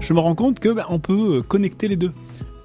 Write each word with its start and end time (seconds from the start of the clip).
Je 0.00 0.12
me 0.12 0.20
rends 0.20 0.34
compte 0.34 0.60
que 0.60 0.70
bah, 0.70 0.86
on 0.88 0.98
peut 0.98 1.42
connecter 1.42 1.88
les 1.88 1.96
deux 1.96 2.12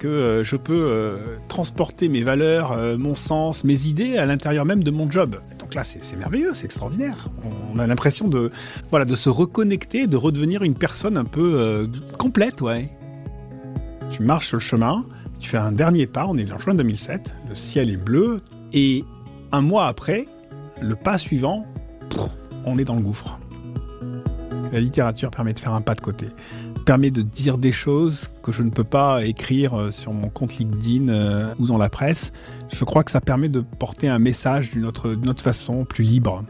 que 0.04 0.08
euh, 0.10 0.44
je 0.44 0.58
peux 0.58 0.74
euh, 0.90 1.38
transporter 1.48 2.10
mes 2.10 2.24
valeurs, 2.24 2.74
euh, 2.74 2.98
mon 2.98 3.16
sens, 3.16 3.64
mes 3.64 3.88
idées 3.88 4.18
à 4.18 4.26
l'intérieur 4.26 4.66
même 4.66 4.84
de 4.84 4.92
mon 4.92 5.10
job. 5.10 5.38
Donc 5.60 5.76
là, 5.76 5.84
c'est 5.86 6.18
merveilleux, 6.18 6.54
c'est 6.54 6.66
extraordinaire. 6.66 7.30
On 7.74 7.80
a 7.80 7.88
l'impression 7.88 8.28
de, 8.28 8.52
voilà, 8.90 9.06
de 9.06 9.16
se 9.16 9.30
reconnecter, 9.30 10.08
de 10.08 10.18
redevenir 10.18 10.64
une 10.64 10.76
personne 10.76 11.18
un 11.18 11.24
peu 11.24 11.90
complète, 12.18 12.60
ouais. 12.60 12.90
Tu 14.12 14.24
marches 14.24 14.48
sur 14.48 14.58
le 14.58 14.62
chemin, 14.62 15.06
tu 15.40 15.50
fais 15.50 15.58
un 15.58 15.72
dernier 15.72 16.06
pas, 16.06 16.26
on 16.28 16.36
est 16.36 16.52
en 16.52 16.60
juin 16.60 16.76
2007, 16.76 17.34
le 17.48 17.56
ciel 17.56 17.90
est 17.90 17.98
bleu, 17.98 18.42
et 18.74 19.06
un 19.54 19.62
mois 19.62 19.88
après, 19.88 20.28
le 20.82 20.96
pas 20.96 21.18
suivant, 21.18 21.66
on 22.66 22.78
est 22.78 22.86
dans 22.86 22.96
le 22.96 23.02
gouffre. 23.02 23.40
La 24.74 24.82
littérature 24.82 25.32
permet 25.32 25.54
de 25.54 25.60
faire 25.60 25.74
un 25.74 25.82
pas 25.82 25.96
de 25.96 26.02
côté 26.02 26.28
permet 26.84 27.12
de 27.12 27.22
dire 27.22 27.58
des 27.58 27.72
choses 27.72 28.30
que 28.42 28.52
je 28.52 28.62
ne 28.62 28.70
peux 28.70 28.84
pas 28.84 29.26
écrire 29.26 29.80
euh, 29.80 29.92
sur 29.92 30.14
mon 30.14 30.30
compte 30.30 30.58
LinkedIn 30.58 31.10
euh, 31.10 31.54
ou 31.60 31.66
dans 31.66 31.78
la 31.78 31.90
presse. 31.90 32.32
Je 32.72 32.84
crois 32.84 33.04
que 33.04 33.12
ça 33.12 33.22
permet 33.22 33.50
de 33.50 33.62
porter 33.62 34.08
un 34.08 34.20
message 34.20 34.72
d'une 34.72 34.86
autre, 34.86 35.16
façon, 35.38 35.86
plus 35.86 36.04
libre. 36.04 36.44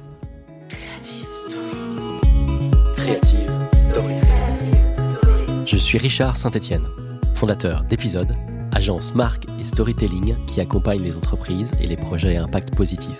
Creative 2.95 3.51
Stories. 3.75 4.19
Je 5.65 5.77
suis 5.77 5.97
Richard 5.97 6.35
Saint-Etienne, 6.35 6.85
fondateur 7.33 7.83
d'Épisode, 7.83 8.35
agence 8.73 9.15
marque 9.15 9.45
et 9.59 9.63
storytelling 9.63 10.35
qui 10.47 10.61
accompagne 10.61 11.01
les 11.01 11.17
entreprises 11.17 11.73
et 11.79 11.87
les 11.87 11.97
projets 11.97 12.37
à 12.37 12.43
impact 12.43 12.75
positif. 12.75 13.19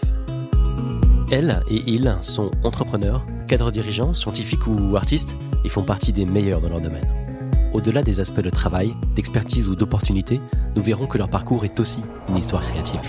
Elle 1.32 1.64
et 1.70 1.82
il 1.88 2.16
sont 2.22 2.52
entrepreneurs, 2.64 3.26
cadres 3.54 3.70
dirigeants, 3.70 4.16
scientifiques 4.16 4.66
ou 4.66 4.96
artistes 4.96 5.38
ils 5.64 5.70
font 5.70 5.84
partie 5.84 6.12
des 6.12 6.26
meilleurs 6.26 6.60
dans 6.60 6.70
leur 6.70 6.82
domaine. 6.82 7.08
Au-delà 7.72 8.02
des 8.02 8.20
aspects 8.20 8.42
de 8.42 8.50
travail, 8.50 8.96
d'expertise 9.14 9.70
ou 9.70 9.76
d'opportunité, 9.76 10.42
nous 10.76 10.82
verrons 10.82 11.06
que 11.06 11.20
leur 11.20 11.30
parcours 11.30 11.64
est 11.64 11.80
aussi 11.80 12.02
une 12.30 12.38
histoire 12.38 12.64
créative. 12.64 13.00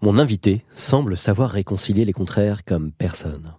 Mon 0.00 0.18
invité 0.18 0.64
semble 0.72 1.18
savoir 1.18 1.50
réconcilier 1.50 2.06
les 2.06 2.14
contraires 2.14 2.64
comme 2.64 2.90
personne. 2.90 3.52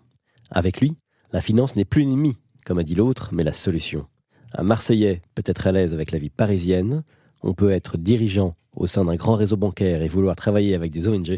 Avec 0.49 0.81
lui, 0.81 0.97
la 1.31 1.41
finance 1.41 1.75
n'est 1.75 1.85
plus 1.85 2.01
l'ennemi, 2.01 2.39
comme 2.65 2.79
a 2.79 2.83
dit 2.83 2.95
l'autre, 2.95 3.29
mais 3.33 3.43
la 3.43 3.53
solution. 3.53 4.07
Un 4.55 4.63
Marseillais 4.63 5.21
peut 5.35 5.43
être 5.45 5.67
à 5.67 5.71
l'aise 5.71 5.93
avec 5.93 6.11
la 6.11 6.17
vie 6.17 6.31
parisienne, 6.31 7.03
on 7.41 7.53
peut 7.53 7.71
être 7.71 7.97
dirigeant 7.97 8.55
au 8.75 8.87
sein 8.87 9.05
d'un 9.05 9.15
grand 9.15 9.35
réseau 9.35 9.57
bancaire 9.57 10.01
et 10.01 10.07
vouloir 10.07 10.35
travailler 10.35 10.75
avec 10.75 10.91
des 10.91 11.07
ONG, 11.07 11.37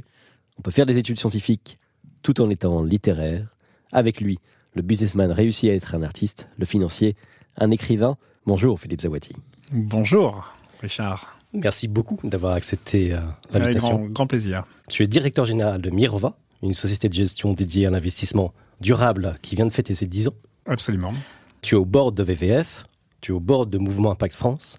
on 0.58 0.62
peut 0.62 0.72
faire 0.72 0.86
des 0.86 0.98
études 0.98 1.20
scientifiques 1.20 1.78
tout 2.22 2.42
en 2.42 2.50
étant 2.50 2.84
littéraire. 2.84 3.56
Avec 3.92 4.22
lui, 4.22 4.40
le 4.76 4.82
businessman 4.82 5.32
réussit 5.32 5.70
à 5.70 5.74
être 5.74 5.96
un 5.96 6.04
artiste, 6.04 6.48
le 6.58 6.66
financier, 6.66 7.16
un 7.58 7.72
écrivain. 7.72 8.18
Bonjour 8.46 8.80
Philippe 8.80 9.02
Zawati. 9.02 9.34
Bonjour 9.72 10.54
Richard. 10.82 11.38
Merci 11.54 11.88
beaucoup 11.88 12.18
d'avoir 12.24 12.54
accepté 12.54 13.14
euh, 13.14 13.20
l'invitation. 13.54 13.98
Grand, 13.98 14.08
grand 14.08 14.28
plaisir. 14.28 14.64
Tu 14.88 15.04
es 15.04 15.08
directeur 15.08 15.46
général 15.46 15.82
de 15.82 15.90
Mirova, 15.90 16.38
une 16.64 16.74
société 16.74 17.10
de 17.10 17.14
gestion 17.14 17.54
dédiée 17.54 17.88
à 17.88 17.90
l'investissement 17.90 18.54
durable 18.80 19.38
qui 19.42 19.56
vient 19.56 19.68
de 19.68 19.72
fêter 19.72 19.94
ses 19.94 20.08
10 20.08 20.30
ans. 20.30 20.36
Absolument. 20.66 21.14
Tu 21.62 21.76
es 21.76 21.78
au 21.78 21.86
bord 21.86 22.12
de 22.12 22.24
VVF, 22.24 22.86
tu 23.20 23.32
es 23.32 23.36
au 23.36 23.40
bord 23.40 23.68
de 23.68 23.78
Mouvement 23.78 24.12
Impact 24.12 24.36
France, 24.36 24.78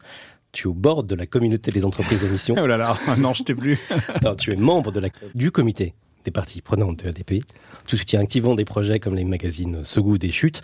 tu 0.53 0.65
es 0.65 0.71
au 0.71 0.75
bord 0.75 1.03
de 1.03 1.15
la 1.15 1.27
communauté 1.27 1.73
des 1.73 1.85
entreprises 1.85 2.25
à 2.25 2.29
mission. 2.29 2.55
oh 2.59 2.67
là 2.67 2.77
là, 2.77 2.97
non, 3.19 3.33
je 3.33 3.43
t'ai 3.43 3.55
plus. 3.55 3.79
tu 4.39 4.53
es 4.53 4.57
membre 4.57 4.93
de 4.93 5.01
la, 5.01 5.09
du 5.35 5.51
comité 5.51 5.95
des 6.25 6.31
parties 6.31 6.61
prenantes 6.61 7.03
de 7.03 7.09
ADP. 7.09 7.45
Tu 7.87 7.97
soutiens 7.97 8.21
activement 8.21 8.55
des 8.55 8.65
projets 8.65 9.01
comme 9.01 9.17
les 9.17 9.25
magazines 9.25 9.83
Segou 9.83 10.19
des 10.19 10.31
Chutes. 10.31 10.63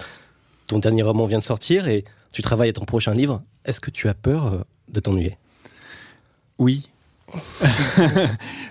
Ton 0.69 0.79
dernier 0.79 1.03
roman 1.03 1.27
vient 1.27 1.39
de 1.39 1.45
sortir 1.45 1.89
et 1.89 2.05
tu 2.31 2.43
travailles 2.43 2.69
à 2.69 2.73
ton 2.75 2.85
prochain 2.85 3.15
livre. 3.15 3.43
Est-ce 3.65 3.81
que 3.81 3.91
tu 3.91 4.09
as 4.09 4.15
peur 4.15 4.47
euh, 4.47 4.59
de 4.93 5.01
t'ennuyer? 5.01 5.37
Oui. 6.59 6.89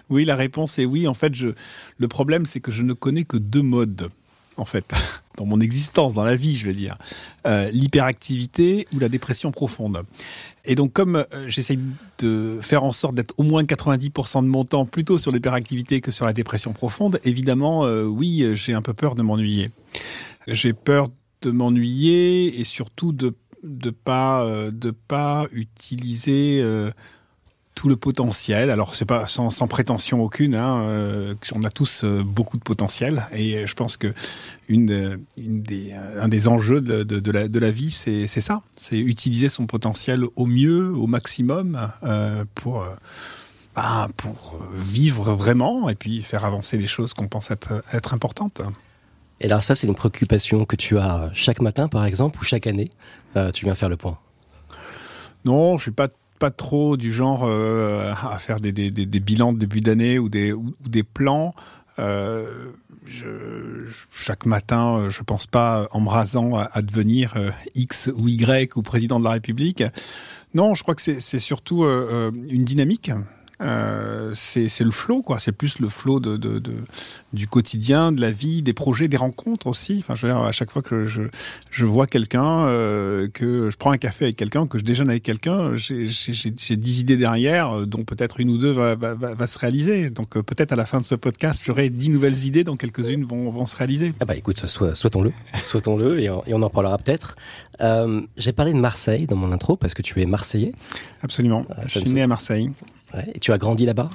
oui, 0.09 0.23
la 0.23 0.35
réponse 0.35 0.79
est 0.79 0.85
oui. 0.85 1.07
En 1.07 1.13
fait, 1.13 1.35
je... 1.35 1.47
le 1.97 2.07
problème, 2.07 2.45
c'est 2.45 2.59
que 2.59 2.71
je 2.71 2.83
ne 2.83 2.93
connais 2.93 3.23
que 3.23 3.37
deux 3.37 3.61
modes 3.61 4.09
en 4.57 4.65
fait, 4.65 4.91
dans 5.37 5.45
mon 5.45 5.59
existence, 5.59 6.13
dans 6.13 6.23
la 6.23 6.35
vie, 6.35 6.55
je 6.55 6.67
veux 6.67 6.73
dire. 6.73 6.97
Euh, 7.45 7.69
l'hyperactivité 7.71 8.87
ou 8.93 8.99
la 8.99 9.09
dépression 9.09 9.51
profonde. 9.51 10.03
Et 10.65 10.75
donc, 10.75 10.93
comme 10.93 11.17
euh, 11.17 11.25
j'essaye 11.47 11.79
de 12.19 12.59
faire 12.61 12.83
en 12.83 12.91
sorte 12.91 13.15
d'être 13.15 13.33
au 13.37 13.43
moins 13.43 13.63
90% 13.63 14.43
de 14.43 14.47
mon 14.47 14.65
temps 14.65 14.85
plutôt 14.85 15.17
sur 15.17 15.31
l'hyperactivité 15.31 16.01
que 16.01 16.11
sur 16.11 16.25
la 16.25 16.33
dépression 16.33 16.73
profonde, 16.73 17.19
évidemment, 17.23 17.85
euh, 17.85 18.03
oui, 18.03 18.49
j'ai 18.53 18.73
un 18.73 18.81
peu 18.81 18.93
peur 18.93 19.15
de 19.15 19.21
m'ennuyer. 19.21 19.71
J'ai 20.47 20.73
peur 20.73 21.09
de 21.41 21.51
m'ennuyer 21.51 22.59
et 22.59 22.63
surtout 22.63 23.11
de 23.11 23.35
de 23.63 23.89
pas 24.91 25.47
utiliser 25.51 26.63
tout 27.77 27.87
le 27.87 27.95
potentiel. 27.95 28.71
Alors 28.71 28.95
c'est 28.95 29.05
pas 29.05 29.27
sans, 29.27 29.67
prétention 29.67 30.21
aucune. 30.21 30.55
Hein, 30.55 30.81
euh, 30.81 31.35
on 31.53 31.63
a 31.63 31.69
tous 31.69 32.03
euh, 32.03 32.23
beaucoup 32.23 32.57
de 32.57 32.63
potentiel 32.63 33.27
et 33.31 33.67
je 33.67 33.73
pense 33.75 33.97
que 33.97 34.13
une, 34.67 35.19
une 35.37 35.61
des, 35.61 35.93
un 35.93 36.27
des 36.27 36.47
enjeux 36.47 36.81
de, 36.81 37.03
de, 37.03 37.31
la, 37.31 37.47
de 37.47 37.59
la, 37.59 37.69
vie, 37.69 37.91
c'est 37.91 38.27
ça, 38.27 38.63
c'est 38.75 38.97
utiliser 38.97 39.47
son 39.47 39.67
potentiel 39.67 40.25
au 40.35 40.47
mieux, 40.47 40.91
au 40.91 41.05
maximum 41.05 41.91
euh, 42.03 42.43
pour 42.55 42.83
bah, 43.75 44.09
pour 44.17 44.59
vivre 44.75 45.33
vraiment 45.33 45.87
et 45.87 45.93
puis 45.93 46.23
faire 46.23 46.45
avancer 46.45 46.79
les 46.79 46.87
choses 46.87 47.13
qu'on 47.13 47.27
pense 47.27 47.51
être, 47.51 47.83
être 47.93 48.15
importantes. 48.15 48.63
Et 49.39 49.45
alors 49.45 49.61
ça, 49.61 49.75
c'est 49.75 49.85
une 49.85 49.93
préoccupation 49.93 50.65
que 50.65 50.75
tu 50.75 50.97
as 50.97 51.29
chaque 51.35 51.61
matin, 51.61 51.87
par 51.87 52.05
exemple, 52.05 52.39
ou 52.39 52.43
chaque 52.43 52.65
année, 52.65 52.89
tu 53.53 53.65
viens 53.65 53.75
faire 53.75 53.89
le 53.89 53.97
point. 53.97 54.17
Non, 55.45 55.77
je 55.77 55.83
suis 55.83 55.91
pas 55.91 56.07
pas 56.37 56.51
trop 56.51 56.97
du 56.97 57.11
genre 57.11 57.43
euh, 57.45 58.11
à 58.11 58.37
faire 58.39 58.59
des, 58.59 58.71
bilans 58.71 59.53
de 59.53 59.59
début 59.59 59.81
d'année 59.81 60.19
ou 60.19 60.29
des, 60.29 61.03
plans. 61.03 61.53
Euh, 61.99 62.71
chaque 64.11 64.45
matin, 64.45 64.97
euh, 64.97 65.09
je 65.09 65.23
pense 65.23 65.47
pas 65.47 65.87
en 65.91 66.01
me 66.01 66.09
rasant 66.09 66.55
à, 66.55 66.81
devenir 66.81 67.35
X 67.75 68.11
ou 68.15 68.27
Y 68.27 68.75
ou 68.75 68.81
président 68.81 69.19
de 69.19 69.23
la 69.23 69.31
République. 69.31 69.83
Non, 70.53 70.75
je 70.75 70.83
crois 70.83 70.95
que 70.95 71.01
c'est 71.01 71.39
surtout 71.39 71.83
une 71.83 72.65
dynamique. 72.65 73.11
Euh, 73.61 74.31
c'est 74.35 74.83
le 74.83 74.91
flow, 74.91 75.21
quoi. 75.21 75.39
C'est 75.39 75.51
plus 75.51 75.79
le 75.79 75.89
flow 75.89 76.19
de, 76.19 76.37
de, 76.37 76.59
de, 76.59 76.73
du 77.33 77.47
quotidien, 77.47 78.11
de 78.11 78.21
la 78.21 78.31
vie, 78.31 78.61
des 78.61 78.73
projets, 78.73 79.07
des 79.07 79.17
rencontres 79.17 79.67
aussi. 79.67 79.97
Enfin, 79.99 80.15
je 80.15 80.27
veux 80.27 80.33
dire, 80.33 80.41
à 80.41 80.51
chaque 80.51 80.71
fois 80.71 80.81
que 80.81 81.05
je, 81.05 81.23
je 81.71 81.85
vois 81.85 82.07
quelqu'un, 82.07 82.67
euh, 82.67 83.27
que 83.33 83.69
je 83.69 83.77
prends 83.77 83.91
un 83.91 83.97
café 83.97 84.25
avec 84.25 84.35
quelqu'un, 84.35 84.67
que 84.67 84.77
je 84.77 84.83
déjeune 84.83 85.09
avec 85.09 85.23
quelqu'un, 85.23 85.75
j'ai 85.75 86.75
dix 86.77 86.99
idées 86.99 87.17
derrière, 87.17 87.79
euh, 87.79 87.85
dont 87.85 88.03
peut-être 88.03 88.39
une 88.39 88.51
ou 88.51 88.57
deux 88.57 88.71
va, 88.71 88.95
va, 88.95 89.13
va, 89.13 89.47
se 89.47 89.57
réaliser. 89.57 90.09
Donc 90.09 90.39
peut-être 90.39 90.71
à 90.71 90.75
la 90.75 90.85
fin 90.85 90.99
de 90.99 91.05
ce 91.05 91.15
podcast, 91.15 91.63
j'aurai 91.65 91.89
dix 91.89 92.09
nouvelles 92.09 92.45
idées, 92.45 92.63
dont 92.63 92.77
quelques-unes 92.77 93.25
vont, 93.25 93.49
vont 93.49 93.65
se 93.65 93.75
réaliser. 93.75 94.13
Ah 94.19 94.25
bah 94.25 94.35
écoute, 94.35 94.65
souhaitons-le, 94.65 95.33
souhaitons-le, 95.61 96.19
et, 96.19 96.29
on 96.29 96.61
en 96.61 96.69
parlera 96.69 96.97
peut-être. 96.97 97.35
j'ai 98.37 98.51
parlé 98.51 98.73
de 98.73 98.79
Marseille 98.79 99.25
dans 99.25 99.35
mon 99.35 99.51
intro 99.51 99.77
parce 99.77 99.93
que 99.93 100.03
tu 100.03 100.21
es 100.21 100.25
marseillais. 100.25 100.73
Absolument. 101.23 101.65
je 101.87 101.99
suis 101.99 102.13
né 102.13 102.21
à 102.21 102.27
Marseille. 102.27 102.69
Et 103.33 103.39
tu 103.39 103.51
as 103.51 103.57
grandi 103.57 103.85
là-bas? 103.85 104.09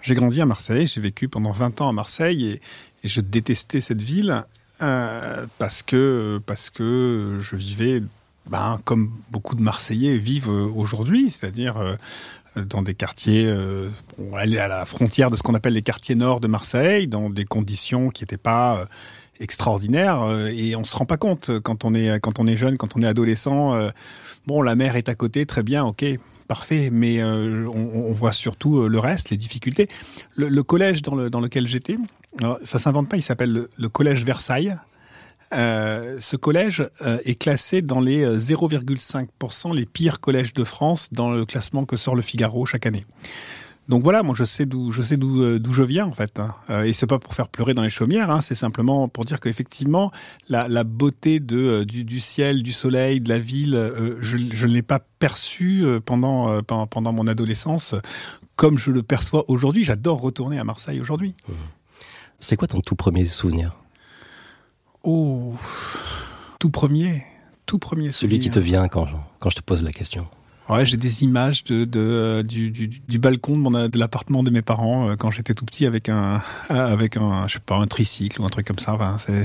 J'ai 0.00 0.14
grandi 0.14 0.40
à 0.40 0.46
Marseille, 0.46 0.86
j'ai 0.86 1.00
vécu 1.00 1.28
pendant 1.28 1.52
20 1.52 1.80
ans 1.80 1.88
à 1.88 1.92
Marseille 1.92 2.46
et, 2.46 2.60
je 3.04 3.20
détestais 3.20 3.80
cette 3.80 4.02
ville 4.02 4.44
euh, 4.82 5.46
parce, 5.58 5.82
que, 5.84 6.40
parce 6.44 6.68
que 6.68 7.38
je 7.40 7.54
vivais 7.54 8.02
ben, 8.46 8.80
comme 8.84 9.12
beaucoup 9.30 9.54
de 9.54 9.62
Marseillais 9.62 10.18
vivent 10.18 10.48
aujourd'hui, 10.48 11.30
c'est-à-dire 11.30 11.96
euh, 12.58 12.64
dans 12.64 12.82
des 12.82 12.94
quartiers, 12.94 13.46
euh, 13.46 13.88
à 14.34 14.46
la 14.46 14.84
frontière 14.84 15.30
de 15.30 15.36
ce 15.36 15.42
qu'on 15.42 15.54
appelle 15.54 15.74
les 15.74 15.82
quartiers 15.82 16.14
nord 16.14 16.40
de 16.40 16.48
Marseille, 16.48 17.06
dans 17.06 17.30
des 17.30 17.44
conditions 17.44 18.10
qui 18.10 18.22
n'étaient 18.22 18.36
pas 18.36 18.78
euh, 18.78 18.86
extraordinaires 19.40 20.48
et 20.48 20.74
on 20.74 20.82
se 20.82 20.96
rend 20.96 21.06
pas 21.06 21.16
compte 21.16 21.60
quand 21.60 21.84
on 21.84 21.94
est 21.94 22.18
quand 22.18 22.40
on 22.40 22.46
est 22.48 22.56
jeune, 22.56 22.76
quand 22.76 22.96
on 22.96 23.02
est 23.02 23.06
adolescent. 23.06 23.78
bon, 24.48 24.62
la 24.62 24.74
mer 24.74 24.96
est 24.96 25.08
à 25.08 25.14
côté, 25.14 25.46
très 25.46 25.62
bien, 25.62 25.84
ok 25.84 26.04
parfait, 26.48 26.88
mais 26.90 27.22
euh, 27.22 27.68
on, 27.68 28.12
voit 28.12 28.32
surtout 28.32 28.80
euh, 28.80 28.88
le 28.88 28.98
reste, 28.98 29.30
les 29.30 29.36
difficultés. 29.36 29.86
Le, 30.34 30.62
collège 30.62 31.02
dans, 31.02 31.14
le, 31.14 31.30
dans 31.30 31.40
lequel 31.40 31.66
j'étais, 31.66 31.96
ça 32.64 32.78
s'invente 32.78 33.08
pas, 33.08 33.16
il 33.16 33.22
s'appelle 33.22 33.68
le, 33.76 33.88
collège 33.88 34.24
Versailles. 34.24 34.76
Euh, 35.54 36.16
ce 36.20 36.36
collège 36.36 36.86
est 37.24 37.34
classé 37.36 37.80
dans 37.80 38.00
les 38.00 38.24
0,5% 38.26 39.74
les 39.74 39.86
pires 39.86 40.20
collèges 40.20 40.52
de 40.52 40.64
France 40.64 41.08
dans 41.12 41.30
le 41.30 41.46
classement 41.46 41.84
que 41.84 41.96
sort 41.96 42.14
le 42.14 42.22
Figaro 42.22 42.66
chaque 42.66 42.86
année. 42.86 43.04
Donc 43.88 44.02
voilà, 44.02 44.22
moi 44.22 44.34
je 44.36 44.44
sais 44.44 44.66
d'où 44.66 44.90
je 44.90 45.00
sais 45.00 45.16
d'où 45.16 45.42
euh, 45.42 45.58
d'où 45.58 45.72
je 45.72 45.82
viens 45.82 46.06
en 46.06 46.12
fait, 46.12 46.38
hein. 46.38 46.54
euh, 46.68 46.82
et 46.82 46.92
c'est 46.92 47.06
pas 47.06 47.18
pour 47.18 47.34
faire 47.34 47.48
pleurer 47.48 47.72
dans 47.72 47.82
les 47.82 47.88
chaumières, 47.88 48.30
hein, 48.30 48.42
c'est 48.42 48.54
simplement 48.54 49.08
pour 49.08 49.24
dire 49.24 49.40
qu'effectivement 49.40 50.12
la, 50.50 50.68
la 50.68 50.84
beauté 50.84 51.40
de 51.40 51.56
euh, 51.56 51.84
du, 51.86 52.04
du, 52.04 52.20
ciel, 52.20 52.62
du 52.62 52.72
soleil, 52.72 53.20
de 53.22 53.30
la 53.30 53.38
ville, 53.38 53.92
je 54.20 54.36
je 54.50 54.66
ne 54.66 54.72
l'ai 54.72 54.82
pas 54.82 55.00
perçu 55.18 55.86
pendant 56.04 56.62
pendant 56.62 57.12
mon 57.12 57.26
adolescence 57.26 57.94
comme 58.56 58.78
je 58.78 58.90
le 58.90 59.02
perçois 59.02 59.44
aujourd'hui. 59.48 59.84
J'adore 59.84 60.20
retourner 60.20 60.58
à 60.58 60.64
Marseille 60.64 61.00
aujourd'hui. 61.00 61.34
Mmh. 61.48 61.52
C'est 62.40 62.56
quoi 62.56 62.68
ton 62.68 62.80
tout 62.80 62.94
premier 62.94 63.24
souvenir? 63.26 63.76
Oh, 65.02 65.54
tout 66.58 66.70
premier, 66.70 67.24
tout 67.66 67.78
premier 67.78 68.12
Celui 68.12 68.38
qui 68.38 68.50
te 68.50 68.58
vient 68.58 68.88
quand, 68.88 69.06
quand 69.38 69.50
je 69.50 69.56
te 69.56 69.62
pose 69.62 69.82
la 69.82 69.92
question. 69.92 70.28
Ouais, 70.68 70.84
j'ai 70.84 70.98
des 70.98 71.22
images 71.22 71.64
de, 71.64 71.86
de 71.86 72.00
euh, 72.00 72.42
du, 72.42 72.70
du, 72.70 72.88
du, 72.88 73.18
balcon 73.18 73.56
de, 73.56 73.62
mon, 73.62 73.88
de 73.88 73.98
l'appartement 73.98 74.42
de 74.42 74.50
mes 74.50 74.60
parents 74.60 75.08
euh, 75.08 75.16
quand 75.16 75.30
j'étais 75.30 75.54
tout 75.54 75.64
petit 75.64 75.86
avec 75.86 76.10
un 76.10 76.42
avec 76.68 77.16
un 77.16 77.48
je 77.48 77.54
sais 77.54 77.60
pas 77.60 77.76
un 77.76 77.86
tricycle 77.86 78.40
ou 78.40 78.44
un 78.44 78.48
truc 78.50 78.66
comme 78.66 78.78
ça. 78.78 78.92
Enfin, 78.92 79.16
c'est 79.18 79.44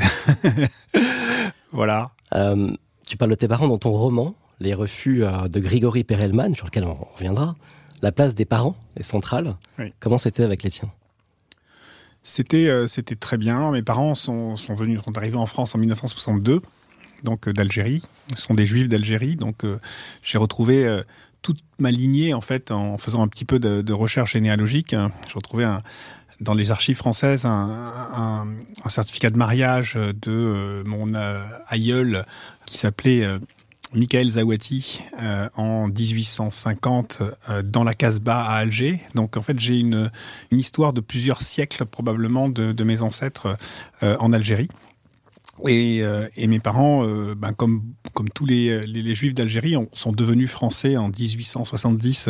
voilà. 1.71 2.11
Euh, 2.35 2.71
tu 3.07 3.15
parles 3.15 3.31
de 3.31 3.35
tes 3.35 3.47
parents 3.47 3.67
dans 3.67 3.77
ton 3.77 3.91
roman 3.91 4.35
Les 4.59 4.73
refus 4.73 5.19
de 5.19 5.59
Grigory 5.59 6.03
Perelman, 6.03 6.55
sur 6.55 6.65
lequel 6.65 6.83
on 6.83 7.07
reviendra. 7.13 7.55
La 8.01 8.11
place 8.11 8.35
des 8.35 8.45
parents 8.45 8.75
est 8.97 9.03
centrale. 9.03 9.55
Oui. 9.79 9.93
Comment 10.01 10.17
c'était 10.17 10.43
avec 10.43 10.63
les 10.63 10.71
tiens? 10.71 10.91
C'était 12.23 12.69
c'était 12.87 13.15
très 13.15 13.37
bien. 13.37 13.71
Mes 13.71 13.81
parents 13.81 14.15
sont 14.15 14.57
sont 14.57 14.75
venus 14.75 15.01
sont 15.01 15.17
arrivés 15.17 15.37
en 15.37 15.45
France 15.45 15.73
en 15.73 15.77
1962 15.77 16.61
donc 17.23 17.47
euh, 17.47 17.53
d'Algérie. 17.53 18.03
Ce 18.35 18.41
sont 18.41 18.53
des 18.53 18.65
juifs 18.65 18.89
d'Algérie. 18.89 19.35
Donc 19.35 19.63
euh, 19.63 19.79
j'ai 20.21 20.37
retrouvé 20.37 20.85
euh, 20.85 21.03
toute 21.41 21.59
ma 21.79 21.91
lignée 21.91 22.33
en 22.33 22.41
fait 22.41 22.71
en 22.71 22.97
faisant 22.97 23.21
un 23.23 23.27
petit 23.27 23.45
peu 23.45 23.59
de, 23.59 23.93
recherche 23.93 24.33
généalogique. 24.33 24.91
J'ai 24.91 25.33
retrouvé 25.33 25.65
dans 26.39 26.53
les 26.53 26.71
archives 26.71 26.95
françaises 26.95 27.45
un, 27.45 28.47
certificat 28.87 29.29
de 29.29 29.37
mariage 29.37 29.95
de 29.95 30.83
mon 30.85 31.13
aïeul 31.67 32.25
qui 32.65 32.77
s'appelait 32.77 33.27
Michael 33.93 34.29
Zawati 34.29 35.01
en 35.57 35.89
1850 35.89 37.21
dans 37.65 37.83
la 37.83 37.93
Casbah 37.93 38.45
à 38.45 38.53
Alger. 38.53 39.01
Donc 39.15 39.35
en 39.35 39.41
fait 39.41 39.59
j'ai 39.59 39.79
une, 39.79 40.09
histoire 40.51 40.93
de 40.93 41.01
plusieurs 41.01 41.41
siècles 41.41 41.83
probablement 41.85 42.47
de 42.47 42.83
mes 42.85 43.01
ancêtres 43.01 43.57
en 44.01 44.31
Algérie. 44.31 44.69
Et, 45.67 46.01
euh, 46.01 46.27
et, 46.35 46.47
mes 46.47 46.59
parents, 46.59 47.05
euh, 47.05 47.35
ben 47.35 47.53
comme, 47.53 47.93
comme 48.13 48.29
tous 48.29 48.45
les, 48.45 48.85
les, 48.85 49.01
les 49.01 49.15
juifs 49.15 49.33
d'Algérie, 49.33 49.75
sont 49.93 50.11
devenus 50.11 50.49
français 50.49 50.97
en 50.97 51.09
1870 51.09 52.29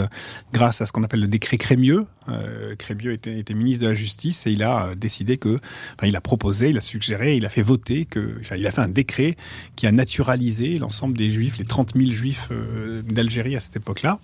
grâce 0.52 0.82
à 0.82 0.86
ce 0.86 0.92
qu'on 0.92 1.04
appelle 1.04 1.22
le 1.22 1.28
décret 1.28 1.58
Crémieux. 1.58 2.06
Euh, 2.30 2.76
Crémieux 2.76 3.12
était, 3.12 3.38
était, 3.38 3.54
ministre 3.54 3.84
de 3.84 3.90
la 3.90 3.94
Justice 3.94 4.48
et 4.48 4.52
il 4.52 4.64
a 4.64 4.96
décidé 4.96 5.38
que, 5.38 5.60
enfin, 5.98 6.08
il 6.08 6.16
a 6.16 6.22
proposé, 6.22 6.70
il 6.70 6.78
a 6.78 6.82
suggéré, 6.82 7.36
il 7.36 7.46
a 7.46 7.50
fait 7.50 7.62
voter 7.62 8.06
que, 8.06 8.38
enfin, 8.40 8.56
il 8.56 8.66
a 8.66 8.72
fait 8.72 8.82
un 8.82 8.88
décret 8.88 9.36
qui 9.76 9.88
a 9.88 9.92
naturalisé 9.92 10.78
l'ensemble 10.78 11.18
des 11.18 11.30
juifs, 11.30 11.58
les 11.58 11.66
30 11.66 11.96
000 11.96 12.12
juifs 12.12 12.48
euh, 12.52 13.02
d'Algérie 13.02 13.56
à 13.56 13.60
cette 13.60 13.76
époque-là. 13.76 14.20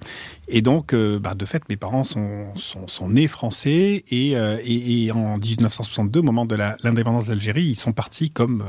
Et 0.47 0.61
donc, 0.61 0.95
ben, 0.95 1.35
de 1.35 1.45
fait, 1.45 1.67
mes 1.69 1.75
parents 1.77 2.03
sont, 2.03 2.47
sont, 2.55 2.87
sont 2.87 3.09
nés 3.09 3.27
français 3.27 4.03
et, 4.09 4.31
et, 4.31 5.11
en 5.11 5.37
1962, 5.37 6.21
au 6.21 6.23
moment 6.23 6.45
de 6.47 6.55
l'indépendance 6.55 7.27
d'Algérie, 7.27 7.65
ils 7.65 7.75
sont 7.75 7.91
partis 7.91 8.31
comme 8.31 8.63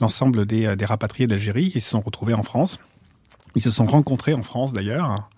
l'ensemble 0.00 0.46
des, 0.46 0.76
des, 0.76 0.84
rapatriés 0.84 1.26
d'Algérie 1.26 1.72
et 1.74 1.80
se 1.80 1.90
sont 1.90 2.00
retrouvés 2.00 2.34
en 2.36 2.42
France. 2.42 2.78
Ils 3.54 3.62
se 3.62 3.70
sont 3.70 3.86
rencontrés 3.86 4.34
en 4.34 4.42
France 4.42 4.72
d'ailleurs 4.72 5.28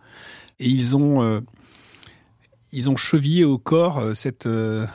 et 0.61 0.69
ils 0.69 0.97
ont 0.97 1.23
euh, 1.23 1.41
ils 2.73 2.91
ont 2.91 2.97
chevillé 2.97 3.45
au 3.45 3.59
corps 3.59 3.99
euh, 3.99 4.15
cette 4.15 4.47
euh, 4.47 4.87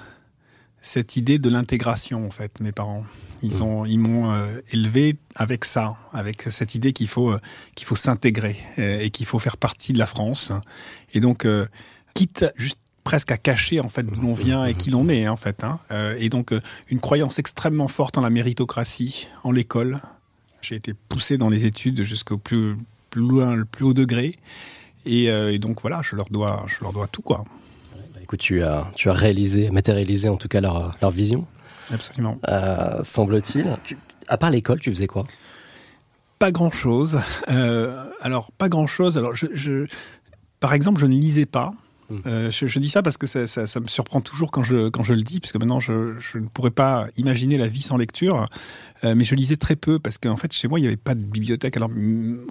cette 0.81 1.15
idée 1.15 1.39
de 1.39 1.49
l'intégration 1.49 2.25
en 2.25 2.31
fait 2.31 2.59
mes 2.59 2.73
parents 2.73 3.05
ils 3.41 3.59
mmh. 3.59 3.61
ont 3.61 3.85
ils 3.85 3.99
m'ont 3.99 4.33
élevé 4.71 5.15
avec 5.35 5.63
ça 5.63 5.95
avec 6.11 6.43
cette 6.43 6.75
idée 6.75 6.91
qu'il 6.91 7.07
faut 7.07 7.33
qu'il 7.75 7.87
faut 7.87 7.95
s'intégrer 7.95 8.57
et 8.77 9.09
qu'il 9.09 9.25
faut 9.25 9.39
faire 9.39 9.55
partie 9.55 9.93
de 9.93 9.97
la 9.97 10.05
France 10.05 10.51
et 11.13 11.21
donc 11.21 11.47
quitte 12.13 12.45
juste 12.57 12.79
presque 13.05 13.31
à 13.31 13.37
cacher 13.37 13.79
en 13.79 13.87
fait 13.87 14.03
d'où 14.03 14.19
l'on 14.19 14.33
vient 14.33 14.65
et 14.65 14.73
qui 14.73 14.89
l'on 14.89 15.07
est 15.07 15.27
en 15.29 15.37
fait. 15.37 15.63
Hein. 15.63 15.79
Et 16.19 16.27
donc 16.27 16.53
une 16.89 16.99
croyance 16.99 17.39
extrêmement 17.39 17.87
forte 17.87 18.17
en 18.17 18.21
la 18.21 18.29
méritocratie, 18.29 19.27
en 19.43 19.51
l'école. 19.51 20.01
J'ai 20.63 20.75
été 20.75 20.93
poussé 20.93 21.37
dans 21.37 21.49
les 21.49 21.65
études 21.65 22.03
jusqu'au 22.03 22.37
plus, 22.37 22.77
plus 23.09 23.21
loin, 23.21 23.53
le 23.53 23.65
plus 23.65 23.83
haut 23.83 23.93
degré. 23.93 24.39
Et, 25.05 25.29
euh, 25.29 25.51
et, 25.51 25.59
donc 25.59 25.81
voilà, 25.81 26.01
je 26.01 26.15
leur 26.15 26.29
dois, 26.29 26.65
je 26.67 26.81
leur 26.81 26.93
dois 26.93 27.07
tout 27.07 27.21
quoi. 27.21 27.43
Bah, 27.93 28.19
écoute, 28.21 28.39
tu 28.39 28.63
as, 28.63 28.89
tu 28.95 29.09
as 29.09 29.13
réalisé, 29.13 29.69
matérialisé 29.71 30.29
en 30.29 30.37
tout 30.37 30.47
cas 30.47 30.61
leur, 30.61 30.95
leur 31.01 31.11
vision. 31.11 31.45
Absolument. 31.91 32.39
Euh, 32.47 33.03
Semble-t-il. 33.03 33.65
À 34.29 34.37
part 34.37 34.51
l'école, 34.51 34.79
tu 34.79 34.89
faisais 34.89 35.07
quoi? 35.07 35.25
Pas 36.39 36.51
grand 36.51 36.71
chose. 36.71 37.19
Euh, 37.49 38.09
alors 38.21 38.53
pas 38.53 38.69
grand 38.69 38.87
chose. 38.87 39.17
Alors 39.17 39.35
je, 39.35 39.47
je, 39.51 39.85
par 40.61 40.73
exemple, 40.73 41.01
je 41.01 41.07
ne 41.07 41.15
lisais 41.15 41.45
pas. 41.45 41.73
Mm. 42.09 42.17
Euh, 42.25 42.51
je, 42.51 42.67
je, 42.67 42.79
dis 42.79 42.89
ça 42.89 43.01
parce 43.01 43.17
que 43.17 43.27
ça, 43.27 43.47
ça, 43.47 43.67
ça, 43.67 43.79
me 43.79 43.87
surprend 43.87 44.21
toujours 44.21 44.51
quand 44.51 44.63
je, 44.63 44.89
quand 44.89 45.03
je 45.03 45.13
le 45.13 45.21
dis, 45.21 45.39
puisque 45.39 45.55
maintenant 45.55 45.79
je, 45.79 46.17
je 46.19 46.37
ne 46.37 46.47
pourrais 46.47 46.71
pas 46.71 47.07
imaginer 47.17 47.57
la 47.57 47.67
vie 47.67 47.81
sans 47.81 47.97
lecture. 47.97 48.47
Euh, 49.03 49.15
mais 49.15 49.23
je 49.23 49.35
lisais 49.35 49.57
très 49.57 49.75
peu 49.75 49.99
parce 49.99 50.17
qu'en 50.17 50.37
fait 50.37 50.51
chez 50.53 50.67
moi 50.67 50.79
il 50.79 50.83
n'y 50.83 50.87
avait 50.87 50.97
pas 50.97 51.15
de 51.15 51.21
bibliothèque. 51.21 51.77
Alors 51.77 51.89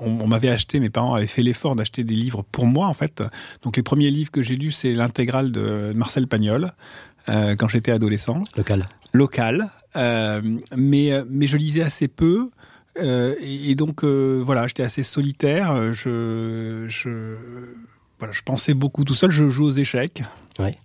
on, 0.00 0.20
on 0.20 0.26
m'avait 0.26 0.50
acheté, 0.50 0.80
mes 0.80 0.90
parents 0.90 1.14
avaient 1.14 1.26
fait 1.26 1.42
l'effort 1.42 1.76
d'acheter 1.76 2.04
des 2.04 2.14
livres 2.14 2.44
pour 2.52 2.66
moi 2.66 2.86
en 2.86 2.94
fait. 2.94 3.22
Donc 3.62 3.76
les 3.76 3.82
premiers 3.82 4.10
livres 4.10 4.30
que 4.30 4.42
j'ai 4.42 4.56
lus 4.56 4.72
c'est 4.72 4.92
l'intégrale 4.92 5.52
de 5.52 5.92
Marcel 5.94 6.26
Pagnol 6.26 6.72
euh, 7.28 7.56
quand 7.56 7.68
j'étais 7.68 7.92
adolescent. 7.92 8.42
Local. 8.56 8.88
Local. 9.12 9.70
Mais 9.94 11.22
mais 11.28 11.46
je 11.46 11.56
lisais 11.56 11.82
assez 11.82 12.08
peu. 12.08 12.50
Et, 13.00 13.70
et, 13.70 13.74
donc 13.74 14.04
voilà, 14.04 14.66
j'étais 14.66 14.82
assez 14.82 15.02
solitaire. 15.02 15.92
Je, 15.92 16.84
je 16.88 17.36
voilà, 18.22 18.32
je 18.32 18.42
pensais 18.42 18.72
beaucoup 18.72 19.02
tout 19.02 19.16
seul. 19.16 19.32
Je 19.32 19.48
joue 19.48 19.64
aux 19.64 19.72
échecs. 19.72 20.22
Ouais. 20.60 20.76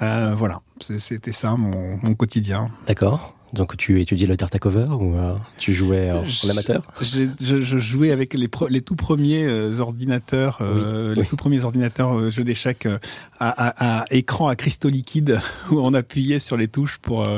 Euh, 0.00 0.32
voilà, 0.34 0.62
c'était 0.80 1.32
ça 1.32 1.54
mon, 1.54 1.98
mon 2.02 2.14
quotidien. 2.14 2.64
D'accord. 2.86 3.34
Donc 3.52 3.76
tu 3.76 4.00
étudiais 4.00 4.26
le 4.26 4.38
Tartacover 4.38 4.86
ou 4.92 5.14
euh, 5.16 5.36
tu 5.58 5.74
jouais 5.74 6.10
en, 6.10 6.22
en 6.22 6.48
amateur? 6.48 6.90
je, 7.02 7.24
je, 7.38 7.56
je, 7.56 7.76
jouais 7.78 8.10
avec 8.10 8.32
les, 8.32 8.48
les 8.70 8.80
tout 8.80 8.96
premiers 8.96 9.44
euh, 9.44 9.80
ordinateurs, 9.80 10.60
euh, 10.62 11.10
oui, 11.10 11.16
les 11.16 11.20
oui. 11.22 11.28
tout 11.28 11.36
premiers 11.36 11.62
ordinateurs 11.62 12.16
euh, 12.16 12.30
jeux 12.30 12.44
d'échecs 12.44 12.86
euh, 12.86 12.98
à, 13.38 13.50
à, 13.50 14.00
à, 14.00 14.04
écran 14.10 14.48
à 14.48 14.56
cristaux 14.56 14.88
liquides 14.88 15.40
où 15.70 15.80
on 15.80 15.92
appuyait 15.92 16.38
sur 16.38 16.56
les 16.56 16.68
touches 16.68 16.96
pour 16.96 17.28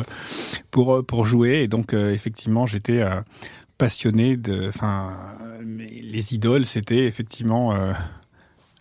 pour 0.70 1.04
pour 1.04 1.24
jouer. 1.24 1.62
Et 1.64 1.66
donc 1.66 1.92
effectivement 1.92 2.66
j'étais 2.66 3.04
passionné 3.78 4.36
de, 4.36 4.68
enfin 4.68 5.10
les 5.64 6.34
idoles 6.34 6.66
c'était 6.66 7.06
effectivement 7.06 7.74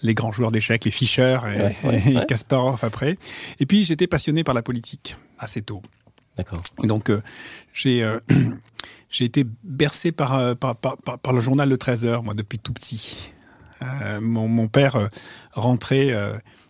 les 0.02 0.14
grands 0.14 0.32
joueurs 0.32 0.52
d'échecs, 0.52 0.86
les 0.86 0.92
Fischer 0.92 1.40
et, 1.44 1.58
ouais, 1.58 1.76
ouais, 1.84 2.04
et 2.08 2.16
ouais. 2.16 2.26
Kasparov 2.26 2.80
après. 2.84 3.18
Et 3.60 3.66
puis 3.66 3.84
j'étais 3.84 4.08
passionné 4.08 4.44
par 4.44 4.54
la 4.54 4.62
politique 4.62 5.18
assez 5.38 5.62
tôt. 5.62 5.82
D'accord. 6.38 6.62
Donc 6.84 7.10
euh, 7.10 7.22
j'ai 7.74 8.04
euh, 8.04 8.20
j'ai 9.10 9.26
été 9.26 9.46
bercé 9.64 10.12
par, 10.12 10.56
par, 10.56 10.76
par, 10.78 10.98
par, 10.98 11.34
le 11.34 11.42
journal 11.42 11.68
de 11.68 11.76
13 11.76 12.06
heures, 12.06 12.24
moi, 12.24 12.34
depuis 12.34 12.60
tout 12.60 12.74
petit. 12.74 13.34
Euh, 13.82 14.20
mon, 14.22 14.48
mon, 14.48 14.68
père 14.68 15.10
rentrait, 15.54 16.14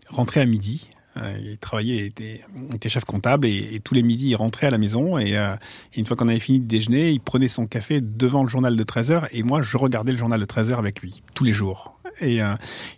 rentrait 0.08 0.42
à 0.42 0.46
midi. 0.46 0.90
il 1.18 1.58
travaillait, 1.58 1.98
il 1.98 2.06
était, 2.06 2.42
il 2.70 2.76
était 2.76 2.88
chef 2.88 3.04
comptable 3.04 3.46
et, 3.46 3.70
et, 3.74 3.80
tous 3.80 3.94
les 3.94 4.04
midis, 4.04 4.30
il 4.30 4.36
rentrait 4.36 4.68
à 4.68 4.70
la 4.70 4.78
maison 4.78 5.20
et, 5.20 5.32
et 5.32 6.00
une 6.00 6.06
fois 6.06 6.16
qu'on 6.16 6.30
avait 6.30 6.40
fini 6.40 6.60
de 6.62 6.68
déjeuner, 6.68 7.12
il 7.12 7.20
prenait 7.20 7.50
son 7.50 7.68
café 7.68 8.00
devant 8.00 8.44
le 8.44 8.50
journal 8.50 8.76
de 8.76 8.84
13 8.84 9.12
heures 9.12 9.28
et 9.32 9.44
moi, 9.44 9.62
je 9.62 9.76
regardais 9.76 10.14
le 10.14 10.18
journal 10.18 10.40
de 10.40 10.46
13 10.46 10.70
heures 10.70 10.80
avec 10.80 11.02
lui, 11.02 11.22
tous 11.34 11.44
les 11.44 11.54
jours. 11.54 11.99
Et, 12.22 12.40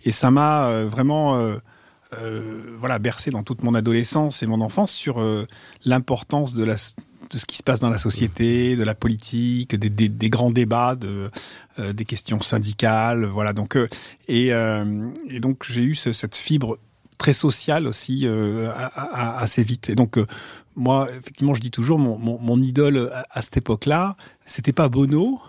et 0.04 0.12
ça 0.12 0.32
m'a 0.32 0.86
vraiment 0.86 1.60
euh, 2.20 2.62
voilà, 2.78 3.00
bercé 3.00 3.32
dans 3.32 3.44
toute 3.44 3.64
mon 3.64 3.74
adolescence 3.74 4.44
et 4.44 4.48
mon 4.48 4.60
enfance 4.60 4.92
sur 4.92 5.22
euh, 5.22 5.48
l'importance 5.86 6.54
de 6.54 6.66
ce 6.76 7.46
qui 7.46 7.56
se 7.56 7.64
passe 7.64 7.80
dans 7.80 7.90
la 7.90 7.98
société, 7.98 8.76
de 8.76 8.84
la 8.84 8.96
politique, 8.96 9.76
des, 9.76 10.30
grands 10.30 10.52
débats, 10.52 10.96
de, 10.96 11.32
euh, 11.80 11.94
des 11.94 12.04
questions 12.04 12.42
syndicales, 12.42 13.26
voilà. 13.26 13.54
Donc 13.54 13.78
euh, 13.78 13.88
et, 14.28 14.52
euh, 14.52 15.10
donc 15.40 15.66
j'ai 15.70 15.84
eu 15.84 15.96
ce, 15.96 16.12
cette 16.12 16.36
fibre 16.36 16.80
très 17.18 17.34
sociale 17.34 17.88
aussi 17.88 18.28
assez 19.06 19.64
vite. 19.64 19.90
Et 19.92 19.96
donc 19.96 20.20
moi, 20.76 21.08
effectivement, 21.16 21.54
je 21.54 21.62
dis 21.62 21.70
toujours 21.70 22.00
mon, 22.00 22.62
idole 22.62 23.12
à, 23.30 23.42
cette 23.44 23.58
époque-là, 23.58 24.18
c'était 24.48 24.74
pas 24.74 24.90
Bono, 24.90 25.40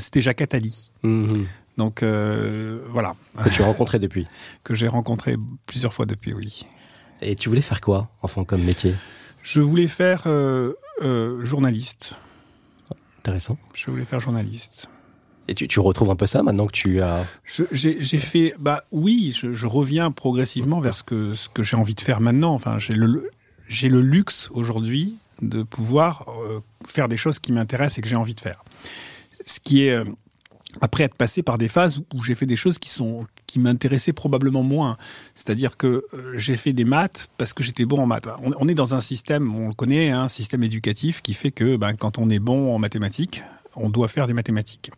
c'était 0.00 0.22
Jacques 0.22 0.40
Attali. 0.40 0.90
Mm 1.02 1.26
-hmm. 1.26 1.44
Donc 1.76 2.02
euh, 2.02 2.80
voilà. 2.90 3.16
Que 3.42 3.48
tu 3.48 3.62
as 3.62 3.66
rencontré 3.66 3.98
depuis 3.98 4.26
Que 4.64 4.74
j'ai 4.74 4.88
rencontré 4.88 5.36
plusieurs 5.66 5.94
fois 5.94 6.06
depuis, 6.06 6.32
oui. 6.32 6.66
Et 7.20 7.36
tu 7.36 7.48
voulais 7.48 7.62
faire 7.62 7.80
quoi, 7.80 8.10
enfant, 8.20 8.44
comme 8.44 8.62
métier? 8.62 8.94
Je 9.42 9.60
voulais 9.60 9.86
faire 9.86 10.24
euh, 10.26 10.74
euh, 11.02 11.44
journaliste. 11.44 12.16
Intéressant. 13.20 13.56
Je 13.74 13.90
voulais 13.90 14.04
faire 14.04 14.20
journaliste. 14.20 14.88
Et 15.48 15.54
tu, 15.54 15.66
tu 15.66 15.80
retrouves 15.80 16.10
un 16.10 16.16
peu 16.16 16.26
ça 16.26 16.42
maintenant 16.42 16.66
que 16.66 16.72
tu 16.72 17.00
as. 17.00 17.24
J'ai 17.72 18.18
fait. 18.18 18.54
Bah 18.58 18.84
oui, 18.92 19.32
je, 19.36 19.52
je, 19.52 19.66
reviens 19.66 20.10
progressivement 20.10 20.80
vers 20.80 20.96
ce 20.96 21.02
que, 21.02 21.34
ce 21.34 21.48
que 21.48 21.62
j'ai 21.62 21.76
envie 21.76 21.94
de 21.94 22.00
faire 22.00 22.20
maintenant. 22.20 22.54
Enfin, 22.54 22.78
j'ai 22.78 22.94
le, 22.94 23.30
le 23.68 24.00
luxe 24.00 24.50
aujourd'hui 24.52 25.16
de 25.40 25.64
pouvoir 25.64 26.26
euh, 26.28 26.60
faire 26.86 27.08
des 27.08 27.16
choses 27.16 27.40
qui 27.40 27.52
m'intéressent 27.52 27.98
et 27.98 28.02
que 28.02 28.08
j'ai 28.08 28.16
envie 28.16 28.34
de 28.34 28.40
faire. 28.40 28.64
Ce 29.44 29.58
qui 29.58 29.86
est 29.86 30.04
après 30.80 31.04
être 31.04 31.14
passé 31.14 31.42
par 31.42 31.58
des 31.58 31.68
phases 31.68 32.02
où 32.14 32.22
j'ai 32.22 32.34
fait 32.34 32.46
des 32.46 32.56
choses 32.56 32.78
qui 32.78 32.88
sont 32.88 33.26
qui 33.46 33.58
m'intéressaient 33.58 34.14
probablement 34.14 34.62
moins. 34.62 34.96
C'est-à-dire 35.34 35.76
que 35.76 36.04
euh, 36.14 36.38
j'ai 36.38 36.56
fait 36.56 36.72
des 36.72 36.84
maths 36.84 37.28
parce 37.36 37.52
que 37.52 37.62
j'étais 37.62 37.84
bon 37.84 38.00
en 38.00 38.06
maths. 38.06 38.28
On, 38.42 38.66
est 38.68 38.74
dans 38.74 38.94
un 38.94 39.02
système, 39.02 39.54
on 39.54 39.68
le 39.68 39.74
connaît, 39.74 40.10
un 40.10 40.22
hein, 40.22 40.28
système 40.28 40.62
éducatif 40.62 41.20
qui 41.20 41.34
fait 41.34 41.50
que 41.50 41.76
ben, 41.76 41.94
quand 41.94 42.18
on 42.18 42.30
est 42.30 42.38
bon 42.38 42.74
en 42.74 42.78
mathématiques, 42.78 43.42
on 43.76 43.90
doit 43.90 44.08
faire 44.08 44.26
des 44.26 44.32
mathématiques. 44.32 44.90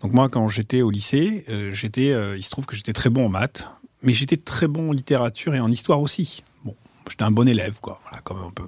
Donc 0.00 0.12
moi, 0.12 0.28
quand 0.28 0.48
j'étais 0.48 0.82
au 0.82 0.90
lycée, 0.90 1.44
j'étais, 1.72 2.14
il 2.36 2.42
se 2.42 2.50
trouve 2.50 2.64
que 2.64 2.76
j'étais 2.76 2.92
très 2.92 3.10
bon 3.10 3.26
en 3.26 3.28
maths, 3.28 3.68
mais 4.02 4.12
j'étais 4.12 4.36
très 4.36 4.66
bon 4.66 4.90
en 4.90 4.92
littérature 4.92 5.54
et 5.54 5.60
en 5.60 5.70
histoire 5.70 6.00
aussi. 6.00 6.42
J'étais 7.08 7.24
un 7.24 7.30
bon 7.30 7.48
élève, 7.48 7.80
quoi, 7.80 8.00
voilà, 8.04 8.20
comme 8.22 8.38
un 8.38 8.50
peu. 8.50 8.64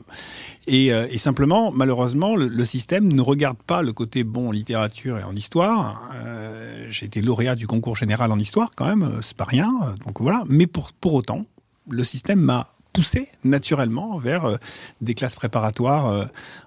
Et, 0.67 0.87
et 0.87 1.19
simplement, 1.19 1.73
malheureusement, 1.73 2.37
le, 2.37 2.65
système 2.65 3.13
ne 3.13 3.23
regarde 3.23 3.59
pas 3.59 3.83
le 3.83 3.93
côté 3.93 4.25
bon 4.25 4.49
en 4.49 4.53
littérature 4.53 5.19
et 5.19 5.25
en 5.25 5.35
histoire. 5.35 6.11
Euh, 6.15 6.87
j'ai 6.89 7.07
été 7.07 7.23
lauréat 7.23 7.55
du 7.55 7.67
concours 7.67 7.97
général 7.97 8.33
en 8.33 8.39
histoire, 8.39 8.71
quand 8.77 8.87
même, 8.87 9.19
c'est 9.23 9.37
pas 9.37 9.45
rien. 9.45 9.73
Donc 10.07 10.21
voilà. 10.21 10.45
Mais 10.47 10.67
pour, 10.67 10.93
pour 10.93 11.15
autant, 11.15 11.47
le 11.89 12.05
système 12.05 12.41
m'a 12.41 12.73
poussé 12.93 13.29
naturellement 13.45 14.19
vers 14.19 14.45
euh, 14.45 14.57
des 15.01 15.15
classes 15.15 15.37
préparatoires 15.37 16.07
euh, 16.07 16.25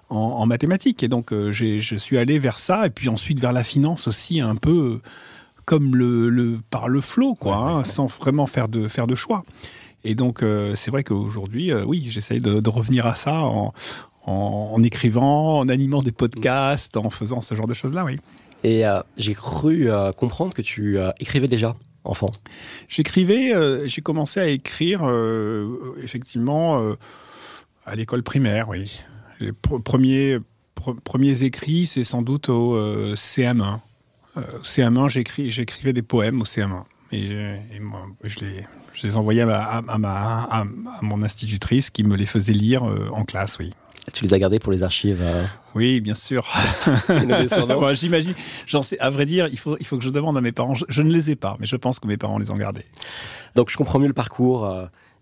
en, 0.08 0.46
mathématiques. 0.46 1.02
Et 1.02 1.08
donc, 1.08 1.32
euh, 1.32 1.52
je 1.52 1.96
suis 1.96 2.18
allé 2.18 2.38
vers 2.38 2.58
ça, 2.58 2.86
et 2.86 2.90
puis 2.90 3.08
ensuite 3.08 3.40
vers 3.40 3.52
la 3.52 3.64
finance 3.64 4.08
aussi, 4.08 4.40
un 4.40 4.56
peu 4.56 5.00
comme 5.64 5.96
le, 5.96 6.28
le 6.28 6.60
par 6.70 6.88
le 6.88 7.00
flot, 7.00 7.34
quoi, 7.34 7.56
hein, 7.56 7.84
sans 7.84 8.06
vraiment 8.06 8.46
faire 8.46 8.68
de, 8.68 8.86
faire 8.88 9.06
de 9.06 9.14
choix. 9.14 9.42
Et 10.04 10.14
donc, 10.14 10.44
c'est 10.74 10.90
vrai 10.90 11.02
qu'aujourd'hui, 11.02 11.72
oui, 11.72 12.06
j'essaye 12.08 12.40
de, 12.40 12.60
de, 12.60 12.70
revenir 12.70 13.06
à 13.06 13.14
ça 13.14 13.40
en, 13.40 13.72
en, 14.26 14.82
écrivant, 14.82 15.58
en 15.58 15.68
animant 15.68 16.02
des 16.02 16.12
podcasts, 16.12 16.96
en 16.96 17.08
faisant 17.10 17.40
ce 17.40 17.54
genre 17.54 17.66
de 17.66 17.74
choses-là, 17.74 18.04
oui. 18.04 18.18
Et 18.64 18.84
j'ai 19.16 19.34
cru 19.34 19.88
comprendre 20.16 20.52
que 20.52 20.62
tu 20.62 20.98
écrivais 21.20 21.48
déjà 21.48 21.74
enfant 22.04 22.30
J'écrivais, 22.88 23.54
euh, 23.54 23.86
j'ai 23.86 24.02
commencé 24.02 24.40
à 24.40 24.46
écrire 24.46 25.00
euh, 25.04 25.96
effectivement 26.02 26.80
euh, 26.80 26.94
à 27.86 27.96
l'école 27.96 28.22
primaire, 28.22 28.68
oui. 28.68 29.00
Les 29.40 29.52
premiers, 29.52 30.38
premiers 31.02 31.42
écrits, 31.42 31.86
c'est 31.86 32.04
sans 32.04 32.22
doute 32.22 32.48
au 32.48 32.78
CM1. 33.14 33.80
CM1, 34.62 35.08
j'écrivais 35.48 35.92
des 35.92 36.02
poèmes 36.02 36.40
au 36.40 36.44
CM1. 36.44 36.84
Et, 37.14 37.26
je, 38.24 38.40
les, 38.40 38.64
je, 38.92 39.06
les, 39.06 39.16
envoyais 39.16 39.42
à, 39.42 39.82
ma, 39.98 40.48
à, 40.50 40.64
mon 41.00 41.22
institutrice 41.22 41.90
qui 41.90 42.02
me 42.02 42.16
les 42.16 42.26
faisait 42.26 42.52
lire 42.52 42.82
en 42.82 43.24
classe, 43.24 43.58
oui. 43.58 43.70
Tu 44.12 44.24
les 44.24 44.34
as 44.34 44.38
gardés 44.38 44.58
pour 44.58 44.72
les 44.72 44.82
archives 44.82 45.22
euh 45.22 45.44
Oui, 45.74 46.00
bien 46.00 46.14
sûr. 46.14 46.46
J'imagine. 47.94 48.34
J'en 48.66 48.82
sais. 48.82 48.98
À 48.98 49.08
vrai 49.08 49.24
dire, 49.24 49.46
il 49.46 49.58
faut, 49.58 49.76
il 49.80 49.86
faut 49.86 49.96
que 49.96 50.04
je 50.04 50.10
demande 50.10 50.36
à 50.36 50.42
mes 50.42 50.52
parents. 50.52 50.74
Je, 50.74 50.84
je, 50.88 51.02
ne 51.02 51.10
les 51.10 51.30
ai 51.30 51.36
pas, 51.36 51.56
mais 51.58 51.66
je 51.66 51.76
pense 51.76 51.98
que 51.98 52.06
mes 52.06 52.18
parents 52.18 52.38
les 52.38 52.50
ont 52.50 52.56
gardés. 52.56 52.84
Donc, 53.54 53.70
je 53.70 53.76
comprends 53.76 53.98
mieux 53.98 54.08
le 54.08 54.12
parcours. 54.12 54.66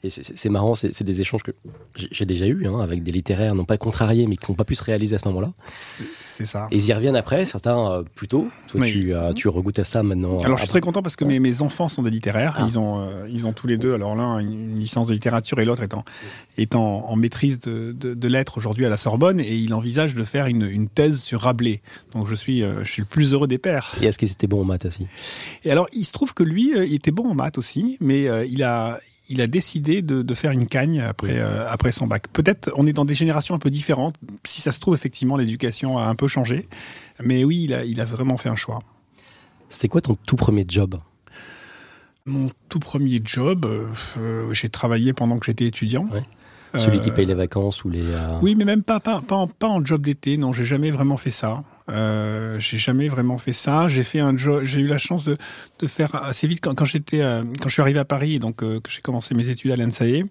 Euh, 0.05 0.09
et 0.09 0.11
c'est 0.11 0.49
marrant, 0.49 0.75
c'est 0.75 1.05
des 1.05 1.21
échanges 1.21 1.43
que 1.43 1.53
j'ai 1.97 2.27
déjà 2.27 2.47
eu 2.47 2.67
hein, 2.67 2.81
avec 2.81 3.03
des 3.03 3.13
littéraires, 3.13 3.55
non 3.55 3.65
pas 3.65 3.77
contrariés, 3.77 4.27
mais 4.27 4.37
qui 4.37 4.51
n'ont 4.51 4.57
pas 4.57 4.65
pu 4.65 4.75
se 4.75 4.83
réaliser 4.83 5.17
à 5.17 5.19
ce 5.19 5.29
moment-là. 5.29 5.53
C'est 5.73 6.45
ça. 6.45 6.67
Et 6.71 6.77
ils 6.77 6.87
y 6.87 6.93
reviennent 6.93 7.17
après, 7.17 7.47
certains 7.47 7.91
euh, 7.91 8.03
plus 8.15 8.29
tôt. 8.29 8.49
Toi, 8.69 8.85
tu, 8.85 9.15
euh, 9.15 9.33
tu 9.33 9.49
regoutes 9.49 9.79
à 9.79 9.85
ça 9.85 10.03
maintenant. 10.03 10.39
Alors, 10.41 10.57
je 10.57 10.63
suis 10.63 10.71
très 10.71 10.81
content 10.81 11.03
parce 11.03 11.17
que 11.17 11.25
mes, 11.25 11.39
mes 11.39 11.63
enfants 11.63 11.89
sont 11.89 12.03
des 12.03 12.11
littéraires. 12.11 12.55
Ah. 12.59 12.67
Ils, 12.67 12.79
ont, 12.79 13.01
euh, 13.01 13.27
ils 13.31 13.47
ont 13.47 13.53
tous 13.53 13.67
les 13.67 13.79
deux, 13.79 13.95
alors 13.95 14.17
l'un 14.17 14.39
une 14.39 14.79
licence 14.79 15.07
de 15.07 15.13
littérature 15.13 15.61
et 15.61 15.65
l'autre 15.65 15.83
étant, 15.83 16.05
étant 16.59 17.09
en 17.09 17.17
maîtrise 17.17 17.61
de, 17.61 17.93
de, 17.93 18.15
de 18.15 18.29
lettres 18.29 18.59
aujourd'hui 18.59 18.85
à 18.87 18.89
la 18.89 18.97
Sorbonne. 18.97 19.41
Et 19.41 19.55
il 19.55 19.73
envisage 19.75 20.15
de 20.15 20.25
faire 20.25 20.47
une, 20.47 20.63
une 20.63 20.89
thèse 20.89 21.21
sur 21.21 21.43
Rabelais. 21.43 21.81
Donc, 22.13 22.27
je 22.27 22.35
suis, 22.35 22.63
je 22.63 22.91
suis 22.91 23.03
le 23.03 23.07
plus 23.07 23.33
heureux 23.33 23.47
des 23.47 23.59
pères. 23.59 23.95
Et 24.03 24.07
est-ce 24.07 24.19
qu'ils 24.19 24.31
étaient 24.33 24.47
bons 24.47 24.63
en 24.63 24.65
maths 24.65 24.87
aussi? 24.87 25.07
Et 25.65 25.71
alors, 25.71 25.89
il 25.93 26.05
se 26.05 26.13
trouve 26.13 26.35
que 26.35 26.43
lui, 26.43 26.73
il 26.75 26.95
était 26.95 27.11
bon 27.11 27.31
en 27.31 27.35
maths 27.35 27.59
aussi, 27.59 27.99
mais 28.01 28.27
il 28.49 28.63
a 28.63 28.99
il 29.33 29.41
a 29.41 29.47
décidé 29.47 30.03
de, 30.03 30.35
faire 30.35 30.51
une 30.51 30.67
cagne 30.67 31.01
après, 31.01 31.39
euh, 31.39 31.67
après 31.69 31.91
son 31.91 32.07
bac. 32.07 32.29
Peut-être 32.29 32.71
on 32.77 32.87
est 32.87 32.93
dans 32.93 33.07
des 33.07 33.15
générations 33.15 33.55
un 33.55 33.59
peu 33.59 33.71
différentes. 33.71 34.15
Si 34.45 34.61
ça 34.61 34.73
se 34.73 34.79
trouve, 34.79 34.95
effectivement, 34.95 35.39
l'éducation 35.39 35.97
a 35.97 36.05
un 36.05 36.15
peu 36.15 36.29
changé. 36.29 36.69
Mais 37.19 37.43
oui, 37.43 37.63
il 37.65 37.73
a, 37.73 37.85
il 37.85 38.01
a 38.03 38.05
vraiment 38.05 38.37
fait 38.37 38.51
un 38.51 38.57
choix. 38.57 38.81
C'est 39.71 39.89
quoi 39.89 40.03
ton 40.03 40.17
tout 40.27 40.37
premier 40.37 40.67
job? 40.69 41.01
Mon 42.27 42.51
tout 42.69 42.79
premier 42.79 43.23
job, 43.25 43.65
euh, 43.65 44.53
j'ai 44.53 44.69
travaillé 44.69 45.15
pendant 45.15 45.39
que 45.39 45.47
j'étais 45.47 45.67
étudiant. 45.67 46.07
Celui 46.77 47.01
qui 47.01 47.11
paye 47.11 47.27
les 47.27 47.35
vacances 47.35 47.85
ou 47.85 47.91
les. 47.91 48.03
Euh, 48.03 48.39
oui, 48.41 48.55
mais 48.55 48.65
même 48.65 48.83
pas, 48.83 49.01
pas, 49.01 49.21
pas, 49.21 49.47
pas 49.59 49.69
en 49.69 49.85
job 49.85 50.03
d'été. 50.03 50.37
Non, 50.37 50.53
j'ai 50.53 50.65
jamais 50.65 50.91
vraiment 50.91 51.17
fait 51.17 51.31
ça. 51.31 51.63
Euh, 51.89 52.59
j'ai 52.59 52.79
jamais 52.79 53.09
vraiment 53.09 53.39
fait 53.39 53.53
ça. 53.53 53.89
J'ai 53.89 54.03
fait 54.03 54.21
un 54.21 54.37
job. 54.37 54.63
J'ai 54.65 54.81
eu 54.81 54.87
la 54.87 54.99
chance 54.99 55.25
de, 55.25 55.37
de 55.79 55.87
faire 55.87 56.15
assez 56.15 56.47
vite 56.47 56.61
quand, 56.63 56.75
quand 56.75 56.85
j'étais 56.85 57.21
euh, 57.21 57.43
quand 57.61 57.69
je 57.69 57.75
suis 57.75 57.83
arrivé 57.83 57.99
à 57.99 58.05
Paris, 58.05 58.39
donc 58.39 58.63
euh, 58.63 58.81
que 58.81 58.91
j'ai 58.91 59.03
commencé 59.03 59.35
mes 59.35 59.49
études 59.49 59.71
à 59.73 59.77
l'ENSAE. 59.77 60.25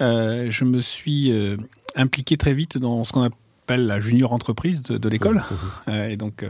Euh, 0.00 0.46
je 0.48 0.64
me 0.64 0.80
suis 0.80 1.32
euh, 1.32 1.56
impliqué 1.96 2.36
très 2.36 2.54
vite 2.54 2.78
dans 2.78 3.04
ce 3.04 3.12
qu'on 3.12 3.24
appelle 3.24 3.86
la 3.86 4.00
junior 4.00 4.32
entreprise 4.32 4.82
de, 4.82 4.96
de 4.96 5.08
l'école. 5.08 5.44
Mmh, 5.86 5.90
mmh. 5.90 5.94
et 6.10 6.16
donc 6.16 6.44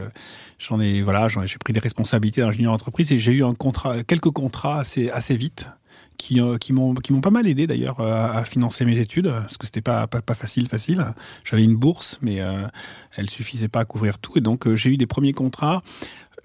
j'en 0.59 0.79
ai 0.79 1.01
voilà, 1.01 1.27
j'ai 1.27 1.57
pris 1.57 1.73
des 1.73 1.79
responsabilités 1.79 2.41
dans 2.41 2.47
la 2.47 2.53
junior 2.53 2.73
entreprise 2.73 3.11
et 3.11 3.17
j'ai 3.17 3.31
eu 3.31 3.43
un 3.43 3.53
contrat, 3.53 4.03
quelques 4.03 4.31
contrats 4.31 4.79
assez 4.79 5.09
assez 5.09 5.35
vite 5.35 5.67
qui, 6.17 6.41
euh, 6.41 6.57
qui 6.57 6.73
m'ont 6.73 6.93
qui 6.95 7.13
m'ont 7.13 7.21
pas 7.21 7.29
mal 7.29 7.47
aidé 7.47 7.67
d'ailleurs 7.67 7.99
euh, 7.99 8.31
à, 8.31 8.43
financer 8.43 8.85
mes 8.85 8.99
études 8.99 9.29
parce 9.29 9.57
que 9.57 9.65
c'était 9.65 9.81
pas, 9.81 10.07
pas, 10.07 10.21
pas 10.21 10.35
facile 10.35 10.67
facile. 10.67 11.05
J'avais 11.43 11.63
une 11.63 11.75
bourse 11.75 12.17
mais 12.21 12.41
euh, 12.41 12.67
elle 13.15 13.29
suffisait 13.29 13.67
pas 13.67 13.81
à 13.81 13.85
couvrir 13.85 14.19
tout 14.19 14.37
et 14.37 14.41
donc 14.41 14.73
j'ai 14.75 14.91
eu 14.91 14.97
des 14.97 15.07
premiers 15.07 15.33
contrats. 15.33 15.81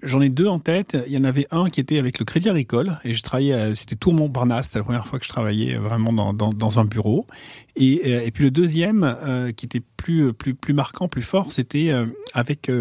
J'en 0.03 0.19
ai 0.19 0.29
deux 0.29 0.47
en 0.47 0.57
tête. 0.57 0.97
Il 1.05 1.13
y 1.13 1.17
en 1.17 1.23
avait 1.23 1.45
un 1.51 1.69
qui 1.69 1.79
était 1.79 1.99
avec 1.99 2.17
le 2.17 2.25
Crédit 2.25 2.49
Agricole 2.49 2.99
et 3.03 3.13
je 3.13 3.21
travaillais, 3.21 3.75
c'était 3.75 3.95
Tour 3.95 4.15
Montparnasse. 4.15 4.65
C'était 4.65 4.79
la 4.79 4.83
première 4.83 5.05
fois 5.05 5.19
que 5.19 5.25
je 5.25 5.29
travaillais 5.29 5.77
vraiment 5.77 6.11
dans, 6.11 6.33
dans, 6.33 6.49
dans 6.49 6.79
un 6.79 6.85
bureau. 6.85 7.27
Et, 7.75 8.09
et 8.09 8.31
puis 8.31 8.45
le 8.45 8.49
deuxième, 8.49 9.53
qui 9.55 9.67
était 9.67 9.83
plus 9.97 10.33
plus 10.33 10.55
plus 10.55 10.73
marquant, 10.73 11.07
plus 11.07 11.21
fort, 11.21 11.51
c'était 11.51 11.93
avec 12.33 12.71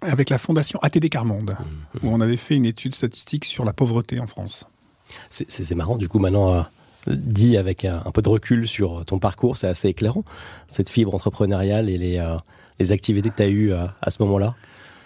avec 0.00 0.30
la 0.30 0.38
fondation 0.38 0.78
ATD 0.80 1.10
Carmonde, 1.10 1.50
mmh. 1.50 2.06
où 2.06 2.10
on 2.10 2.22
avait 2.22 2.38
fait 2.38 2.56
une 2.56 2.64
étude 2.64 2.94
statistique 2.94 3.44
sur 3.44 3.66
la 3.66 3.74
pauvreté 3.74 4.18
en 4.18 4.26
France. 4.26 4.66
C'est 5.32 5.74
marrant, 5.74 5.96
du 5.96 6.08
coup, 6.08 6.18
maintenant, 6.18 6.52
euh, 6.52 6.62
dit 7.06 7.56
avec 7.56 7.86
un, 7.86 8.10
peu 8.12 8.20
de 8.20 8.28
recul 8.28 8.68
sur 8.68 9.04
ton 9.06 9.18
parcours, 9.18 9.56
c'est 9.56 9.66
assez 9.66 9.88
éclairant, 9.88 10.24
cette 10.66 10.90
fibre 10.90 11.14
entrepreneuriale 11.14 11.88
et 11.88 11.96
les, 11.96 12.18
euh, 12.18 12.36
les 12.78 12.92
activités 12.92 13.30
que 13.30 13.36
tu 13.36 13.42
as 13.42 13.48
eues 13.48 13.72
euh, 13.72 13.86
à 14.02 14.10
ce 14.10 14.22
moment-là. 14.22 14.54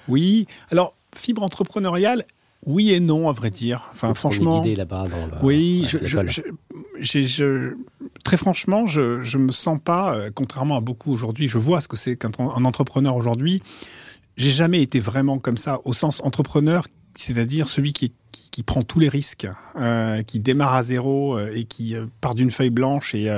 Oui, 0.08 0.46
alors, 0.70 0.94
fibre 1.14 1.44
entrepreneuriale, 1.44 2.24
oui 2.66 2.92
et 2.92 2.98
non, 2.98 3.28
à 3.28 3.32
vrai 3.32 3.50
dire. 3.50 3.88
Enfin, 3.92 4.14
franchement. 4.14 4.60
guidé 4.60 4.74
là-bas 4.74 5.04
dans 5.08 5.26
le, 5.26 5.44
Oui, 5.44 5.86
je, 5.86 5.98
je, 6.98 7.74
très 8.24 8.36
franchement, 8.36 8.88
je, 8.88 9.22
je 9.22 9.38
me 9.38 9.52
sens 9.52 9.78
pas, 9.82 10.18
contrairement 10.34 10.76
à 10.76 10.80
beaucoup 10.80 11.12
aujourd'hui, 11.12 11.46
je 11.46 11.58
vois 11.58 11.80
ce 11.80 11.86
que 11.86 11.96
c'est 11.96 12.16
quand 12.16 12.40
un 12.40 12.64
entrepreneur 12.64 13.14
aujourd'hui. 13.14 13.62
J'ai 14.36 14.50
jamais 14.50 14.82
été 14.82 14.98
vraiment 14.98 15.38
comme 15.38 15.56
ça, 15.56 15.78
au 15.84 15.92
sens 15.92 16.20
entrepreneur 16.22 16.86
c'est-à-dire 17.16 17.68
celui 17.68 17.92
qui, 17.92 18.12
qui, 18.32 18.62
prend 18.62 18.82
tous 18.82 18.98
les 18.98 19.08
risques, 19.08 19.48
euh, 19.76 20.22
qui 20.22 20.40
démarre 20.40 20.74
à 20.74 20.82
zéro 20.82 21.36
euh, 21.36 21.52
et 21.54 21.64
qui 21.64 21.94
euh, 21.94 22.06
part 22.20 22.34
d'une 22.34 22.50
feuille 22.50 22.70
blanche. 22.70 23.14
Et 23.14 23.30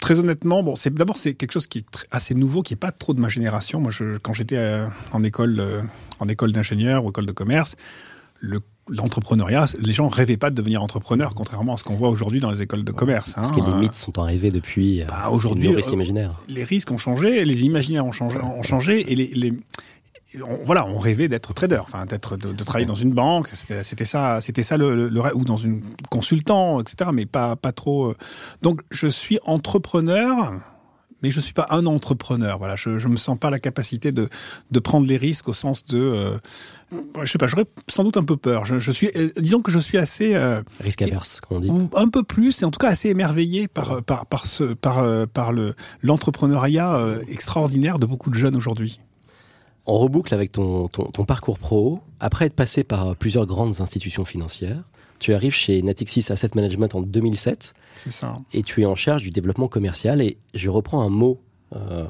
très 0.00 0.18
honnêtement, 0.18 0.62
bon, 0.62 0.76
c'est 0.76 0.92
d'abord 0.92 1.16
c'est 1.16 1.34
quelque 1.34 1.52
chose 1.52 1.66
qui 1.66 1.78
est 1.78 2.06
assez 2.10 2.34
nouveau, 2.34 2.62
qui 2.62 2.74
est 2.74 2.78
pas 2.78 2.92
trop 2.92 3.14
de 3.14 3.20
ma 3.20 3.28
génération. 3.28 3.80
Moi, 3.80 3.90
je, 3.90 4.16
quand 4.18 4.32
j'étais 4.32 4.82
en 5.12 5.22
école, 5.22 5.84
en 6.18 6.28
école 6.28 6.52
d'ingénieur 6.52 7.04
ou 7.04 7.10
école 7.10 7.26
de 7.26 7.32
commerce, 7.32 7.76
le 8.40 8.60
l'entrepreneuriat, 8.88 9.66
les 9.78 9.92
gens 9.92 10.08
rêvaient 10.08 10.36
pas 10.36 10.50
de 10.50 10.56
devenir 10.56 10.82
entrepreneur, 10.82 11.32
contrairement 11.36 11.74
à 11.74 11.76
ce 11.76 11.84
qu'on 11.84 11.94
voit 11.94 12.08
aujourd'hui 12.08 12.40
dans 12.40 12.50
les 12.50 12.60
écoles 12.60 12.82
de 12.82 12.90
commerce. 12.90 13.30
Hein. 13.30 13.42
Parce 13.42 13.52
que 13.52 13.60
les 13.60 13.72
mythes 13.72 13.94
sont 13.94 14.18
arrivés 14.18 14.50
depuis 14.50 15.02
bah, 15.08 15.28
aujourd'hui. 15.30 15.68
Les 15.68 15.76
risques 15.76 15.92
imaginaires. 15.92 16.40
Les 16.48 16.64
risques 16.64 16.90
ont 16.90 16.98
changé, 16.98 17.44
les 17.44 17.62
imaginaires 17.62 18.04
ont 18.04 18.10
changé, 18.10 18.40
ont 18.40 18.62
changé 18.62 19.12
et 19.12 19.14
les, 19.14 19.28
les, 19.28 19.52
on, 20.36 20.58
voilà, 20.64 20.86
on 20.86 20.98
rêvait 20.98 21.28
d'être 21.28 21.52
trader, 21.52 21.78
enfin 21.82 22.06
d'être 22.06 22.36
de, 22.36 22.52
travailler 22.64 22.86
dans 22.86 22.94
une 22.94 23.12
banque, 23.12 23.50
c'était 23.82 24.04
ça, 24.04 24.40
c'était 24.40 24.62
ça 24.62 24.76
le, 24.76 25.08
le, 25.08 25.36
ou 25.36 25.44
dans 25.44 25.56
une 25.56 25.82
consultant, 26.10 26.80
etc. 26.80 27.10
Mais 27.12 27.26
pas 27.26 27.56
pas 27.56 27.72
trop. 27.72 28.10
Euh. 28.10 28.16
Donc 28.62 28.80
je 28.90 29.08
suis 29.08 29.38
entrepreneur, 29.44 30.52
mais 31.22 31.30
je 31.30 31.40
suis 31.40 31.52
pas 31.52 31.66
un 31.70 31.84
entrepreneur. 31.86 32.58
Voilà, 32.58 32.76
je 32.76 32.96
je 32.96 33.08
me 33.08 33.16
sens 33.16 33.38
pas 33.38 33.50
la 33.50 33.58
capacité 33.58 34.12
de 34.12 34.28
de 34.70 34.78
prendre 34.78 35.06
les 35.06 35.16
risques 35.16 35.48
au 35.48 35.52
sens 35.52 35.84
de, 35.86 35.98
euh, 35.98 36.38
je 37.24 37.30
sais 37.30 37.38
pas, 37.38 37.48
j'aurais 37.48 37.66
sans 37.88 38.04
doute 38.04 38.16
un 38.16 38.24
peu 38.24 38.36
peur. 38.36 38.64
Je, 38.64 38.90
suis, 38.92 39.10
euh, 39.16 39.30
disons 39.36 39.62
que 39.62 39.72
je 39.72 39.80
suis 39.80 39.98
assez 39.98 40.34
euh, 40.34 40.62
risque 40.80 41.02
averse, 41.02 41.40
on 41.50 41.58
dit. 41.58 41.70
Un 41.94 42.08
peu 42.08 42.22
plus, 42.22 42.62
et 42.62 42.64
en 42.64 42.70
tout 42.70 42.78
cas 42.78 42.88
assez 42.88 43.08
émerveillé 43.08 43.66
par 43.66 44.02
par 44.04 44.26
par 44.26 44.46
ce 44.46 44.64
par 44.74 45.04
par 45.28 45.52
le 45.52 45.74
l'entrepreneuriat 46.02 47.18
extraordinaire 47.28 47.98
de 47.98 48.06
beaucoup 48.06 48.30
de 48.30 48.36
jeunes 48.36 48.54
aujourd'hui. 48.54 49.00
On 49.86 49.98
reboucle 49.98 50.34
avec 50.34 50.52
ton, 50.52 50.88
parcours 51.26 51.58
pro. 51.58 52.00
Après 52.20 52.46
être 52.46 52.54
passé 52.54 52.84
par 52.84 53.16
plusieurs 53.16 53.46
grandes 53.46 53.80
institutions 53.80 54.24
financières, 54.24 54.82
tu 55.18 55.34
arrives 55.34 55.54
chez 55.54 55.82
Natixis 55.82 56.26
Asset 56.30 56.50
Management 56.54 56.94
en 56.94 57.02
2007. 57.02 57.74
C'est 57.96 58.10
ça. 58.10 58.34
Et 58.52 58.62
tu 58.62 58.82
es 58.82 58.86
en 58.86 58.94
charge 58.94 59.22
du 59.22 59.30
développement 59.30 59.68
commercial. 59.68 60.22
Et 60.22 60.38
je 60.54 60.70
reprends 60.70 61.02
un 61.02 61.08
mot, 61.08 61.40
euh, 61.76 62.06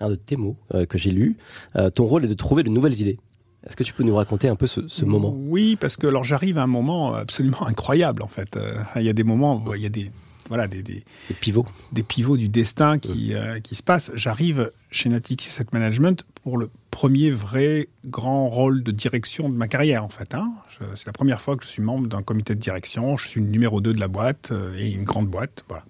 un 0.00 0.10
de 0.10 0.14
tes 0.14 0.36
mots 0.36 0.56
euh, 0.74 0.86
que 0.86 0.98
j'ai 0.98 1.10
lu. 1.10 1.36
Euh, 1.76 1.90
ton 1.90 2.06
rôle 2.06 2.24
est 2.24 2.28
de 2.28 2.34
trouver 2.34 2.62
de 2.62 2.70
nouvelles 2.70 3.00
idées. 3.00 3.18
Est-ce 3.66 3.76
que 3.76 3.84
tu 3.84 3.94
peux 3.94 4.02
nous 4.02 4.14
raconter 4.14 4.48
un 4.48 4.56
peu 4.56 4.66
ce, 4.66 5.04
moment? 5.04 5.34
Oui, 5.34 5.76
parce 5.76 5.96
que 5.96 6.06
alors 6.06 6.24
j'arrive 6.24 6.58
à 6.58 6.62
un 6.62 6.66
moment 6.66 7.14
absolument 7.14 7.66
incroyable 7.66 8.22
en 8.22 8.28
fait. 8.28 8.58
Il 8.96 9.02
y 9.02 9.08
a 9.08 9.14
des 9.14 9.24
moments, 9.24 9.62
où 9.64 9.74
il 9.74 9.80
y 9.80 9.86
a 9.86 9.90
des 9.90 10.10
voilà, 10.48 10.68
des, 10.68 10.82
des, 10.82 11.02
pivots. 11.40 11.66
Des 11.92 12.02
pivots 12.02 12.36
du 12.36 12.48
destin 12.48 12.98
qui, 12.98 13.34
qui 13.62 13.74
se 13.74 13.82
passent. 13.82 14.10
J'arrive 14.14 14.70
chez 14.90 15.08
Natix 15.08 15.46
Asset 15.48 15.66
Management 15.72 16.24
pour 16.42 16.58
le 16.58 16.70
premier 16.90 17.30
vrai 17.30 17.88
grand 18.04 18.48
rôle 18.48 18.82
de 18.82 18.92
direction 18.92 19.48
de 19.48 19.54
ma 19.54 19.68
carrière, 19.68 20.04
en 20.04 20.08
fait. 20.08 20.34
Hein. 20.34 20.52
C'est 20.94 21.06
la 21.06 21.12
première 21.12 21.40
fois 21.40 21.56
que 21.56 21.64
je 21.64 21.68
suis 21.68 21.82
membre 21.82 22.08
d'un 22.08 22.22
comité 22.22 22.54
de 22.54 22.60
direction. 22.60 23.16
Je 23.16 23.28
suis 23.28 23.40
le 23.40 23.46
numéro 23.46 23.80
2 23.80 23.94
de 23.94 24.00
la 24.00 24.08
boîte 24.08 24.52
et 24.76 24.90
une 24.90 25.04
grande 25.04 25.28
boîte. 25.28 25.64
Voilà. 25.68 25.84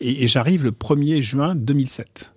Et, 0.00 0.22
et 0.22 0.26
j'arrive 0.26 0.64
le 0.64 0.70
1er 0.70 1.20
juin 1.20 1.54
2007. 1.54 2.34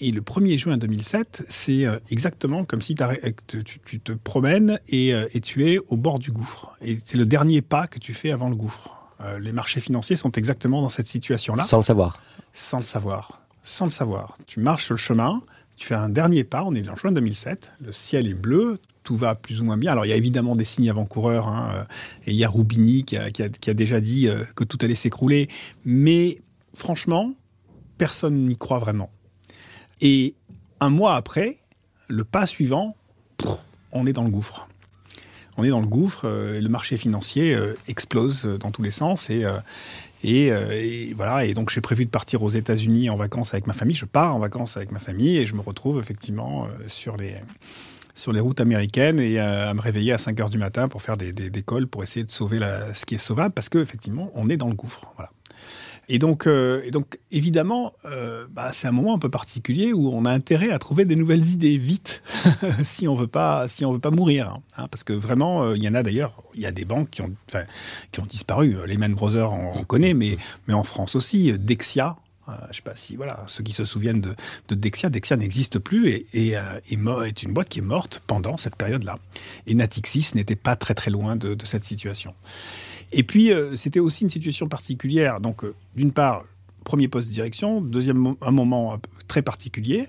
Et 0.00 0.12
le 0.12 0.20
1er 0.20 0.56
juin 0.56 0.76
2007, 0.76 1.44
c'est 1.48 1.84
euh, 1.84 1.98
exactement 2.10 2.64
comme 2.64 2.80
si 2.80 2.94
tu, 2.94 4.00
te 4.00 4.12
promènes 4.12 4.78
euh, 4.92 5.28
et, 5.32 5.40
tu 5.40 5.68
es 5.68 5.78
au 5.78 5.96
bord 5.96 6.20
du 6.20 6.30
gouffre. 6.30 6.76
Et 6.80 6.98
c'est 7.04 7.16
le 7.16 7.26
dernier 7.26 7.62
pas 7.62 7.88
que 7.88 7.98
tu 7.98 8.14
fais 8.14 8.30
avant 8.30 8.48
le 8.48 8.54
gouffre. 8.54 8.94
Euh, 9.20 9.38
les 9.38 9.52
marchés 9.52 9.80
financiers 9.80 10.16
sont 10.16 10.32
exactement 10.32 10.82
dans 10.82 10.88
cette 10.88 11.08
situation-là. 11.08 11.62
Sans 11.62 11.78
le 11.78 11.82
savoir. 11.82 12.20
Sans 12.52 12.78
le 12.78 12.84
savoir. 12.84 13.42
Sans 13.62 13.86
le 13.86 13.90
savoir. 13.90 14.36
Tu 14.46 14.60
marches 14.60 14.84
sur 14.86 14.94
le 14.94 14.98
chemin, 14.98 15.42
tu 15.76 15.86
fais 15.86 15.94
un 15.94 16.08
dernier 16.08 16.44
pas, 16.44 16.62
on 16.64 16.74
est 16.74 16.88
en 16.88 16.96
juin 16.96 17.12
2007, 17.12 17.72
le 17.80 17.92
ciel 17.92 18.26
est 18.28 18.34
bleu, 18.34 18.78
tout 19.02 19.16
va 19.16 19.34
plus 19.34 19.60
ou 19.60 19.64
moins 19.64 19.76
bien. 19.76 19.92
Alors 19.92 20.06
il 20.06 20.08
y 20.08 20.12
a 20.12 20.16
évidemment 20.16 20.56
des 20.56 20.64
signes 20.64 20.90
avant-coureurs, 20.90 21.48
hein, 21.48 21.86
et 22.26 22.30
il 22.30 22.36
y 22.36 22.44
a 22.44 22.48
Roubini 22.48 23.04
qui 23.04 23.16
a, 23.16 23.30
qui 23.30 23.42
a 23.42 23.74
déjà 23.74 24.00
dit 24.00 24.28
que 24.54 24.64
tout 24.64 24.78
allait 24.82 24.94
s'écrouler, 24.94 25.48
mais 25.84 26.40
franchement, 26.74 27.34
personne 27.98 28.46
n'y 28.46 28.56
croit 28.56 28.78
vraiment. 28.78 29.10
Et 30.00 30.34
un 30.80 30.90
mois 30.90 31.16
après, 31.16 31.58
le 32.06 32.24
pas 32.24 32.46
suivant, 32.46 32.96
on 33.92 34.06
est 34.06 34.12
dans 34.12 34.24
le 34.24 34.30
gouffre. 34.30 34.68
On 35.58 35.64
est 35.64 35.70
dans 35.70 35.80
le 35.80 35.86
gouffre, 35.86 36.22
euh, 36.24 36.60
le 36.60 36.68
marché 36.68 36.96
financier 36.96 37.52
euh, 37.52 37.76
explose 37.88 38.44
dans 38.60 38.70
tous 38.70 38.82
les 38.82 38.92
sens 38.92 39.28
et, 39.28 39.44
euh, 39.44 39.58
et, 40.22 41.12
voilà. 41.14 41.44
Et 41.44 41.52
donc 41.52 41.70
j'ai 41.70 41.80
prévu 41.80 42.04
de 42.04 42.10
partir 42.10 42.44
aux 42.44 42.48
États-Unis 42.48 43.10
en 43.10 43.16
vacances 43.16 43.54
avec 43.54 43.66
ma 43.66 43.72
famille. 43.72 43.96
Je 43.96 44.04
pars 44.04 44.34
en 44.36 44.38
vacances 44.38 44.76
avec 44.76 44.92
ma 44.92 45.00
famille 45.00 45.36
et 45.36 45.46
je 45.46 45.54
me 45.54 45.60
retrouve 45.60 45.98
effectivement 45.98 46.68
sur 46.86 47.16
les 47.16 47.34
sur 48.14 48.32
les 48.32 48.40
routes 48.40 48.60
américaines 48.60 49.20
et 49.20 49.38
à, 49.38 49.72
me 49.74 49.80
réveiller 49.80 50.12
à 50.12 50.18
5 50.18 50.40
heures 50.40 50.48
du 50.48 50.58
matin 50.58 50.88
pour 50.88 51.02
faire 51.02 51.16
des, 51.16 51.32
des, 51.32 51.62
pour 51.62 52.02
essayer 52.02 52.24
de 52.24 52.30
sauver 52.30 52.58
la, 52.58 52.92
ce 52.92 53.06
qui 53.06 53.14
est 53.14 53.18
sauvable 53.18 53.54
parce 53.54 53.68
qu'effectivement 53.68 54.32
on 54.34 54.48
est 54.50 54.56
dans 54.56 54.66
le 54.66 54.74
gouffre. 54.74 55.02
Voilà. 55.14 55.30
Et 56.10 56.18
donc, 56.18 56.46
euh, 56.46 56.80
et 56.84 56.90
donc 56.90 57.18
évidemment, 57.30 57.92
euh, 58.06 58.46
bah, 58.50 58.70
c'est 58.72 58.88
un 58.88 58.92
moment 58.92 59.14
un 59.14 59.18
peu 59.18 59.28
particulier 59.28 59.92
où 59.92 60.08
on 60.08 60.24
a 60.24 60.30
intérêt 60.30 60.70
à 60.70 60.78
trouver 60.78 61.04
des 61.04 61.16
nouvelles 61.16 61.44
idées 61.50 61.76
vite, 61.76 62.22
si 62.82 63.06
on 63.06 63.14
veut 63.14 63.26
pas, 63.26 63.68
si 63.68 63.84
on 63.84 63.92
veut 63.92 63.98
pas 63.98 64.10
mourir, 64.10 64.54
hein, 64.78 64.88
parce 64.90 65.04
que 65.04 65.12
vraiment, 65.12 65.64
euh, 65.64 65.76
il 65.76 65.82
y 65.82 65.88
en 65.88 65.94
a 65.94 66.02
d'ailleurs, 66.02 66.42
il 66.54 66.62
y 66.62 66.66
a 66.66 66.72
des 66.72 66.86
banques 66.86 67.10
qui 67.10 67.20
ont, 67.20 67.34
qui 68.10 68.20
ont 68.20 68.26
disparu. 68.26 68.76
Les 68.86 68.96
Man 68.96 69.12
Brothers, 69.14 69.52
on, 69.52 69.84
connaît, 69.84 70.14
mais, 70.14 70.38
mais 70.66 70.74
en 70.74 70.82
France 70.82 71.14
aussi, 71.14 71.52
Dexia. 71.58 72.16
je 72.70 72.76
sais 72.76 72.82
pas 72.82 72.96
si 72.96 73.16
voilà 73.16 73.44
ceux 73.46 73.62
qui 73.62 73.72
se 73.72 73.84
souviennent 73.84 74.22
de, 74.22 74.34
de 74.68 74.74
Dexia, 74.74 75.10
Dexia 75.10 75.36
n'existe 75.36 75.78
plus 75.78 76.08
et, 76.08 76.26
et, 76.32 76.52
est 76.52 77.42
une 77.42 77.52
boîte 77.52 77.68
qui 77.68 77.80
est 77.80 77.82
morte 77.82 78.22
pendant 78.26 78.56
cette 78.56 78.76
période-là. 78.76 79.18
Et 79.66 79.74
Natixis 79.74 80.30
n'était 80.34 80.56
pas 80.56 80.74
très 80.74 80.94
très 80.94 81.10
loin 81.10 81.36
de, 81.36 81.54
de 81.54 81.66
cette 81.66 81.84
situation. 81.84 82.34
Et 83.12 83.22
puis, 83.22 83.52
euh, 83.52 83.76
c'était 83.76 84.00
aussi 84.00 84.24
une 84.24 84.30
situation 84.30 84.68
particulière. 84.68 85.40
Donc, 85.40 85.64
euh, 85.64 85.74
d'une 85.96 86.12
part, 86.12 86.44
premier 86.84 87.08
poste 87.08 87.28
de 87.28 87.32
direction, 87.32 87.80
deuxième, 87.80 88.34
un 88.40 88.50
moment 88.50 88.94
euh, 88.94 88.96
très 89.28 89.42
particulier. 89.42 90.08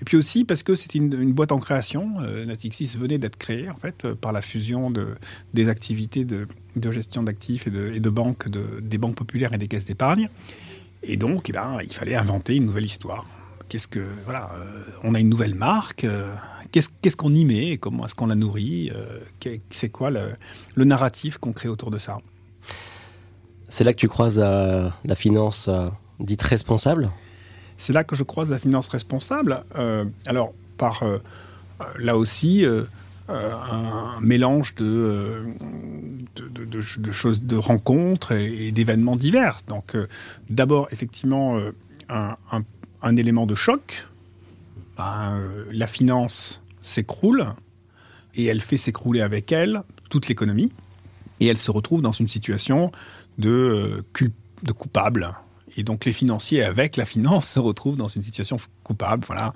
Et 0.00 0.04
puis 0.04 0.16
aussi 0.16 0.44
parce 0.44 0.62
que 0.62 0.74
c'était 0.74 0.98
une, 0.98 1.32
boîte 1.32 1.52
en 1.52 1.58
création. 1.58 2.20
Natixis 2.46 2.96
venait 2.96 3.18
d'être 3.18 3.36
créée, 3.36 3.68
en 3.68 3.76
fait, 3.76 4.06
par 4.14 4.32
la 4.32 4.40
fusion 4.40 4.90
de, 4.90 5.08
des 5.52 5.68
activités 5.68 6.24
de, 6.24 6.46
gestion 6.90 7.22
d'actifs 7.22 7.66
et 7.66 7.70
de, 7.70 7.92
et 7.92 8.00
banques, 8.00 8.48
de, 8.48 8.80
des 8.80 8.96
banques 8.96 9.16
populaires 9.16 9.52
et 9.52 9.58
des 9.58 9.68
caisses 9.68 9.84
d'épargne. 9.84 10.30
Et 11.02 11.16
donc, 11.18 11.50
eh 11.50 11.52
ben, 11.52 11.78
il 11.82 11.92
fallait 11.92 12.14
inventer 12.14 12.56
une 12.56 12.64
nouvelle 12.64 12.86
histoire. 12.86 13.26
Qu'est-ce 13.68 13.88
que, 13.88 14.06
voilà, 14.24 14.50
on 15.04 15.14
a 15.14 15.20
une 15.20 15.28
nouvelle 15.28 15.54
marque. 15.54 16.06
Qu'est-ce 16.72 17.16
qu'on 17.16 17.34
y 17.34 17.44
met 17.44 17.76
Comment 17.76 18.06
est-ce 18.06 18.14
qu'on 18.14 18.26
la 18.26 18.34
nourrit 18.34 18.90
C'est 19.68 19.90
quoi 19.90 20.10
le, 20.10 20.32
le 20.76 20.84
narratif 20.84 21.36
qu'on 21.36 21.52
crée 21.52 21.68
autour 21.68 21.90
de 21.90 21.98
ça 21.98 22.18
c'est 23.70 23.84
là 23.84 23.92
que 23.92 23.98
tu 23.98 24.08
croises 24.08 24.38
la 24.38 25.14
finance 25.14 25.68
euh, 25.68 25.88
dite 26.18 26.42
responsable? 26.42 27.10
C'est 27.76 27.92
là 27.92 28.04
que 28.04 28.14
je 28.16 28.24
croise 28.24 28.50
la 28.50 28.58
finance 28.58 28.88
responsable. 28.88 29.64
Euh, 29.76 30.04
alors, 30.26 30.52
par 30.76 31.02
euh, 31.04 31.18
là 31.96 32.16
aussi, 32.16 32.64
un 33.28 34.20
mélange 34.20 34.74
de, 34.74 35.44
de, 36.36 37.10
choses, 37.12 37.44
de 37.44 37.56
rencontres 37.56 38.32
et, 38.32 38.72
d'événements 38.72 39.16
divers. 39.16 39.60
Donc, 39.68 39.96
d'abord, 40.50 40.88
effectivement, 40.90 41.58
un, 42.08 43.16
élément 43.16 43.46
de 43.46 43.54
choc. 43.54 44.06
Ben, 44.98 45.40
la 45.72 45.86
finance 45.86 46.60
s'écroule 46.82 47.46
et 48.34 48.46
elle 48.46 48.60
fait 48.60 48.76
s'écrouler 48.76 49.22
avec 49.22 49.52
elle 49.52 49.82
toute 50.10 50.28
l'économie. 50.28 50.72
Et 51.38 51.46
elle 51.46 51.56
se 51.56 51.70
retrouve 51.70 52.02
dans 52.02 52.12
une 52.12 52.28
situation 52.28 52.92
de, 53.40 54.02
euh, 54.22 54.28
de 54.62 54.72
coupable. 54.72 55.34
Et 55.76 55.82
donc 55.82 56.04
les 56.04 56.12
financiers 56.12 56.62
avec 56.62 56.96
la 56.96 57.04
finance 57.04 57.48
se 57.48 57.60
retrouvent 57.60 57.96
dans 57.96 58.08
une 58.08 58.22
situation 58.22 58.56
coupable. 58.82 59.24
Voilà 59.26 59.54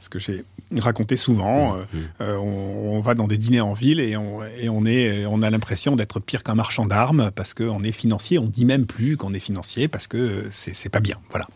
ce 0.00 0.08
que 0.08 0.18
j'ai 0.18 0.44
raconté 0.80 1.16
souvent. 1.16 1.76
Mmh, 1.76 1.80
mmh. 1.80 1.98
Euh, 2.22 2.36
on, 2.36 3.00
va 3.00 3.14
dans 3.14 3.28
des 3.28 3.38
dîners 3.38 3.60
en 3.60 3.72
ville 3.72 4.00
et 4.00 4.16
on, 4.16 4.42
et 4.44 4.68
on, 4.68 4.84
est, 4.84 5.26
on 5.26 5.42
a 5.42 5.50
l'impression 5.50 5.94
d'être 5.94 6.18
pire 6.18 6.42
qu'un 6.42 6.56
marchand 6.56 6.86
d'armes 6.86 7.30
parce 7.34 7.54
qu'on 7.54 7.84
est 7.84 7.92
financier. 7.92 8.38
On 8.38 8.46
dit 8.46 8.64
même 8.64 8.86
plus 8.86 9.16
qu'on 9.16 9.32
est 9.32 9.40
financier 9.40 9.86
parce 9.86 10.08
que 10.08 10.46
c'est 10.50 10.88
pas 10.88 11.00
bien. 11.00 11.18
Voilà. 11.30 11.46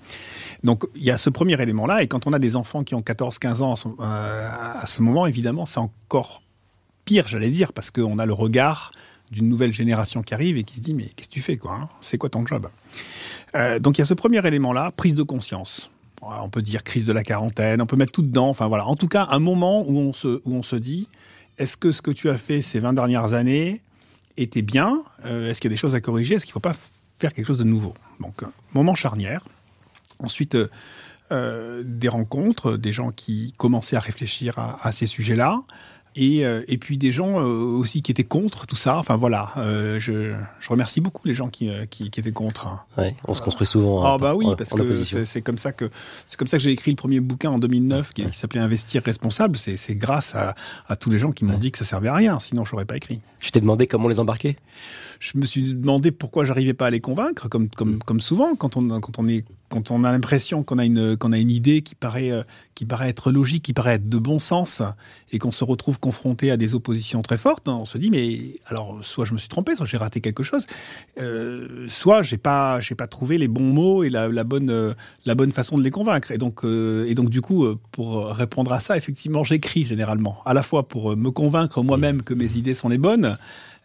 Donc 0.62 0.85
il 0.95 1.05
y 1.05 1.11
a 1.11 1.17
ce 1.17 1.31
premier 1.31 1.61
élément-là. 1.61 2.03
Et 2.03 2.09
quand 2.09 2.27
on 2.27 2.33
a 2.33 2.39
des 2.39 2.57
enfants 2.57 2.85
qui 2.85 2.95
ont 2.95 3.01
14-15 3.01 3.62
ans 3.62 3.75
euh, 4.01 4.49
à 4.81 4.87
ce 4.87 5.03
moment, 5.03 5.27
évidemment, 5.27 5.67
c'est 5.67 5.81
encore 5.81 6.43
pire, 7.05 7.29
j'allais 7.29 7.51
dire, 7.51 7.73
parce 7.73 7.91
qu'on 7.91 8.19
a 8.19 8.27
le 8.27 8.33
regard 8.33 8.93
d'une 9.31 9.49
nouvelle 9.49 9.73
génération 9.73 10.23
qui 10.23 10.35
arrive 10.35 10.57
et 10.57 10.65
qui 10.65 10.77
se 10.77 10.81
dit 10.81 10.95
mais 10.95 11.05
qu'est-ce 11.05 11.29
que 11.29 11.35
tu 11.35 11.41
fais 11.43 11.57
quoi 11.57 11.73
hein? 11.75 11.89
C'est 12.01 12.19
quoi 12.19 12.31
ton 12.31 12.47
job? 12.47 12.69
Euh, 13.55 13.79
Donc 13.79 13.99
il 13.99 14.01
y 14.01 14.03
a 14.03 14.07
ce 14.07 14.15
premier 14.15 14.45
élément-là, 14.47 14.93
prise 14.97 15.15
de 15.15 15.23
conscience. 15.23 15.91
On 16.23 16.49
peut 16.49 16.62
dire 16.62 16.83
crise 16.83 17.05
de 17.05 17.12
la 17.12 17.23
quarantaine, 17.25 17.81
on 17.83 17.87
peut 17.87 17.97
mettre 17.97 18.12
tout 18.12 18.23
dedans. 18.23 18.49
Enfin 18.49 18.67
voilà, 18.69 18.87
en 18.87 18.97
tout 18.97 19.09
cas 19.09 19.27
un 19.31 19.39
moment 19.39 19.83
où 19.89 19.99
on 19.99 20.12
se, 20.12 20.41
où 20.45 20.55
on 20.55 20.62
se 20.62 20.77
dit 20.77 21.09
est-ce 21.59 21.77
que 21.77 21.93
ce 21.93 22.03
que 22.03 22.11
tu 22.11 22.29
as 22.31 22.37
fait 22.37 22.62
ces 22.62 22.81
20 22.81 22.93
dernières 22.95 23.33
années 23.33 23.81
était 24.37 24.62
bien? 24.62 25.03
Euh, 25.25 25.51
Est-ce 25.51 25.61
qu'il 25.61 25.71
y 25.71 25.73
a 25.73 25.75
des 25.75 25.81
choses 25.81 25.95
à 25.95 26.01
corriger? 26.01 26.35
Est-ce 26.35 26.45
qu'il 26.47 26.51
ne 26.53 26.55
faut 26.55 26.61
pas 26.61 26.77
faire 27.19 27.33
quelque 27.33 27.47
chose 27.47 27.59
de 27.59 27.65
nouveau? 27.65 27.95
Donc 28.21 28.43
euh, 28.43 28.47
moment 28.75 28.95
charnière. 28.95 29.45
Ensuite 30.19 30.57
des 31.31 32.09
rencontres, 32.09 32.77
des 32.77 32.93
gens 32.93 33.11
qui 33.11 33.53
commençaient 33.57 33.97
à 33.97 34.01
réfléchir 34.01 34.59
à, 34.59 34.79
à 34.87 34.93
ces 34.93 35.07
sujets-là. 35.07 35.61
Euh, 36.19 36.63
et, 36.67 36.79
puis 36.79 36.99
des 36.99 37.13
gens 37.13 37.41
euh, 37.41 37.45
aussi 37.45 38.03
qui 38.03 38.11
étaient 38.11 38.25
contre 38.25 38.67
tout 38.67 38.77
ça. 38.77 38.97
Enfin 38.97 39.17
voilà, 39.17 39.53
euh, 39.59 39.99
je, 39.99 40.35
remercie 40.69 41.01
beaucoup 41.01 41.27
les 41.27 41.35
gens 41.35 41.49
qui, 41.49 41.71
qui, 41.91 42.07
étaient 42.07 42.33
contre. 42.33 42.69
Ouais, 42.97 43.15
on 43.27 43.35
se 43.35 43.43
construit 43.43 43.67
souvent. 43.67 44.05
Ah 44.05 44.19
bah 44.19 44.35
oui, 44.35 44.47
parce 44.57 44.73
que 44.73 45.25
c'est 45.25 45.43
comme 45.43 45.59
ça 45.59 45.73
que 45.73 45.91
c'est 46.27 46.37
comme 46.37 46.49
ça 46.49 46.57
que 46.57 46.63
j'ai 46.63 46.73
écrit 46.73 46.91
le 46.91 46.97
premier 46.97 47.21
bouquin 47.21 47.51
en 47.51 47.59
2009 47.59 48.13
qui, 48.13 48.25
s'appelait 48.33 48.61
Investir 48.61 49.03
responsable. 49.05 49.59
C'est 49.59 49.95
grâce 49.95 50.35
à, 50.35 50.55
à, 50.89 50.97
tous 50.97 51.11
les 51.11 51.19
gens 51.19 51.33
qui 51.33 51.45
m'ont 51.45 51.59
dit 51.59 51.71
que 51.71 51.79
ça 51.79 51.85
servait 51.85 52.09
à 52.09 52.15
rien. 52.15 52.39
Sinon, 52.39 52.65
je 52.65 52.73
n'aurais 52.73 52.87
pas 52.87 52.97
écrit. 52.97 53.21
Tu 53.41 53.51
t'es 53.51 53.61
demandé 53.61 53.87
comment 53.87 54.09
les 54.09 54.19
embarquer? 54.19 54.57
Je 55.21 55.39
me 55.39 55.47
suis 55.47 55.75
demandé 55.75 56.11
pourquoi 56.11 56.45
j'arrivais 56.45 56.75
pas 56.75 56.87
à 56.87 56.91
les 56.91 57.01
convaincre, 57.01 57.49
comme 57.49 57.69
comme, 57.69 57.97
mm. 57.97 57.99
comme 58.01 58.21
souvent 58.21 58.55
quand 58.55 58.77
on 58.77 59.01
quand 59.01 59.19
on 59.19 59.27
est 59.29 59.45
quand 59.69 59.91
on 59.91 60.05
a 60.05 60.13
l'impression 60.13 60.63
qu'on 60.63 60.79
a 60.79 60.85
une 60.85 61.17
qu'on 61.17 61.33
a 61.33 61.39
une 61.39 61.51
idée 61.51 61.83
qui 61.83 61.95
paraît 61.95 62.31
euh, 62.31 62.43
qui 62.75 62.85
paraît 62.85 63.09
être 63.09 63.33
logique, 63.33 63.65
qui 63.65 63.73
paraît 63.73 63.95
être 63.95 64.09
de 64.09 64.19
bon 64.19 64.39
sens, 64.39 64.83
et 65.33 65.39
qu'on 65.39 65.51
se 65.51 65.65
retrouve 65.65 65.99
confronté 65.99 66.51
à 66.51 66.57
des 66.57 66.75
oppositions 66.75 67.23
très 67.23 67.37
fortes, 67.37 67.69
on 67.69 67.85
se 67.85 67.99
dit 67.99 68.11
mais 68.11 68.61
alors 68.67 68.99
soit 69.03 69.25
je 69.25 69.33
me 69.33 69.39
suis 69.39 69.49
trompé, 69.49 69.75
soit 69.75 69.87
j'ai 69.87 69.97
raté 69.97 70.21
quelque 70.21 70.43
chose, 70.43 70.67
euh, 71.19 71.87
soit 71.89 72.23
j'ai 72.23 72.39
pas 72.39 72.81
j'ai 72.81 72.95
pas 72.95 73.07
trouvé 73.07 73.39
les 73.39 73.49
bons 73.49 73.73
mots 73.73 74.05
et 74.05 74.11
la, 74.11 74.29
bonne 74.45 74.71
euh, 74.71 74.95
la 75.25 75.35
bonne 75.35 75.53
façon 75.53 75.79
de 75.79 75.83
les 75.83 75.91
convaincre. 75.91 76.31
Et 76.31 76.39
donc 76.39 76.65
et 76.65 77.15
donc 77.15 77.31
du 77.31 77.41
coup 77.41 77.67
pour 77.93 78.27
répondre 78.27 78.73
à 78.73 78.81
ça, 78.81 78.97
effectivement 78.97 79.45
j'écris 79.45 79.85
généralement, 79.85 80.43
à 80.45 80.55
la 80.55 80.63
fois 80.63 80.87
pour 80.89 81.17
me 81.17 81.31
convaincre 81.31 81.83
moi-même 81.83 82.23
que 82.23 82.35
mes 82.35 82.57
idées 82.57 82.75
sont 82.75 82.89
les 82.89 82.99
bonnes. 82.99 83.37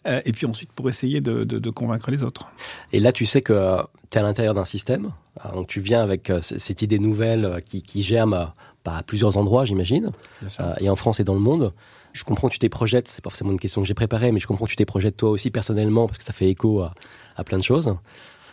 Et 0.05 0.31
puis 0.31 0.45
ensuite 0.45 0.71
pour 0.71 0.89
essayer 0.89 1.21
de, 1.21 1.43
de, 1.43 1.69
convaincre 1.69 2.09
les 2.09 2.23
autres. 2.23 2.49
Et 2.91 2.99
là, 2.99 3.11
tu 3.11 3.25
sais 3.25 3.41
que 3.41 3.77
tu 4.09 4.17
es 4.17 4.21
à 4.21 4.23
l'intérieur 4.23 4.53
d'un 4.53 4.65
système, 4.65 5.11
donc 5.53 5.67
tu 5.67 5.79
viens 5.79 6.01
avec 6.01 6.29
euh, 6.29 6.41
cette 6.41 6.81
idée 6.81 6.99
nouvelle 6.99 7.45
euh, 7.45 7.59
qui, 7.59 7.81
qui 7.81 8.03
germe 8.03 8.33
à, 8.33 8.55
bah, 8.85 8.97
à 8.97 9.03
plusieurs 9.03 9.37
endroits, 9.37 9.65
j'imagine, 9.65 10.11
euh, 10.59 10.73
et 10.79 10.89
en 10.89 10.95
France 10.95 11.19
et 11.19 11.23
dans 11.23 11.33
le 11.33 11.39
monde. 11.39 11.73
Je 12.13 12.23
comprends 12.23 12.49
que 12.49 12.53
tu 12.53 12.59
t'es 12.59 12.69
projettes, 12.69 13.07
c'est 13.07 13.23
pas 13.23 13.29
forcément 13.29 13.51
une 13.51 13.59
question 13.59 13.81
que 13.81 13.87
j'ai 13.87 13.93
préparée, 13.93 14.31
mais 14.31 14.39
je 14.39 14.47
comprends 14.47 14.65
que 14.65 14.71
tu 14.71 14.75
t'es 14.75 14.85
projettes 14.85 15.17
toi 15.17 15.29
aussi 15.29 15.49
personnellement, 15.49 16.07
parce 16.07 16.17
que 16.17 16.23
ça 16.23 16.33
fait 16.33 16.49
écho 16.49 16.81
à, 16.81 16.93
à 17.37 17.43
plein 17.43 17.57
de 17.57 17.63
choses. 17.63 17.95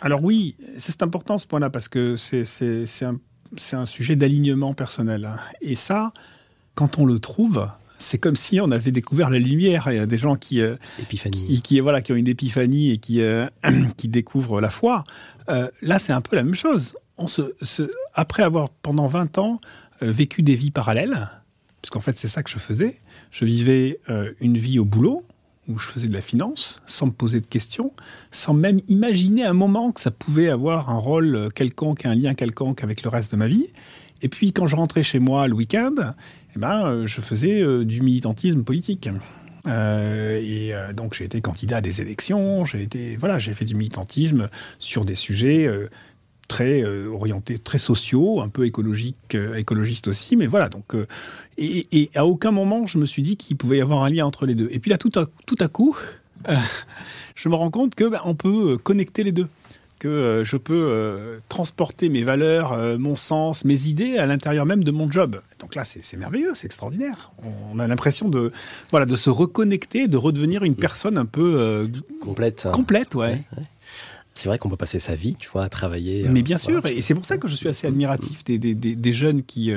Alors 0.01 0.23
oui, 0.23 0.57
c'est 0.77 1.03
important 1.03 1.39
ce 1.39 1.47
point-là, 1.47 1.71
parce 1.71 1.89
que 1.89 2.15
c'est 2.17 2.45
un, 3.03 3.19
un, 3.73 3.87
sujet 3.87 4.15
d'alignement 4.15 4.75
personnel. 4.75 5.25
Hein. 5.25 5.37
Et 5.61 5.75
ça, 5.75 6.13
quand 6.77 6.99
on 6.99 7.05
le 7.05 7.19
trouve, 7.19 7.67
c'est 7.99 8.19
comme 8.19 8.37
si 8.37 8.61
on 8.61 8.71
avait 8.71 8.93
découvert 8.93 9.29
la 9.29 9.39
lumière. 9.39 9.89
Il 9.91 9.97
y 9.97 10.01
a 10.01 10.07
des 10.07 10.19
gens 10.19 10.37
qui, 10.37 10.61
euh, 10.61 10.77
qui, 11.63 11.81
voilà, 11.81 12.01
qui 12.01 12.13
ont 12.13 12.17
une 12.17 12.29
épiphanie 12.29 12.93
et 12.93 12.99
qui, 12.99 13.21
euh, 13.21 13.47
qui 13.97 14.09
découvrent 14.09 14.61
la 14.61 14.71
foi. 14.71 15.05
Euh, 15.49 15.69
là, 15.83 15.99
c'est 15.99 16.13
un 16.13 16.21
peu 16.21 16.37
la 16.37 16.45
même 16.45 16.55
chose. 16.55 16.95
On 17.19 17.27
se, 17.27 17.43
après 18.15 18.45
avoir 18.45 18.71
pendant 18.71 19.07
20 19.07 19.39
ans 19.39 19.61
vécu 20.01 20.43
des 20.43 20.55
vies 20.55 20.71
parallèles, 20.71 21.29
parce 21.83 21.91
qu'en 21.91 22.01
fait 22.01 22.17
c'est 22.17 22.29
ça 22.29 22.45
que 22.45 22.51
je 22.51 22.59
faisais, 22.59 23.01
je 23.33 23.45
vivais 23.45 23.99
une 24.39 24.57
vie 24.57 24.79
au 24.79 24.85
boulot 24.85 25.25
où 25.67 25.79
je 25.79 25.89
faisais 25.89 26.07
de 26.07 26.15
la 26.15 26.21
finance 26.21 26.81
sans 26.87 27.07
me 27.07 27.11
poser 27.11 27.41
de 27.41 27.47
questions, 27.47 27.91
sans 28.31 28.55
même 28.55 28.79
imaginer 28.87 29.45
un 29.45 29.53
moment 29.53 29.91
que 29.91 30.01
ça 30.01 30.13
pouvait 30.13 30.49
avoir 30.49 30.91
un 30.91 30.99
rôle 30.99 31.49
quelconque, 31.57 32.07
un 32.07 32.15
lien 32.15 32.35
quelconque 32.35 32.85
avec 32.85 33.03
le 33.03 33.09
reste 33.09 33.33
de 33.33 33.37
ma 33.37 33.49
vie. 33.49 33.67
Et 34.23 34.29
puis 34.29 34.53
quand 34.53 34.67
je 34.67 34.77
rentrais 34.77 35.03
chez 35.03 35.19
moi 35.19 35.49
le 35.49 35.55
week-end, 35.55 36.15
ben, 36.59 37.07
je 37.07 37.21
faisais 37.21 37.61
euh, 37.61 37.85
du 37.85 38.03
militantisme 38.03 38.63
politique. 38.63 39.09
Euh, 39.67 40.41
et 40.41 40.73
donc 40.95 41.15
j'ai 41.15 41.25
été 41.25 41.41
candidat 41.41 41.79
à 41.79 41.81
des 41.81 42.01
élections, 42.01 42.65
j'ai 42.65 42.89
voilà, 43.19 43.39
fait 43.39 43.65
du 43.65 43.75
militantisme 43.75 44.49
sur 44.79 45.05
des 45.05 45.17
sujets 45.17 45.69
très 46.47 46.83
orientés, 46.85 47.59
très 47.59 47.77
sociaux, 47.77 48.41
un 48.41 48.49
peu 48.49 48.65
écologiques, 48.67 49.37
écologistes 49.57 50.09
aussi, 50.09 50.37
mais 50.37 50.47
voilà. 50.47 50.71
Donc 50.71 50.95
et, 51.59 52.11
à 52.15 52.25
aucun 52.25 52.51
moment 52.51 52.87
je 52.87 52.99
me 52.99 53.05
suis 53.05 53.21
dit 53.21 53.37
qu'il 53.37 53.57
pouvait 53.57 53.79
y 53.79 53.83
avoir 53.83 54.05
un 54.05 54.11
lien 54.11 54.25
entre 54.25 54.47
les 54.47 54.55
deux. 54.55 54.69
Et 54.71 54.79
puis 54.79 54.91
là, 54.91 54.97
tout 54.97 55.13
à, 55.17 55.27
tout 55.45 55.57
à 55.61 55.69
coup, 55.69 55.99
je 57.35 57.49
me 57.49 57.55
rends 57.55 57.71
compte 57.71 57.95
que 57.95 58.05
ben, 58.05 58.21
on 58.25 58.37
peut 58.37 58.79
connecter 58.79 59.23
les 59.23 59.33
deux 59.33 59.49
que 59.99 60.09
euh, 60.09 60.45
je 60.45 60.57
peux 60.57 60.89
euh, 60.91 61.39
transporter 61.49 62.09
mes 62.09 62.23
valeurs, 62.23 62.73
euh, 62.73 62.99
mon 62.99 63.17
sens, 63.17 63.65
mes 63.65 63.87
idées 63.87 64.19
à 64.19 64.27
l'intérieur 64.27 64.67
même 64.67 64.85
de 64.85 64.91
mon 64.91 65.11
job. 65.11 65.41
Donc 65.59 65.75
là, 65.75 65.85
c'est 65.85 66.17
merveilleux, 66.17 66.53
c'est 66.55 66.67
extraordinaire. 66.67 67.33
On 67.73 67.79
a 67.79 67.87
l'impression 67.87 68.29
de, 68.29 68.53
voilà, 68.91 69.07
de 69.07 69.17
se 69.17 69.31
reconnecter, 69.31 70.09
de 70.09 70.17
redevenir 70.17 70.63
une 70.63 70.77
personne 70.77 71.19
un 71.19 71.27
peu 71.27 71.91
complète. 72.21 72.69
Complète, 72.73 73.15
ouais. 73.15 73.43
C'est 74.39 74.49
vrai 74.49 74.59
qu'on 74.59 74.69
peut 74.69 74.77
passer 74.77 75.01
sa 75.01 75.17
vie, 75.17 75.35
tu 75.37 75.49
vois, 75.53 75.65
à 75.65 75.69
travailler. 75.69 76.29
Mais 76.29 76.43
bien 76.43 76.59
sûr, 76.59 76.87
et 76.87 77.03
c'est 77.03 77.15
pour 77.15 77.25
ça 77.25 77.39
que 77.39 77.49
je 77.49 77.57
suis 77.57 77.69
assez 77.69 77.89
admiratif 77.89 78.45
des, 78.45 78.59
des, 78.59 78.75
des, 78.75 79.13
jeunes 79.13 79.43
qui, 79.43 79.73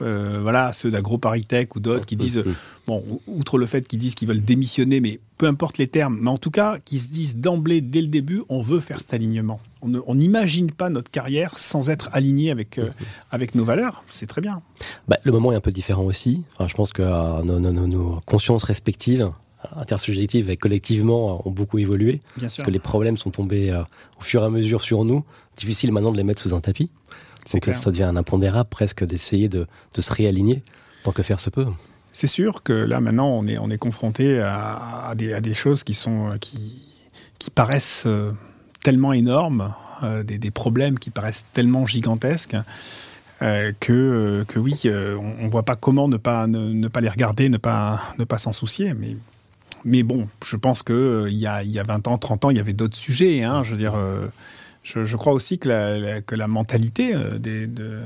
voilà, 0.00 0.72
ceux 0.72 0.90
d'AgroParisTech 0.90 1.76
ou 1.76 1.80
d'autres 1.80 2.06
qui 2.06 2.16
disent, 2.16 2.42
bon, 2.88 3.04
outre 3.28 3.56
le 3.56 3.66
fait 3.66 3.86
qu'ils 3.86 4.00
disent 4.00 4.16
qu'ils 4.16 4.26
veulent 4.26 4.42
démissionner, 4.42 5.00
mais 5.00 5.20
peu 5.40 5.46
importe 5.46 5.78
les 5.78 5.86
termes, 5.86 6.18
mais 6.20 6.28
en 6.28 6.36
tout 6.36 6.50
cas, 6.50 6.78
qui 6.84 6.98
se 6.98 7.08
disent 7.08 7.36
d'emblée, 7.36 7.80
dès 7.80 8.02
le 8.02 8.08
début, 8.08 8.42
on 8.50 8.60
veut 8.60 8.78
faire 8.78 9.00
cet 9.00 9.14
alignement. 9.14 9.58
On 9.80 10.14
n'imagine 10.14 10.70
pas 10.70 10.90
notre 10.90 11.10
carrière 11.10 11.56
sans 11.56 11.88
être 11.88 12.10
aligné 12.12 12.50
avec, 12.50 12.76
euh, 12.78 12.90
avec 13.30 13.54
nos 13.54 13.64
valeurs. 13.64 14.04
C'est 14.06 14.26
très 14.26 14.42
bien. 14.42 14.60
Bah, 15.08 15.16
le 15.24 15.32
moment 15.32 15.52
est 15.52 15.54
un 15.54 15.60
peu 15.60 15.72
différent 15.72 16.04
aussi. 16.04 16.42
je 16.60 16.74
pense 16.74 16.92
que 16.92 17.00
euh, 17.00 17.42
nos, 17.42 17.58
nos, 17.58 17.86
nos, 17.86 18.20
consciences 18.26 18.64
respectives, 18.64 19.30
intersubjectives 19.76 20.50
et 20.50 20.56
collectivement, 20.56 21.46
ont 21.46 21.50
beaucoup 21.50 21.78
évolué. 21.78 22.20
Bien 22.36 22.48
parce 22.48 22.62
que 22.62 22.70
les 22.70 22.78
problèmes 22.78 23.16
sont 23.16 23.30
tombés 23.30 23.70
euh, 23.70 23.82
au 24.18 24.22
fur 24.22 24.42
et 24.42 24.46
à 24.46 24.50
mesure 24.50 24.82
sur 24.82 25.04
nous. 25.04 25.24
Difficile 25.56 25.92
maintenant 25.92 26.12
de 26.12 26.16
les 26.16 26.24
mettre 26.24 26.42
sous 26.42 26.54
un 26.54 26.60
tapis. 26.60 26.90
Donc 27.52 27.64
ça 27.74 27.90
devient 27.90 28.04
un 28.04 28.16
impondérable 28.16 28.68
presque 28.68 29.04
d'essayer 29.04 29.48
de, 29.48 29.66
de 29.94 30.00
se 30.00 30.12
réaligner 30.12 30.62
tant 31.04 31.12
que 31.12 31.22
faire 31.22 31.40
se 31.40 31.50
peut. 31.50 31.66
C'est 32.12 32.26
sûr 32.26 32.62
que 32.62 32.72
là 32.72 33.00
maintenant 33.00 33.28
on 33.28 33.46
est, 33.46 33.58
on 33.58 33.70
est 33.70 33.78
confronté 33.78 34.40
à, 34.40 35.12
des, 35.16 35.32
à 35.32 35.40
des, 35.40 35.54
choses 35.54 35.84
qui, 35.84 35.94
sont, 35.94 36.36
qui, 36.40 36.82
qui 37.38 37.50
paraissent 37.50 38.04
euh, 38.06 38.32
tellement 38.82 39.12
énormes, 39.12 39.74
euh, 40.02 40.22
des, 40.22 40.38
des, 40.38 40.50
problèmes 40.50 40.98
qui 40.98 41.10
paraissent 41.10 41.44
tellement 41.52 41.86
gigantesques. 41.86 42.56
Euh, 43.42 43.72
que, 43.80 44.44
que 44.48 44.58
oui, 44.58 44.82
on 44.84 45.46
ne 45.46 45.50
voit 45.50 45.62
pas 45.62 45.74
comment 45.74 46.08
ne 46.08 46.18
pas, 46.18 46.46
ne, 46.46 46.88
pas 46.88 47.00
les 47.00 47.08
regarder, 47.08 47.48
ne 47.48 47.56
pas, 47.56 48.02
ne 48.18 48.24
pas 48.24 48.36
s'en 48.36 48.52
soucier. 48.52 48.92
Mais, 48.92 49.16
mais 49.84 50.02
bon, 50.02 50.28
je 50.44 50.56
pense 50.56 50.82
qu'il 50.82 51.28
il 51.28 51.38
y, 51.38 51.46
a, 51.46 51.62
il 51.62 51.70
y 51.70 51.78
a 51.78 51.82
20 51.82 52.08
ans, 52.08 52.18
30 52.18 52.46
ans, 52.46 52.50
il 52.50 52.56
y 52.56 52.60
avait 52.60 52.72
d'autres 52.72 52.96
sujets. 52.96 53.42
Hein, 53.42 53.62
je 53.62 53.72
veux 53.72 53.78
dire, 53.78 53.94
je, 54.82 55.16
crois 55.16 55.32
aussi 55.32 55.58
que 55.58 55.68
la, 55.68 56.22
que 56.22 56.34
la 56.34 56.48
mentalité 56.48 57.14
euh, 57.14 57.38
des, 57.38 57.66
de, 57.66 58.00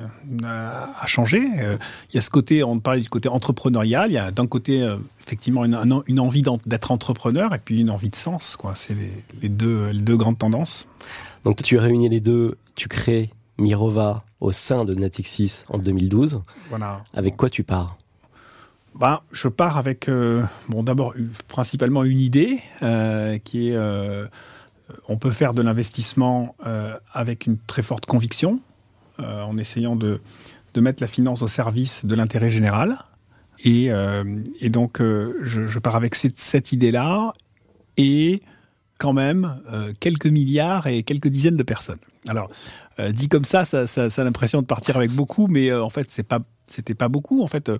a, 0.45 1.07
changé. 1.07 1.43
Euh, 1.59 1.77
il 2.11 2.17
y 2.17 2.19
a 2.19 2.23
ce 2.23 2.31
côté, 2.31 2.65
on 2.65 2.81
parlait 2.81 3.01
du 3.01 3.09
côté 3.09 3.29
entrepreneurial, 3.29 4.11
il 4.11 4.15
y 4.15 4.19
a 4.19 4.31
d'un 4.31 4.47
côté 4.47 4.83
euh, 4.83 4.97
effectivement 5.21 5.65
une, 5.65 6.03
une 6.07 6.21
envie 6.21 6.43
d'être 6.67 6.91
entrepreneur 6.91 7.55
et 7.55 7.59
puis 7.59 7.81
une 7.81 7.91
envie 7.91 8.11
de 8.11 8.17
sens. 8.17 8.59
C'est 8.75 8.97
les, 9.41 9.49
deux, 9.49 9.91
les 9.91 10.01
deux 10.01 10.17
grandes 10.17 10.39
tendances. 10.39 10.87
Donc 11.45 11.63
tu 11.63 11.79
réunis 11.79 12.09
les 12.09 12.21
deux, 12.21 12.57
tu 12.75 12.89
crées 12.89 13.31
Mirova 13.59 14.25
au 14.41 14.51
sein 14.51 14.85
de 14.85 14.95
Natixis 14.95 15.65
en 15.69 15.79
2012. 15.79 16.43
Voilà. 16.71 17.03
Avec 17.15 17.37
quoi 17.37 17.49
tu 17.51 17.63
pars? 17.63 17.97
Ben, 18.95 19.21
je 19.33 19.49
pars 19.49 19.77
avec, 19.77 20.09
bon, 20.69 20.83
d'abord, 20.83 21.15
principalement 21.49 22.05
une 22.05 22.21
idée 22.21 22.61
qui 23.45 23.69
est 23.71 23.77
euh, 24.91 24.95
on 25.09 25.17
peut 25.17 25.31
faire 25.31 25.55
de 25.55 25.63
l'investissement 25.63 26.57
euh, 26.67 26.97
avec 27.13 27.47
une 27.47 27.59
très 27.59 27.83
forte 27.83 28.07
conviction, 28.07 28.61
euh, 29.21 29.43
en 29.43 29.57
essayant 29.57 29.97
de, 29.97 30.21
mettre 30.77 31.03
la 31.03 31.07
finance 31.07 31.43
au 31.43 31.49
service 31.49 32.05
de 32.05 32.15
l'intérêt 32.15 32.51
général. 32.51 32.99
Et, 33.65 33.91
donc, 34.65 35.01
je, 35.01 35.79
pars 35.79 35.95
avec 35.95 36.17
cette, 36.17 36.73
idée-là 36.73 37.33
et 37.97 38.43
quand 38.99 39.13
même 39.13 39.63
quelques 40.01 40.27
milliards 40.27 40.89
et 40.89 41.05
quelques 41.05 41.29
dizaines 41.29 41.57
de 41.57 41.63
personnes. 41.63 42.01
Alors, 42.27 42.51
dit 43.11 43.29
comme 43.29 43.45
ça, 43.45 43.65
ça, 43.65 43.87
ça 43.87 44.09
a 44.21 44.25
l'impression 44.25 44.61
de 44.61 44.67
partir 44.67 44.97
avec 44.97 45.13
beaucoup, 45.13 45.47
mais 45.47 45.73
en 45.73 45.89
fait, 45.89 46.11
c'est 46.11 46.25
pas 46.25 46.41
c'était 46.67 46.95
pas 46.95 47.09
beaucoup 47.09 47.43
en 47.43 47.47
fait. 47.47 47.71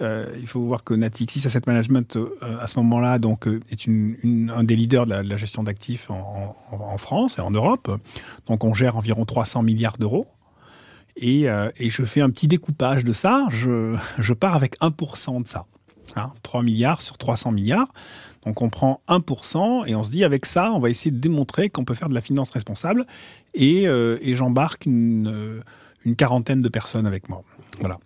Euh, 0.00 0.26
il 0.38 0.46
faut 0.46 0.60
voir 0.60 0.84
que 0.84 0.94
Natixis 0.94 1.46
Asset 1.46 1.62
Management 1.66 2.16
euh, 2.16 2.30
à 2.60 2.66
ce 2.66 2.78
moment-là 2.78 3.18
donc 3.18 3.46
euh, 3.48 3.60
est 3.70 3.86
une, 3.86 4.52
un 4.54 4.64
des 4.64 4.76
leaders 4.76 5.06
de 5.06 5.14
la, 5.14 5.36
gestion 5.36 5.62
d'actifs 5.62 6.10
en, 6.10 6.98
France 6.98 7.38
et 7.38 7.40
en 7.40 7.50
Europe. 7.50 7.90
Donc 8.46 8.64
on 8.64 8.74
gère 8.74 8.96
environ 8.96 9.24
300 9.24 9.62
milliards 9.62 9.98
d'euros. 9.98 10.26
Et, 11.16 11.46
je 11.80 12.04
fais 12.04 12.20
un 12.20 12.28
petit 12.30 12.46
découpage 12.46 13.04
de 13.04 13.12
ça. 13.12 13.46
Je, 13.48 13.96
je 14.18 14.32
pars 14.34 14.54
avec 14.54 14.78
1% 14.80 15.42
de 15.42 15.48
ça. 15.48 15.64
Hein, 16.14 16.32
3 16.42 16.62
milliards 16.62 17.00
sur 17.00 17.16
300 17.16 17.52
milliards. 17.52 17.92
Donc 18.44 18.62
on 18.62 18.68
prend 18.68 19.00
1% 19.08 19.86
et 19.86 19.94
on 19.94 20.04
se 20.04 20.10
dit 20.10 20.24
avec 20.24 20.46
ça, 20.46 20.70
on 20.72 20.78
va 20.78 20.90
essayer 20.90 21.10
de 21.10 21.18
démontrer 21.18 21.68
qu'on 21.68 21.84
peut 21.84 21.94
faire 21.94 22.08
de 22.08 22.14
la 22.14 22.20
finance 22.20 22.50
responsable. 22.50 23.06
Et, 23.54 23.84
et 23.84 24.34
j'embarque 24.34 24.86
une, 24.86 25.62
une 26.04 26.16
quarantaine 26.16 26.62
de 26.62 26.68
personnes 26.68 27.06
avec 27.06 27.28
moi. 27.28 27.42
Voilà. 27.80 27.98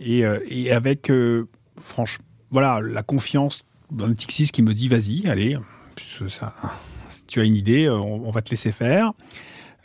Euh, 0.00 0.40
et, 0.48 0.70
avec, 0.70 1.10
euh, 1.10 1.46
franchement, 1.80 2.24
voilà, 2.50 2.80
la 2.80 3.02
confiance 3.02 3.64
d'un 3.90 4.14
Tixis 4.14 4.48
qui 4.48 4.62
me 4.62 4.74
dit 4.74 4.88
vas-y, 4.88 5.28
allez, 5.28 5.58
ça, 6.28 6.54
si 7.08 7.26
tu 7.26 7.40
as 7.40 7.44
une 7.44 7.56
idée, 7.56 7.86
euh, 7.86 7.96
on, 7.96 8.30
va 8.30 8.42
te 8.42 8.50
laisser 8.50 8.72
faire. 8.72 9.12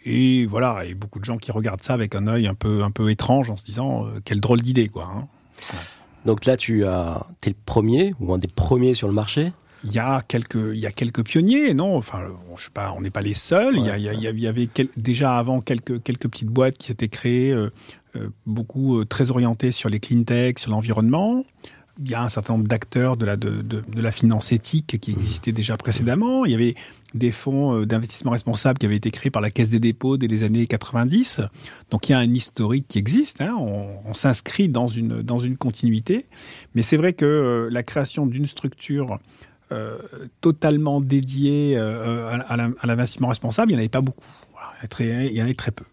Et 0.06 0.45
voilà, 0.45 0.84
et 0.86 0.93
beaucoup 0.93 1.19
de 1.19 1.26
gens 1.26 1.38
qui 1.38 1.52
regardent 1.52 1.82
ça 1.82 1.93
avec 1.93 2.13
un 2.15 2.28
œil 2.28 2.47
un 2.47 2.54
peu, 2.54 2.84
un 2.84 2.91
peu 2.91 3.10
étrange 3.10 3.49
en 3.49 3.58
se 3.58 3.63
disant 3.63 4.06
quelle 4.26 4.41
drôle 4.41 4.62
d'idée, 4.62 4.89
quoi. 4.89 5.10
Hein. 5.15 5.28
Donc 6.26 6.45
là, 6.45 6.58
tu 6.58 6.86
as, 6.86 7.26
es 7.43 7.49
le 7.49 7.56
premier 7.65 8.13
ou 8.19 8.34
un 8.34 8.38
des 8.38 8.47
premiers 8.47 8.93
sur 8.93 9.08
le 9.08 9.13
marché? 9.13 9.54
Il 9.86 9.93
y 9.93 9.99
a 9.99 10.21
quelques, 10.26 10.56
il 10.56 10.80
y 10.80 10.86
a 10.86 10.91
quelques 10.91 11.23
pionniers, 11.23 11.73
non? 11.73 11.97
Enfin, 11.97 12.21
je 12.56 12.63
sais 12.63 12.69
pas, 12.73 12.93
on 12.97 13.02
n'est 13.02 13.10
pas 13.10 13.21
les 13.21 13.34
seuls. 13.34 13.76
il, 13.78 13.86
y 13.86 14.47
avait 14.47 14.69
déjà 14.95 15.38
avant 15.38 15.60
quelques, 15.60 16.02
quelques 16.04 16.30
petites 16.30 16.47
boîtes 16.47 16.78
qui 16.78 16.88
s'étaient 16.88 17.10
créées, 17.10 17.52
euh, 17.52 17.69
beaucoup 18.45 18.99
euh, 18.99 19.06
très 19.06 19.32
orienté 19.32 19.71
sur 19.71 19.89
les 19.89 19.99
clean 19.99 20.23
tech, 20.23 20.56
sur 20.58 20.71
l'environnement. 20.71 21.45
Il 22.04 22.10
y 22.10 22.15
a 22.15 22.23
un 22.23 22.30
certain 22.30 22.54
nombre 22.54 22.67
d'acteurs 22.67 23.17
de 23.17 23.26
la, 23.26 23.38
de, 23.38 23.62
de, 23.62 23.84
la 24.02 24.12
finance 24.12 24.52
éthique 24.52 24.99
qui 24.99 25.12
existaient 25.12 25.52
déjà 25.52 25.78
précédemment. 25.78 26.43
Il 26.43 26.52
y 26.52 26.56
avait 26.56 26.73
des 27.13 27.32
fonds 27.32 27.82
euh, 27.82 27.86
d'investissement 27.86 28.32
responsable 28.32 28.80
qui 28.80 28.88
avaient 28.88 28.95
été 28.95 29.12
créés 29.12 29.30
par 29.30 29.43
la 29.43 29.52
Caisse 29.52 29.69
des 29.69 29.80
dépôts 29.80 30.17
dès 30.17 30.26
les 30.26 30.43
années 30.43 30.65
90. 30.65 31.41
Donc 31.91 32.10
il 32.10 32.13
y 32.13 32.15
a 32.15 32.17
un 32.17 32.34
historique 32.34 32.88
qui 32.88 32.97
existe. 32.97 33.41
Hein. 33.41 33.56
On, 33.60 34.13
s'inscrit 34.15 34.69
dans 34.69 34.88
une, 34.88 35.21
dans 35.21 35.39
une 35.39 35.56
continuité. 35.56 36.26
Mais 36.73 36.82
c'est 36.82 36.97
vrai 36.97 37.13
que 37.13 37.67
la 37.71 37.84
création 37.84 38.26
d'une 38.26 38.47
structure 38.47 39.19
totalement 40.39 41.02
dédiée 41.02 41.76
à 41.78 42.86
l'investissement 42.86 43.30
responsable, 43.30 43.71
il 43.71 43.76
n'y 43.76 43.80
en 43.80 43.82
avait 43.82 43.89
pas 43.89 44.02
beaucoup. 44.02 44.23
il 44.99 45.32
y 45.36 45.41
en 45.41 45.45
avait 45.45 45.56
très 45.56 45.71
peu. 45.71 45.86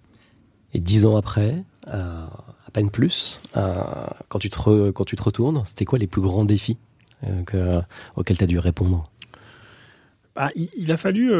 Et 0.72 0.80
dix 0.80 1.06
ans 1.06 1.16
après, 1.16 1.54
euh, 1.54 1.62
à 1.86 2.70
peine 2.72 2.90
plus, 2.90 3.40
euh, 3.56 3.82
quand, 4.28 4.38
tu 4.38 4.48
te 4.48 5.22
retournes, 5.22 5.62
c'était 5.66 5.84
quoi 5.84 5.98
les 5.98 6.06
plus 6.06 6.22
grands 6.22 6.44
défis 6.44 6.78
euh, 7.26 7.82
auxquels 8.16 8.38
tu 8.38 8.44
as 8.44 8.46
dû 8.46 8.58
répondre? 8.58 9.10
Bah, 10.36 10.50
il, 10.54 10.92
a 10.92 10.96
fallu 10.96 11.32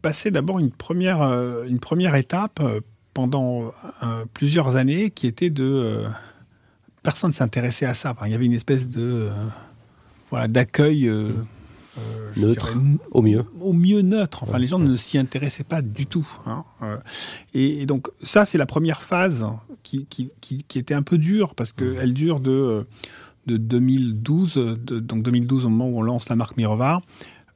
passer 0.00 0.30
d'abord 0.30 0.58
une 0.58 0.70
première, 0.70 2.14
étape 2.14 2.62
pendant 3.12 3.72
plusieurs 4.32 4.76
années 4.76 5.10
qui 5.10 5.26
était 5.26 5.50
de... 5.50 6.06
personne 7.02 7.30
ne 7.30 7.34
s'intéressait 7.34 7.86
à 7.86 7.94
ça. 7.94 8.14
il 8.24 8.32
y 8.32 8.34
avait 8.34 8.46
une 8.46 8.52
espèce 8.52 8.88
de... 8.88 9.28
voilà, 10.30 10.48
d'accueil... 10.48 11.06
Euh, 11.06 11.32
neutre, 12.36 12.74
au 13.10 13.22
mieux. 13.22 13.44
Au 13.60 13.72
mieux 13.72 14.02
neutre. 14.02 14.42
Enfin, 14.42 14.58
les 14.58 14.66
gens 14.66 14.78
ne 14.78 14.96
s'y 14.96 15.18
intéressaient 15.18 15.64
pas 15.64 15.82
du 15.82 16.06
tout. 16.06 16.28
Hein. 16.46 16.64
Euh, 16.82 16.96
et, 17.54 17.86
donc, 17.86 18.08
ça, 18.22 18.44
c'est 18.44 18.58
la 18.58 18.66
première 18.66 19.02
phase 19.02 19.46
qui, 19.82 20.06
qui, 20.06 20.30
qui, 20.40 20.78
était 20.78 20.94
un 20.94 21.02
peu 21.02 21.18
dure, 21.18 21.54
parce 21.54 21.72
qu'elle 21.72 22.12
dure 22.12 22.40
de, 22.40 22.86
de 23.46 23.56
2012, 23.56 24.78
donc 24.84 25.22
2012 25.22 25.64
au 25.64 25.68
moment 25.68 25.88
où 25.88 25.98
on 25.98 26.02
lance 26.02 26.28
la 26.28 26.36
marque 26.36 26.56
Mirova, 26.56 27.00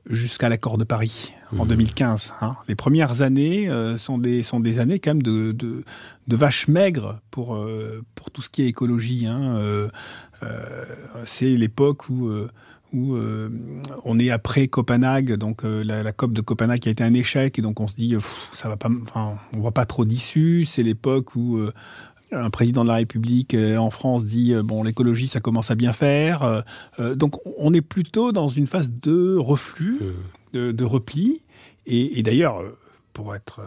jusqu'à 0.07 0.49
l'accord 0.49 0.79
de 0.79 0.85
Paris 0.85 1.33
en 1.57 1.67
2015. 1.67 2.31
Mmh. 2.31 2.45
Hein. 2.45 2.57
Les 2.69 2.75
premières 2.75 3.23
années 3.23 3.69
euh, 3.69 3.97
sont, 3.97 4.19
des, 4.19 4.43
sont 4.43 4.61
des 4.61 4.79
années 4.79 4.99
quand 4.99 5.11
même 5.11 5.23
de, 5.23 5.53
de, 5.53 5.85
de 6.27 6.37
vaches 6.37 6.69
maigres 6.69 7.21
pour, 7.31 7.55
euh, 7.55 8.03
pour 8.15 8.31
tout 8.31 8.43
ce 8.43 8.51
qui 8.51 8.63
est 8.63 8.67
écologie. 8.67 9.27
Hein. 9.27 9.57
Euh, 9.57 9.89
c'est 11.25 11.47
l'époque 11.47 12.09
où, 12.09 12.31
où 12.93 13.17
on 14.05 14.19
est 14.19 14.31
après 14.31 14.69
Copenhague, 14.69 15.35
donc 15.35 15.63
la, 15.65 16.03
la, 16.03 16.13
COP 16.13 16.33
de 16.33 16.41
Copenhague 16.41 16.81
qui 16.81 16.89
a 16.89 16.93
été 16.93 17.03
un 17.03 17.15
échec, 17.15 17.59
et 17.59 17.63
donc 17.63 17.81
on 17.81 17.89
se 17.89 17.95
dit, 17.95 18.17
ça 18.53 18.69
va 18.69 18.77
pas, 18.77 18.91
enfin, 19.03 19.37
on 19.57 19.61
voit 19.61 19.73
pas 19.73 19.87
trop 19.87 20.05
d'issue. 20.05 20.65
C'est 20.65 20.83
l'époque 20.83 21.35
où 21.35 21.59
un 22.33 22.51
président 22.51 22.83
de 22.83 22.89
la 22.89 22.97
République 22.97 23.55
euh, 23.55 23.77
en 23.77 23.91
France 23.91 24.25
dit 24.25 24.55
euh, 24.55 24.63
bon 24.63 24.83
l'écologie 24.83 25.29
ça 25.29 25.41
commence 25.41 25.71
à 25.71 25.75
bien 25.75 25.93
faire. 25.93 26.63
Euh, 26.99 27.15
donc 27.15 27.37
on 27.59 27.73
est 27.75 27.83
plutôt 27.83 28.33
dans 28.33 28.49
une 28.49 28.67
phase 28.67 28.91
de 28.91 29.37
reflux, 29.37 29.99
mmh. 30.55 30.73
de, 30.73 30.85
repli. 30.85 31.43
Et, 31.87 32.23
d'ailleurs, 32.23 32.63
pour 33.13 33.35
être 33.35 33.61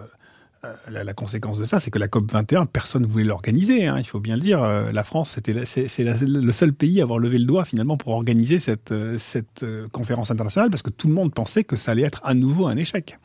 la, 0.90 1.14
conséquence 1.14 1.58
de 1.58 1.66
ça, 1.66 1.80
c'est 1.80 1.92
que 1.92 2.00
la 2.00 2.08
COP 2.08 2.32
21, 2.32 2.66
personne 2.66 3.04
ne 3.04 3.08
voulait 3.08 3.24
l'organiser. 3.24 3.88
Hein, 3.88 3.98
il 3.98 4.06
faut 4.06 4.20
bien 4.20 4.36
le 4.36 4.42
dire. 4.42 4.62
La 4.62 5.04
France, 5.04 5.32
c'était 5.32 5.66
c'est 5.66 6.04
le 6.04 6.52
seul 6.52 6.74
pays 6.74 7.00
à 7.00 7.04
avoir 7.04 7.20
levé 7.20 7.38
le 7.38 7.46
doigt 7.46 7.66
finalement 7.66 7.98
pour 7.98 8.14
organiser 8.14 8.60
cette, 8.60 8.94
cette 9.18 9.66
conférence 9.92 10.32
internationale 10.32 10.70
parce 10.70 10.82
que 10.82 10.90
tout 10.90 11.08
le 11.08 11.14
monde 11.14 11.34
pensait 11.34 11.64
que 11.64 11.76
ça 11.76 11.92
allait 11.92 12.04
être 12.04 12.22
à 12.24 12.34
nouveau 12.34 12.68
un 12.68 12.78
échec. 12.78 13.18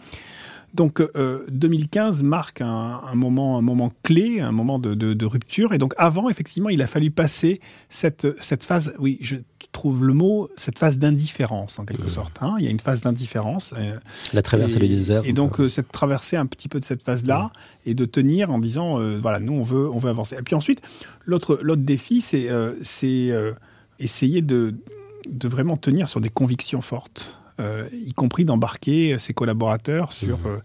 Donc 0.74 1.02
2015 1.48 2.20
euh, 2.20 2.24
marque 2.24 2.60
un, 2.60 3.14
moment, 3.14 3.58
un 3.58 3.60
moment 3.60 3.92
clé, 4.02 4.40
un 4.40 4.52
moment 4.52 4.78
de, 4.78 5.24
rupture. 5.24 5.72
Et 5.72 5.78
donc 5.78 5.94
avant, 5.98 6.28
effectivement, 6.28 6.68
il 6.68 6.82
a 6.82 6.86
fallu 6.86 7.10
passer 7.10 7.60
cette, 7.88 8.28
cette 8.40 8.64
phase, 8.64 8.94
oui, 8.98 9.18
je 9.20 9.36
trouve 9.72 10.04
le 10.04 10.14
mot, 10.14 10.48
cette 10.56 10.78
phase 10.78 10.98
d'indifférence 10.98 11.78
en 11.78 11.84
quelque 11.84 12.06
mmh. 12.06 12.10
sorte. 12.10 12.38
Hein. 12.40 12.56
Il 12.58 12.64
y 12.64 12.68
a 12.68 12.70
une 12.70 12.80
phase 12.80 13.00
d'indifférence. 13.00 13.72
Euh, 13.76 13.96
La 14.32 14.42
traversée 14.42 14.78
du 14.78 14.88
désert. 14.88 15.22
Et 15.24 15.32
donc 15.32 15.60
euh, 15.60 15.68
cette 15.68 15.90
traversée 15.92 16.36
un 16.36 16.46
petit 16.46 16.68
peu 16.68 16.80
de 16.80 16.84
cette 16.84 17.02
phase-là 17.02 17.50
mmh. 17.52 17.90
et 17.90 17.94
de 17.94 18.04
tenir 18.04 18.50
en 18.50 18.58
disant, 18.58 18.98
voilà, 19.20 19.38
nous 19.38 19.54
on 19.54 19.62
veut, 19.62 19.88
on 19.90 19.98
veut 19.98 20.10
avancer. 20.10 20.36
Et 20.38 20.42
puis 20.42 20.54
ensuite, 20.54 20.82
l'autre, 21.26 21.56
défi, 21.76 22.20
c'est, 22.20 22.48
c'est 22.82 23.32
essayer 23.98 24.42
de, 24.42 24.74
de 25.28 25.48
vraiment 25.48 25.76
tenir 25.76 26.08
sur 26.08 26.20
des 26.20 26.30
convictions 26.30 26.80
fortes. 26.80 27.39
Euh, 27.60 27.88
y 27.92 28.14
compris 28.14 28.44
d'embarquer 28.44 29.18
ses 29.18 29.34
collaborateurs 29.34 30.12
sur 30.12 30.38
mmh. 30.38 30.46
euh, 30.46 30.58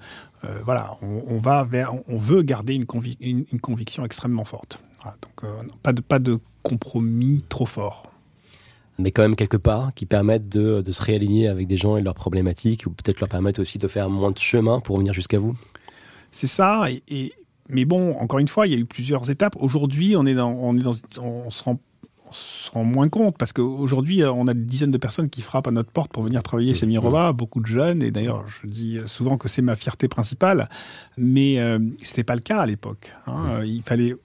euh, 0.45 0.59
voilà, 0.63 0.97
on, 1.01 1.37
va 1.39 1.63
vers, 1.63 1.93
on 2.07 2.17
veut 2.17 2.41
garder 2.41 2.75
une, 2.75 2.85
une, 3.19 3.59
conviction 3.59 4.05
extrêmement 4.05 4.45
forte. 4.45 4.79
donc 5.03 5.51
pas 5.81 5.91
de 5.91 6.01
pas 6.01 6.19
de 6.19 6.39
compromis 6.63 7.43
trop 7.49 7.65
fort. 7.65 8.11
Mais 8.97 9.11
quand 9.11 9.23
même 9.23 9.35
quelque 9.35 9.57
part 9.57 9.93
qui 9.93 10.05
permettent 10.05 10.47
de, 10.47 10.81
de 10.81 10.91
se 10.91 11.01
réaligner 11.01 11.47
avec 11.47 11.67
des 11.67 11.77
gens 11.77 11.97
et 11.97 12.01
leurs 12.01 12.13
problématiques 12.13 12.85
ou 12.85 12.91
peut-être 12.91 13.19
leur 13.19 13.29
permettre 13.29 13.59
aussi 13.59 13.77
de 13.77 13.87
faire 13.87 14.09
moins 14.09 14.31
de 14.31 14.37
chemin 14.37 14.79
pour 14.79 14.97
venir 14.99 15.13
jusqu'à 15.13 15.39
vous? 15.39 15.55
C'est 16.31 16.47
ça. 16.47 16.85
Et, 17.09 17.33
mais 17.67 17.83
bon, 17.83 18.15
encore 18.19 18.39
une 18.39 18.47
fois, 18.47 18.67
il 18.67 18.73
y 18.73 18.75
a 18.75 18.79
eu 18.79 18.85
plusieurs 18.85 19.29
étapes. 19.31 19.55
Aujourd'hui, 19.59 20.15
on 20.15 20.25
est 20.25 20.35
dans, 20.35 20.51
on 20.51 20.77
est 20.77 20.83
dans, 20.83 20.93
on 21.21 21.49
se 21.49 21.63
rend 21.63 21.79
se 22.31 22.71
rend 22.71 22.83
moins 22.83 23.09
compte 23.09 23.37
parce 23.37 23.53
qu'aujourd'hui, 23.53 24.23
euh, 24.23 24.31
on 24.31 24.47
a 24.47 24.53
des 24.53 24.63
dizaines 24.63 24.91
de 24.91 24.97
personnes 24.97 25.29
qui 25.29 25.41
frappent 25.41 25.67
à 25.67 25.71
notre 25.71 25.91
porte 25.91 26.11
pour 26.11 26.23
venir 26.23 26.43
travailler 26.43 26.73
chez 26.73 26.85
Mirova, 26.85 27.33
beaucoup 27.33 27.59
de 27.59 27.67
jeunes, 27.67 28.01
et 28.03 28.11
d'ailleurs, 28.11 28.45
je 28.47 28.67
dis 28.67 28.99
souvent 29.05 29.37
que 29.37 29.47
c'est 29.47 29.61
ma 29.61 29.75
fierté 29.75 30.07
principale, 30.07 30.69
mais 31.17 31.59
euh, 31.59 31.79
ce 32.03 32.11
n'était 32.11 32.23
pas 32.23 32.35
le 32.35 32.41
cas 32.41 32.59
à 32.59 32.65
l'époque. 32.65 33.13
Hein. 33.27 33.63
Il 33.63 33.81
fallait 33.81 34.15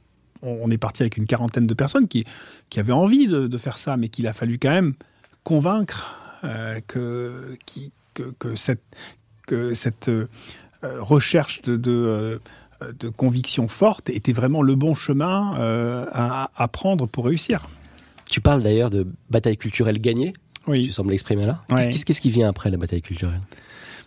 on 0.42 0.70
est 0.70 0.78
parti 0.78 1.02
avec 1.02 1.18
une 1.18 1.26
quarantaine 1.26 1.66
de 1.66 1.74
personnes 1.74 2.08
qui, 2.08 2.24
qui 2.70 2.80
avaient 2.80 2.94
envie 2.94 3.26
de, 3.26 3.58
faire 3.58 3.76
ça, 3.76 3.98
mais 3.98 4.08
qu'il 4.08 4.26
a 4.26 4.32
fallu 4.32 4.58
quand 4.58 4.70
même 4.70 4.94
convaincre 5.44 6.16
euh, 6.44 6.80
que, 6.86 7.58
qui, 7.66 7.92
que, 8.14 8.56
cette, 8.56 8.80
que 9.46 9.74
cette 9.74 10.10
recherche 10.82 11.60
de, 11.60 11.76
de, 11.76 12.40
de, 12.98 13.08
conviction 13.10 13.68
forte 13.68 14.08
était 14.08 14.32
vraiment 14.32 14.62
le 14.62 14.76
bon 14.76 14.94
chemin 14.94 15.52
à, 16.10 16.50
à 16.56 16.68
prendre 16.68 17.06
pour 17.06 17.26
réussir. 17.26 17.68
Tu 18.30 18.40
parles 18.40 18.62
d'ailleurs 18.62 18.90
de 18.90 19.06
bataille 19.28 19.56
culturelle 19.56 20.00
gagnée. 20.00 20.32
Oui. 20.66 20.86
Tu 20.86 20.92
sembles 20.92 21.10
l'exprimer 21.10 21.46
là. 21.46 21.64
Qu'est-ce 21.68 22.20
qui 22.20 22.30
vient 22.30 22.48
après 22.48 22.70
la 22.70 22.76
bataille 22.76 23.02
culturelle? 23.02 23.40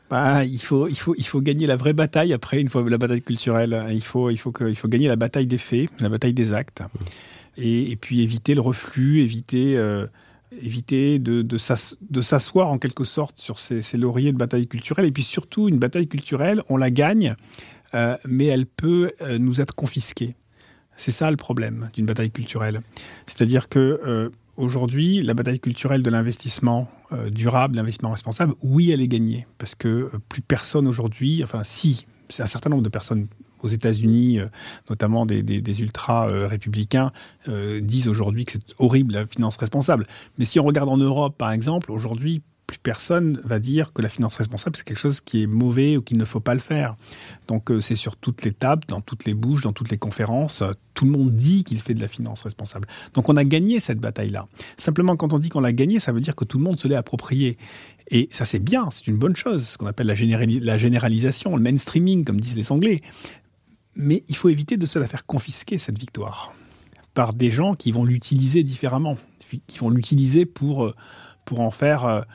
Bah, 0.09 0.45
il 0.45 0.61
faut, 0.61 0.87
il 0.87 0.97
faut, 0.97 1.15
il 1.17 1.25
faut 1.25 1.41
gagner 1.41 1.65
la 1.65 1.75
vraie 1.75 1.93
bataille 1.93 2.33
après 2.33 2.61
une 2.61 2.69
fois 2.69 2.87
la 2.87 2.97
bataille 2.97 3.21
culturelle. 3.21 3.87
Il 3.91 4.03
faut, 4.03 4.29
il 4.29 4.37
faut 4.37 4.51
que, 4.51 4.65
il 4.65 4.75
faut 4.75 4.87
gagner 4.87 5.07
la 5.07 5.15
bataille 5.15 5.47
des 5.47 5.57
faits, 5.57 5.89
la 5.99 6.09
bataille 6.09 6.33
des 6.33 6.53
actes, 6.53 6.81
mmh. 6.81 7.61
et, 7.61 7.95
puis 7.95 8.21
éviter 8.21 8.53
le 8.53 8.61
reflux, 8.61 9.21
éviter, 9.21 9.75
euh, 9.75 10.05
éviter 10.61 11.19
de, 11.19 11.41
de 11.41 12.21
s'asseoir 12.21 12.69
en 12.69 12.77
quelque 12.77 13.03
sorte 13.05 13.39
sur 13.39 13.59
ces, 13.59 13.81
lauriers 13.97 14.31
de 14.31 14.37
bataille 14.37 14.67
culturelle. 14.67 15.05
Et 15.05 15.11
puis 15.11 15.23
surtout, 15.23 15.67
une 15.67 15.79
bataille 15.79 16.07
culturelle, 16.07 16.61
on 16.69 16.77
la 16.77 16.91
gagne, 16.91 17.35
euh, 17.95 18.15
mais 18.27 18.45
elle 18.45 18.67
peut 18.67 19.11
euh, 19.21 19.37
nous 19.37 19.61
être 19.61 19.73
confisquée. 19.73 20.35
C'est 20.95 21.11
ça 21.11 21.29
le 21.31 21.37
problème 21.37 21.89
d'une 21.93 22.05
bataille 22.05 22.31
culturelle. 22.31 22.81
C'est-à-dire 23.25 23.69
que 23.69 23.99
euh, 24.05 24.29
aujourd'hui, 24.57 25.21
la 25.21 25.33
bataille 25.33 25.59
culturelle 25.59 26.03
de 26.03 26.09
l'investissement 26.09 26.89
euh, 27.11 27.29
durable, 27.29 27.75
l'investissement 27.75 28.11
responsable, 28.11 28.53
oui, 28.61 28.91
elle 28.91 29.01
est 29.01 29.07
gagnée 29.07 29.47
parce 29.57 29.75
que 29.75 29.87
euh, 29.87 30.09
plus 30.29 30.41
personne 30.41 30.87
aujourd'hui, 30.87 31.43
enfin 31.43 31.61
si, 31.63 32.05
c'est 32.29 32.43
un 32.43 32.47
certain 32.47 32.69
nombre 32.69 32.83
de 32.83 32.89
personnes 32.89 33.27
aux 33.61 33.69
États-Unis, 33.69 34.39
notamment 34.89 35.25
des, 35.25 35.41
des 35.41 35.81
ultra 35.81 36.25
républicains, 36.25 37.13
disent 37.79 38.09
aujourd'hui 38.09 38.43
que 38.43 38.51
c'est 38.51 38.75
horrible 38.77 39.13
la 39.13 39.25
finance 39.25 39.55
responsable. 39.55 40.05
Mais 40.37 40.43
si 40.43 40.59
on 40.59 40.65
regarde 40.65 40.89
en 40.89 40.97
Europe, 40.97 41.37
par 41.37 41.53
exemple, 41.53 41.89
aujourd'hui, 41.89 42.41
personne 42.79 43.39
va 43.43 43.59
dire 43.59 43.93
que 43.93 44.01
la 44.01 44.09
finance 44.09 44.35
responsable, 44.35 44.75
c'est 44.75 44.83
quelque 44.83 44.99
chose 44.99 45.21
qui 45.21 45.43
est 45.43 45.47
mauvais 45.47 45.97
ou 45.97 46.01
qu'il 46.01 46.17
ne 46.17 46.25
faut 46.25 46.39
pas 46.39 46.53
le 46.53 46.59
faire. 46.59 46.95
Donc 47.47 47.71
euh, 47.71 47.81
c'est 47.81 47.95
sur 47.95 48.15
toutes 48.15 48.43
les 48.43 48.53
tables, 48.53 48.83
dans 48.87 49.01
toutes 49.01 49.25
les 49.25 49.33
bouches, 49.33 49.63
dans 49.63 49.73
toutes 49.73 49.89
les 49.89 49.97
conférences, 49.97 50.61
euh, 50.61 50.71
tout 50.93 51.05
le 51.05 51.11
monde 51.11 51.31
dit 51.31 51.63
qu'il 51.63 51.79
fait 51.79 51.93
de 51.93 52.01
la 52.01 52.07
finance 52.07 52.41
responsable. 52.41 52.87
Donc 53.13 53.29
on 53.29 53.37
a 53.37 53.43
gagné 53.43 53.79
cette 53.79 53.99
bataille-là. 53.99 54.47
Simplement, 54.77 55.15
quand 55.15 55.33
on 55.33 55.39
dit 55.39 55.49
qu'on 55.49 55.61
l'a 55.61 55.73
gagné, 55.73 55.99
ça 55.99 56.11
veut 56.11 56.21
dire 56.21 56.35
que 56.35 56.45
tout 56.45 56.57
le 56.57 56.63
monde 56.63 56.79
se 56.79 56.87
l'est 56.87 56.95
approprié. 56.95 57.57
Et 58.09 58.27
ça 58.31 58.45
c'est 58.45 58.59
bien, 58.59 58.89
c'est 58.91 59.07
une 59.07 59.17
bonne 59.17 59.35
chose, 59.35 59.67
ce 59.67 59.77
qu'on 59.77 59.87
appelle 59.87 60.07
la, 60.07 60.15
la 60.15 60.77
généralisation, 60.77 61.55
le 61.55 61.61
mainstreaming, 61.61 62.23
comme 62.25 62.39
disent 62.39 62.55
les 62.55 62.71
Anglais. 62.71 63.01
Mais 63.95 64.23
il 64.27 64.35
faut 64.35 64.49
éviter 64.49 64.77
de 64.77 64.85
se 64.85 64.99
la 64.99 65.07
faire 65.07 65.25
confisquer, 65.25 65.77
cette 65.77 65.99
victoire, 65.99 66.53
par 67.13 67.33
des 67.33 67.51
gens 67.51 67.75
qui 67.75 67.91
vont 67.91 68.05
l'utiliser 68.05 68.63
différemment, 68.63 69.17
qui 69.67 69.77
vont 69.77 69.89
l'utiliser 69.89 70.45
pour, 70.45 70.85
euh, 70.85 70.95
pour 71.45 71.59
en 71.59 71.71
faire 71.71 72.25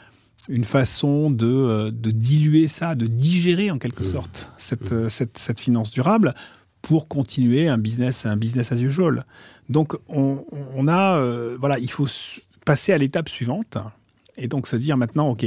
une 0.49 0.65
façon 0.65 1.31
de, 1.31 1.47
euh, 1.47 1.91
de, 1.91 2.11
diluer 2.11 2.69
ça, 2.69 2.95
de 2.95 3.07
digérer 3.07 3.71
en 3.71 3.79
quelque 3.79 4.03
mmh. 4.03 4.13
sorte 4.13 4.53
cette, 4.57 4.91
mmh. 4.91 4.95
euh, 4.95 5.09
cette, 5.09 5.39
cette, 5.39 5.61
finance 5.61 5.91
durable 5.91 6.35
pour 6.83 7.09
continuer 7.09 7.69
un 7.69 7.79
business, 7.79 8.27
un 8.27 8.37
business 8.37 8.73
as 8.73 8.81
usual. 8.81 9.27
Donc 9.69 9.97
on, 10.09 10.45
on 10.75 10.89
a, 10.89 11.19
euh, 11.19 11.57
voilà, 11.61 11.79
il 11.79 11.91
faut 11.91 12.07
passer 12.65 12.93
à 12.93 12.99
l'étape 12.99 13.29
suivante 13.29 13.79
et 14.37 14.49
donc 14.49 14.67
se 14.67 14.77
dire 14.77 14.97
maintenant, 14.97 15.29
ok, 15.31 15.47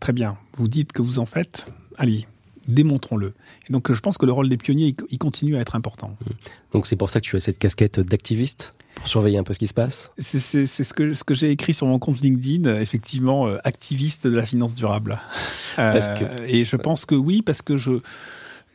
très 0.00 0.12
bien, 0.12 0.36
vous 0.56 0.68
dites 0.68 0.92
que 0.92 1.02
vous 1.02 1.18
en 1.18 1.26
faites, 1.26 1.66
allez, 1.96 2.26
démontrons-le. 2.70 3.34
Et 3.68 3.72
donc 3.72 3.92
je 3.92 4.00
pense 4.00 4.18
que 4.18 4.26
le 4.26 4.32
rôle 4.32 4.48
des 4.48 4.56
pionniers, 4.56 4.94
il 5.08 5.18
continue 5.18 5.56
à 5.56 5.60
être 5.60 5.76
important. 5.76 6.16
Mmh. 6.20 6.30
Donc 6.72 6.86
c'est 6.86 6.96
pour 6.96 7.10
ça 7.10 7.20
que 7.20 7.26
tu 7.26 7.36
as 7.36 7.40
cette 7.40 7.58
casquette 7.58 8.00
d'activiste 8.00 8.74
pour 8.94 9.08
surveiller 9.08 9.38
un 9.38 9.44
peu 9.44 9.54
ce 9.54 9.58
qui 9.58 9.66
se 9.66 9.74
passe? 9.74 10.10
C'est 10.18 10.38
ce 10.40 10.94
que, 10.94 11.14
ce 11.14 11.24
que 11.24 11.34
j'ai 11.34 11.50
écrit 11.50 11.74
sur 11.74 11.86
mon 11.86 11.98
compte 11.98 12.20
LinkedIn, 12.20 12.80
effectivement, 12.80 13.46
euh, 13.46 13.58
activiste 13.64 14.26
de 14.26 14.36
la 14.36 14.44
finance 14.44 14.74
durable. 14.74 15.20
parce 15.76 16.08
que... 16.08 16.24
Euh, 16.24 16.46
et 16.46 16.64
je 16.64 16.76
pense 16.76 17.06
que 17.06 17.14
oui, 17.14 17.42
parce 17.42 17.62
que 17.62 17.76
je 17.76 18.00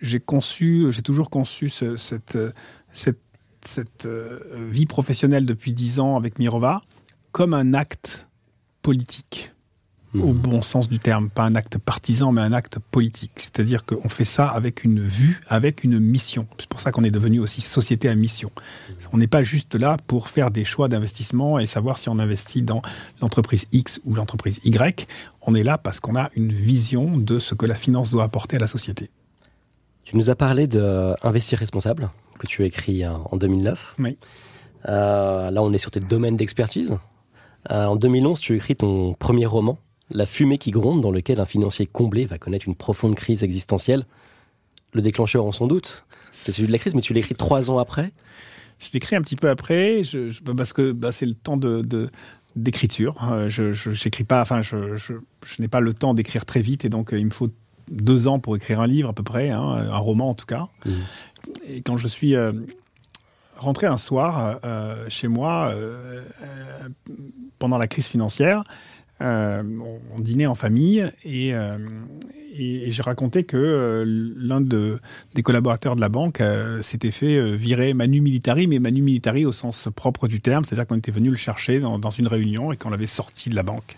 j'ai 0.01 0.19
conçu, 0.19 0.88
j'ai 0.91 1.01
toujours 1.01 1.29
conçu 1.29 1.69
cette, 1.69 2.38
cette, 2.91 3.17
cette 3.65 4.05
euh, 4.05 4.39
vie 4.69 4.86
professionnelle 4.86 5.45
depuis 5.45 5.71
dix 5.71 5.99
ans 5.99 6.17
avec 6.17 6.38
Mirova 6.38 6.81
comme 7.31 7.53
un 7.53 7.73
acte 7.73 8.27
politique 8.81 9.55
au 10.21 10.34
hmm. 10.34 10.38
bon 10.38 10.62
sens 10.62 10.89
du 10.89 10.99
terme, 10.99 11.30
pas 11.30 11.43
un 11.43 11.56
acte 11.56 11.78
partisan, 11.78 12.32
mais 12.32 12.41
un 12.41 12.54
acte 12.54 12.80
politique. 12.80 13.32
C'est-à-dire 13.36 13.86
qu'on 13.86 14.10
fait 14.10 14.25
ça 14.25 14.47
avec 14.47 14.84
une 14.84 15.01
vue, 15.01 15.41
avec 15.47 15.84
une 15.84 15.99
mission. 15.99 16.47
C'est 16.58 16.67
pour 16.69 16.82
ça 16.82 16.91
qu'on 16.91 17.04
est 17.04 17.12
devenu 17.12 17.39
aussi 17.39 17.62
société 17.62 18.10
à 18.10 18.15
mission. 18.15 18.51
On 19.13 19.17
n'est 19.17 19.28
pas 19.28 19.43
juste 19.43 19.75
là 19.75 19.97
pour 20.08 20.30
faire 20.30 20.51
des 20.51 20.65
choix 20.65 20.88
d'investissement 20.88 21.60
et 21.60 21.65
savoir 21.65 21.97
si 21.97 22.10
on 22.10 22.19
investit 22.19 22.62
dans 22.62 22.82
l'entreprise 23.21 23.67
X 23.71 23.99
ou 24.06 24.15
l'entreprise 24.15 24.60
Y. 24.63 25.08
On 25.41 25.56
est 25.56 25.63
là 25.63 25.78
parce 25.78 25.99
qu'on 25.99 26.15
a 26.15 26.30
une 26.36 26.51
vision 26.51 27.17
de 27.17 27.39
ce 27.39 27.56
que 27.56 27.65
la 27.65 27.75
finance 27.75 28.12
doit 28.12 28.23
apporter 28.23 28.58
à 28.58 28.60
la 28.60 28.67
société. 28.67 29.10
Tu 30.04 30.17
nous 30.17 30.30
as 30.30 30.36
parlé 30.36 30.67
d'Investir 30.67 31.60
responsable, 31.60 32.10
que 32.38 32.47
tu 32.47 32.62
as 32.63 32.65
écrit 32.65 33.06
en 33.08 33.38
2009. 33.38 33.95
Oui. 33.99 34.17
Euh, 34.88 35.51
là, 35.51 35.63
on 35.63 35.73
est 35.73 35.78
sur 35.78 35.91
tes 35.91 35.99
domaines 35.99 36.38
d'expertise. 36.38 36.97
Euh, 37.71 37.86
en 37.86 37.95
2011, 37.95 38.39
tu 38.39 38.54
as 38.54 38.56
écrit 38.56 38.75
ton 38.75 39.13
premier 39.13 39.45
roman, 39.45 39.80
la 40.10 40.26
fumée 40.26 40.58
qui 40.58 40.72
gronde 40.72 41.02
dans 41.02 41.12
lequel 41.12 41.39
un 41.39 41.46
financier 41.46 41.86
comblé 41.86 42.26
va 42.26 42.38
connaître 42.38 42.68
une 42.68 42.76
profonde 42.76 43.15
crise 43.15 43.44
existentielle. 43.44 44.06
Le 44.94 45.02
déclencheur, 45.02 45.46
en 45.46 45.52
son 45.52 45.68
doute, 45.68 46.06
c'est 46.32 46.52
celui 46.52 46.68
de 46.68 46.72
la 46.72 46.78
crise, 46.78 46.96
mais 46.96 47.02
tu 47.02 47.13
l'écris 47.13 47.36
trois 47.36 47.70
ans 47.70 47.80
après? 47.80 48.12
Je 48.80 48.89
l'écris 48.94 49.15
un 49.15 49.22
petit 49.22 49.36
peu 49.36 49.50
après, 49.50 50.04
je, 50.04 50.39
parce 50.54 50.74
que 50.74 50.91
bah, 50.91 51.12
c'est 51.12 51.26
le 51.26 51.34
temps 51.34 51.58
de, 51.58 52.10
d'écriture. 52.56 53.15
je 53.48 53.72
j'écris 53.72 54.26
pas, 54.26 54.41
enfin, 54.41 54.62
je, 54.62 54.96
je, 54.96 55.13
je 55.46 55.62
n'ai 55.62 55.68
pas 55.68 55.80
le 55.80 55.94
temps 55.94 56.13
d'écrire 56.13 56.46
très 56.46 56.62
vite 56.62 56.86
et 56.86 56.89
donc 56.89 57.10
il 57.13 57.26
me 57.26 57.32
faut 57.32 57.50
deux 57.89 58.28
ans 58.28 58.39
pour 58.39 58.56
écrire 58.56 58.82
un 58.82 58.88
livre 58.88 59.10
à 59.10 59.13
peu 59.13 59.24
près, 59.24 59.50
hein, 59.50 59.62
un 59.62 59.98
roman 59.98 60.30
en 60.30 60.34
tout 60.34 60.46
cas. 60.46 60.68
Mmh. 60.86 60.91
Et 61.68 61.82
quand 61.82 61.98
je 61.98 62.08
suis 62.08 62.36
rentré 63.58 63.88
un 63.88 63.98
soir 63.98 64.60
euh, 64.63 65.06
chez 65.10 65.28
moi 65.28 65.70
euh, 65.70 66.24
euh, 66.41 66.89
pendant 67.60 67.78
la 67.78 67.88
crise 67.88 68.08
financière. 68.08 68.63
On, 69.19 70.19
dînait 70.19 70.45
en 70.45 70.56
famille 70.56 71.10
et, 71.23 71.49
et, 71.49 72.91
j'ai 72.91 73.01
raconté 73.01 73.43
que 73.43 74.04
l'un 74.38 74.62
de, 74.62 74.99
des 75.34 75.43
collaborateurs 75.43 75.95
de 75.95 76.01
la 76.01 76.10
banque 76.10 76.41
s'était 76.82 77.12
fait 77.12 77.56
virer 77.56 77.93
manu 77.93 78.21
militari, 78.21 78.67
mais 78.67 78.80
manu 78.80 79.01
militari 79.01 79.45
au 79.45 79.51
sens 79.51 79.88
propre 79.95 80.28
du 80.28 80.41
terme, 80.41 80.65
c'est-à-dire 80.65 80.88
qu'on 80.88 80.97
était 80.97 81.12
venu 81.12 81.30
le 81.30 81.38
chercher 81.38 81.80
dans, 81.80 81.99
dans 81.99 82.12
une 82.12 82.28
réunion 82.28 82.71
et 82.71 82.78
qu'on 82.78 82.89
l'avait 82.89 83.08
sorti 83.08 83.49
de 83.49 83.56
la 83.56 83.63
banque. 83.63 83.97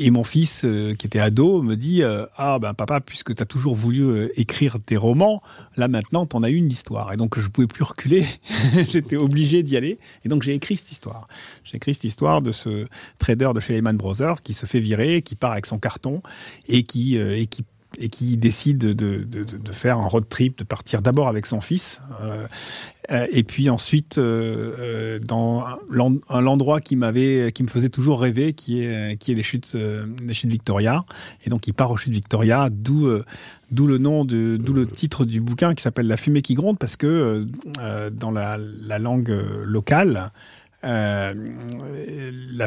Et 0.00 0.10
mon 0.12 0.22
fils, 0.22 0.62
euh, 0.64 0.94
qui 0.94 1.06
était 1.06 1.18
ado, 1.18 1.60
me 1.60 1.74
dit 1.74 2.02
euh, 2.02 2.24
Ah, 2.36 2.60
ben 2.60 2.72
papa, 2.72 3.00
puisque 3.00 3.34
tu 3.34 3.42
as 3.42 3.46
toujours 3.46 3.74
voulu 3.74 4.02
euh, 4.02 4.40
écrire 4.40 4.78
des 4.86 4.96
romans, 4.96 5.42
là 5.76 5.88
maintenant, 5.88 6.24
tu 6.24 6.36
en 6.36 6.44
as 6.44 6.50
une 6.50 6.70
histoire. 6.70 7.12
Et 7.12 7.16
donc, 7.16 7.36
je 7.38 7.48
pouvais 7.48 7.66
plus 7.66 7.82
reculer. 7.82 8.24
J'étais 8.88 9.16
obligé 9.16 9.64
d'y 9.64 9.76
aller. 9.76 9.98
Et 10.24 10.28
donc, 10.28 10.42
j'ai 10.42 10.54
écrit 10.54 10.76
cette 10.76 10.92
histoire. 10.92 11.26
J'ai 11.64 11.76
écrit 11.76 11.94
cette 11.94 12.04
histoire 12.04 12.42
de 12.42 12.52
ce 12.52 12.86
trader 13.18 13.50
de 13.54 13.60
chez 13.60 13.74
Lehman 13.74 13.96
Brothers 13.96 14.40
qui 14.42 14.54
se 14.54 14.66
fait 14.66 14.78
virer, 14.78 15.20
qui 15.22 15.34
part 15.34 15.52
avec 15.52 15.66
son 15.66 15.78
carton 15.78 16.22
et 16.68 16.84
qui, 16.84 17.16
et 17.16 17.46
qui 17.46 17.64
et 17.96 18.08
qui 18.08 18.36
décide 18.36 18.78
de, 18.78 18.92
de, 18.92 19.24
de, 19.24 19.72
faire 19.72 19.98
un 19.98 20.06
road 20.06 20.28
trip, 20.28 20.58
de 20.58 20.64
partir 20.64 21.00
d'abord 21.00 21.28
avec 21.28 21.46
son 21.46 21.60
fils, 21.60 22.00
euh, 22.20 22.46
euh 23.10 23.26
et 23.32 23.42
puis 23.42 23.70
ensuite 23.70 24.18
euh, 24.18 24.74
euh 24.78 25.18
dans 25.18 25.64
l'endroit 25.88 26.80
qui 26.80 26.96
m'avait, 26.96 27.50
qui 27.52 27.62
me 27.62 27.68
faisait 27.68 27.88
toujours 27.88 28.20
rêver, 28.20 28.52
qui 28.52 28.82
est, 28.82 29.16
qui 29.16 29.32
est 29.32 29.34
les 29.34 29.42
chutes, 29.42 29.74
les 29.74 30.34
chutes 30.34 30.50
Victoria. 30.50 31.04
Et 31.44 31.50
donc 31.50 31.66
il 31.66 31.72
part 31.72 31.90
aux 31.90 31.96
chutes 31.96 32.12
Victoria, 32.12 32.68
d'où 32.70 33.10
d'où 33.70 33.86
le 33.86 33.98
nom 33.98 34.24
d'où 34.24 34.72
le 34.72 34.86
titre 34.86 35.24
du 35.24 35.40
bouquin 35.40 35.74
qui 35.74 35.82
s'appelle 35.82 36.06
La 36.06 36.16
fumée 36.16 36.42
qui 36.42 36.54
gronde, 36.54 36.78
parce 36.78 36.96
que 36.96 37.46
dans 38.12 38.30
la, 38.30 38.58
la, 38.58 38.98
langue 38.98 39.34
locale. 39.64 40.30
La 40.82 41.32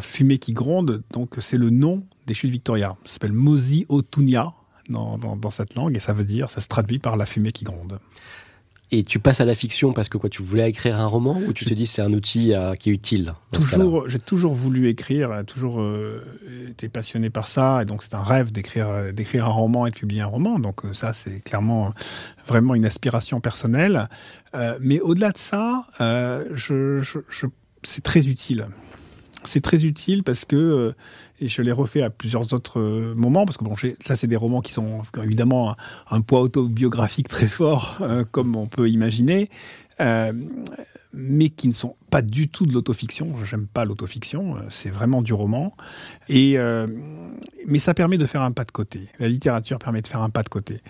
fumée 0.01 0.37
qui 0.39 0.53
gronde, 0.53 1.03
donc 1.13 1.35
c'est 1.39 1.57
le 1.57 1.69
nom 1.69 2.03
des 2.27 2.33
chutes 2.33 2.51
Victoria. 2.51 2.95
Ça 3.05 3.13
s'appelle 3.13 3.33
Mosi 3.33 3.85
Otunia, 3.87 4.53
dans, 4.89 5.51
cette 5.51 5.75
langue, 5.75 5.95
et 5.95 5.99
ça 5.99 6.13
veut 6.13 6.25
dire, 6.25 6.49
ça 6.49 6.61
se 6.61 6.67
traduit 6.67 6.99
par 6.99 7.15
la 7.17 7.25
fumée 7.25 7.51
qui 7.51 7.63
gronde. 7.63 7.99
Et 8.93 9.03
tu 9.03 9.19
passes 9.19 9.39
à 9.39 9.45
la 9.45 9.55
fiction 9.55 9.93
parce 9.93 10.09
que 10.09 10.17
quoi, 10.17 10.29
tu 10.29 10.41
voulais 10.41 10.69
écrire 10.69 10.99
un 10.99 11.05
roman 11.05 11.37
ou 11.47 11.53
tu 11.53 11.63
te 11.63 11.73
dis 11.73 11.85
c'est 11.85 12.01
un 12.01 12.11
outil 12.11 12.53
euh, 12.53 12.75
qui 12.75 12.89
est 12.89 12.93
utile 12.93 13.33
Toujours, 13.53 14.09
j'ai 14.09 14.19
toujours 14.19 14.53
voulu 14.53 14.89
écrire, 14.89 15.43
toujours 15.47 15.79
euh, 15.79 16.21
été 16.69 16.89
passionné 16.89 17.29
par 17.29 17.47
ça, 17.47 17.81
et 17.81 17.85
donc 17.85 18.03
c'est 18.03 18.15
un 18.15 18.21
rêve 18.21 18.51
d'écrire, 18.51 18.89
euh, 18.89 19.11
d'écrire 19.13 19.45
un 19.45 19.51
roman 19.51 19.87
et 19.87 19.91
de 19.91 19.95
publier 19.95 20.21
un 20.21 20.25
roman. 20.25 20.59
Donc 20.59 20.81
ça, 20.91 21.13
c'est 21.13 21.39
clairement 21.39 21.93
vraiment 22.45 22.75
une 22.75 22.85
aspiration 22.85 23.39
personnelle. 23.39 24.09
mais 24.81 24.99
au-delà 24.99 25.31
de 25.31 25.37
ça, 25.37 25.85
je, 25.99 26.99
c'est 27.83 28.03
très 28.03 28.27
utile. 28.27 28.67
C'est 29.43 29.61
très 29.61 29.85
utile 29.85 30.23
parce 30.23 30.45
que 30.45 30.93
et 31.41 31.47
je 31.47 31.61
l'ai 31.63 31.71
refait 31.71 32.03
à 32.03 32.11
plusieurs 32.11 32.53
autres 32.53 32.79
euh, 32.79 33.15
moments, 33.15 33.45
parce 33.45 33.57
que 33.57 33.63
bon, 33.63 33.73
ça, 33.99 34.15
c'est 34.15 34.27
des 34.27 34.35
romans 34.35 34.61
qui 34.61 34.71
sont 34.71 35.01
évidemment 35.21 35.75
un, 36.09 36.21
poids 36.21 36.39
autobiographique 36.41 37.27
très 37.27 37.47
fort, 37.47 37.97
euh, 38.01 38.23
comme 38.31 38.55
on 38.55 38.67
peut 38.67 38.89
imaginer, 38.89 39.49
euh, 39.99 40.31
mais 41.13 41.49
qui 41.49 41.67
ne 41.67 41.73
sont 41.73 41.95
pas 42.11 42.21
du 42.21 42.47
tout 42.47 42.67
de 42.67 42.73
l'autofiction. 42.73 43.35
Je 43.43 43.55
n'aime 43.55 43.65
pas 43.65 43.85
l'autofiction, 43.85 44.57
c'est 44.69 44.91
vraiment 44.91 45.23
du 45.23 45.33
roman. 45.33 45.75
Et, 46.29 46.57
mais 47.67 47.79
ça 47.79 47.93
permet 47.93 48.17
de 48.17 48.25
faire 48.25 48.41
un 48.41 48.53
pas 48.53 48.63
de 48.63 48.71
côté. 48.71 49.07
La 49.19 49.27
littérature 49.27 49.77
permet 49.77 50.01
de 50.01 50.07
faire 50.07 50.21
un 50.21 50.29
pas 50.29 50.43
de 50.43 50.47
côté 50.47 50.81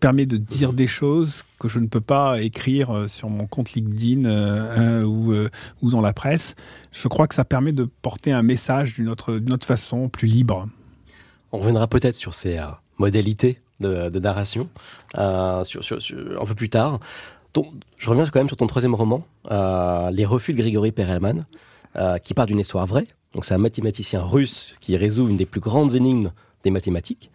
permet 0.00 0.26
de 0.26 0.36
dire 0.36 0.72
des 0.72 0.86
choses 0.86 1.42
que 1.58 1.68
je 1.68 1.78
ne 1.78 1.86
peux 1.86 2.00
pas 2.00 2.40
écrire 2.40 2.94
euh, 2.94 3.08
sur 3.08 3.28
mon 3.28 3.46
compte 3.46 3.72
LinkedIn 3.72 4.24
euh, 4.24 5.02
ou, 5.02 5.32
euh, 5.32 5.48
ou 5.82 5.90
dans 5.90 6.00
la 6.00 6.12
presse. 6.12 6.54
Je 6.92 7.08
crois 7.08 7.26
que 7.26 7.34
ça 7.34 7.44
permet 7.44 7.72
de 7.72 7.84
porter 7.84 8.32
un 8.32 8.42
message 8.42 8.94
d'une 8.94 9.08
autre, 9.08 9.40
autre 9.50 9.66
façon, 9.66 10.08
plus 10.08 10.28
libre. 10.28 10.68
On 11.52 11.58
reviendra 11.58 11.86
peut-être 11.86 12.14
sur 12.14 12.34
ces 12.34 12.60
modalités 12.98 13.60
de, 13.80 14.18
narration 14.18 14.68
sur, 15.64 15.82
un 16.40 16.44
peu 16.44 16.54
plus 16.54 16.68
tard. 16.68 17.00
je 17.96 18.10
reviens 18.10 18.26
quand 18.26 18.40
même 18.40 18.48
sur 18.48 18.56
ton 18.56 18.66
troisième 18.66 18.94
roman, 18.94 19.26
Les 19.50 20.26
refus 20.26 20.52
de 20.52 20.58
Grigory 20.58 20.92
Perelman, 20.92 21.44
qui 22.22 22.34
part 22.34 22.46
d'une 22.46 22.58
histoire 22.58 22.86
vraie. 22.86 23.06
Donc 23.32 23.46
c'est 23.46 23.54
un 23.54 23.58
mathématicien 23.58 24.20
russe 24.20 24.76
qui 24.80 24.96
résout 24.98 25.28
une 25.28 25.38
des 25.38 25.46
plus 25.46 25.60
grandes 25.60 25.94
énigmes 25.94 26.32
des 26.64 26.70
mathématiques 26.70 27.30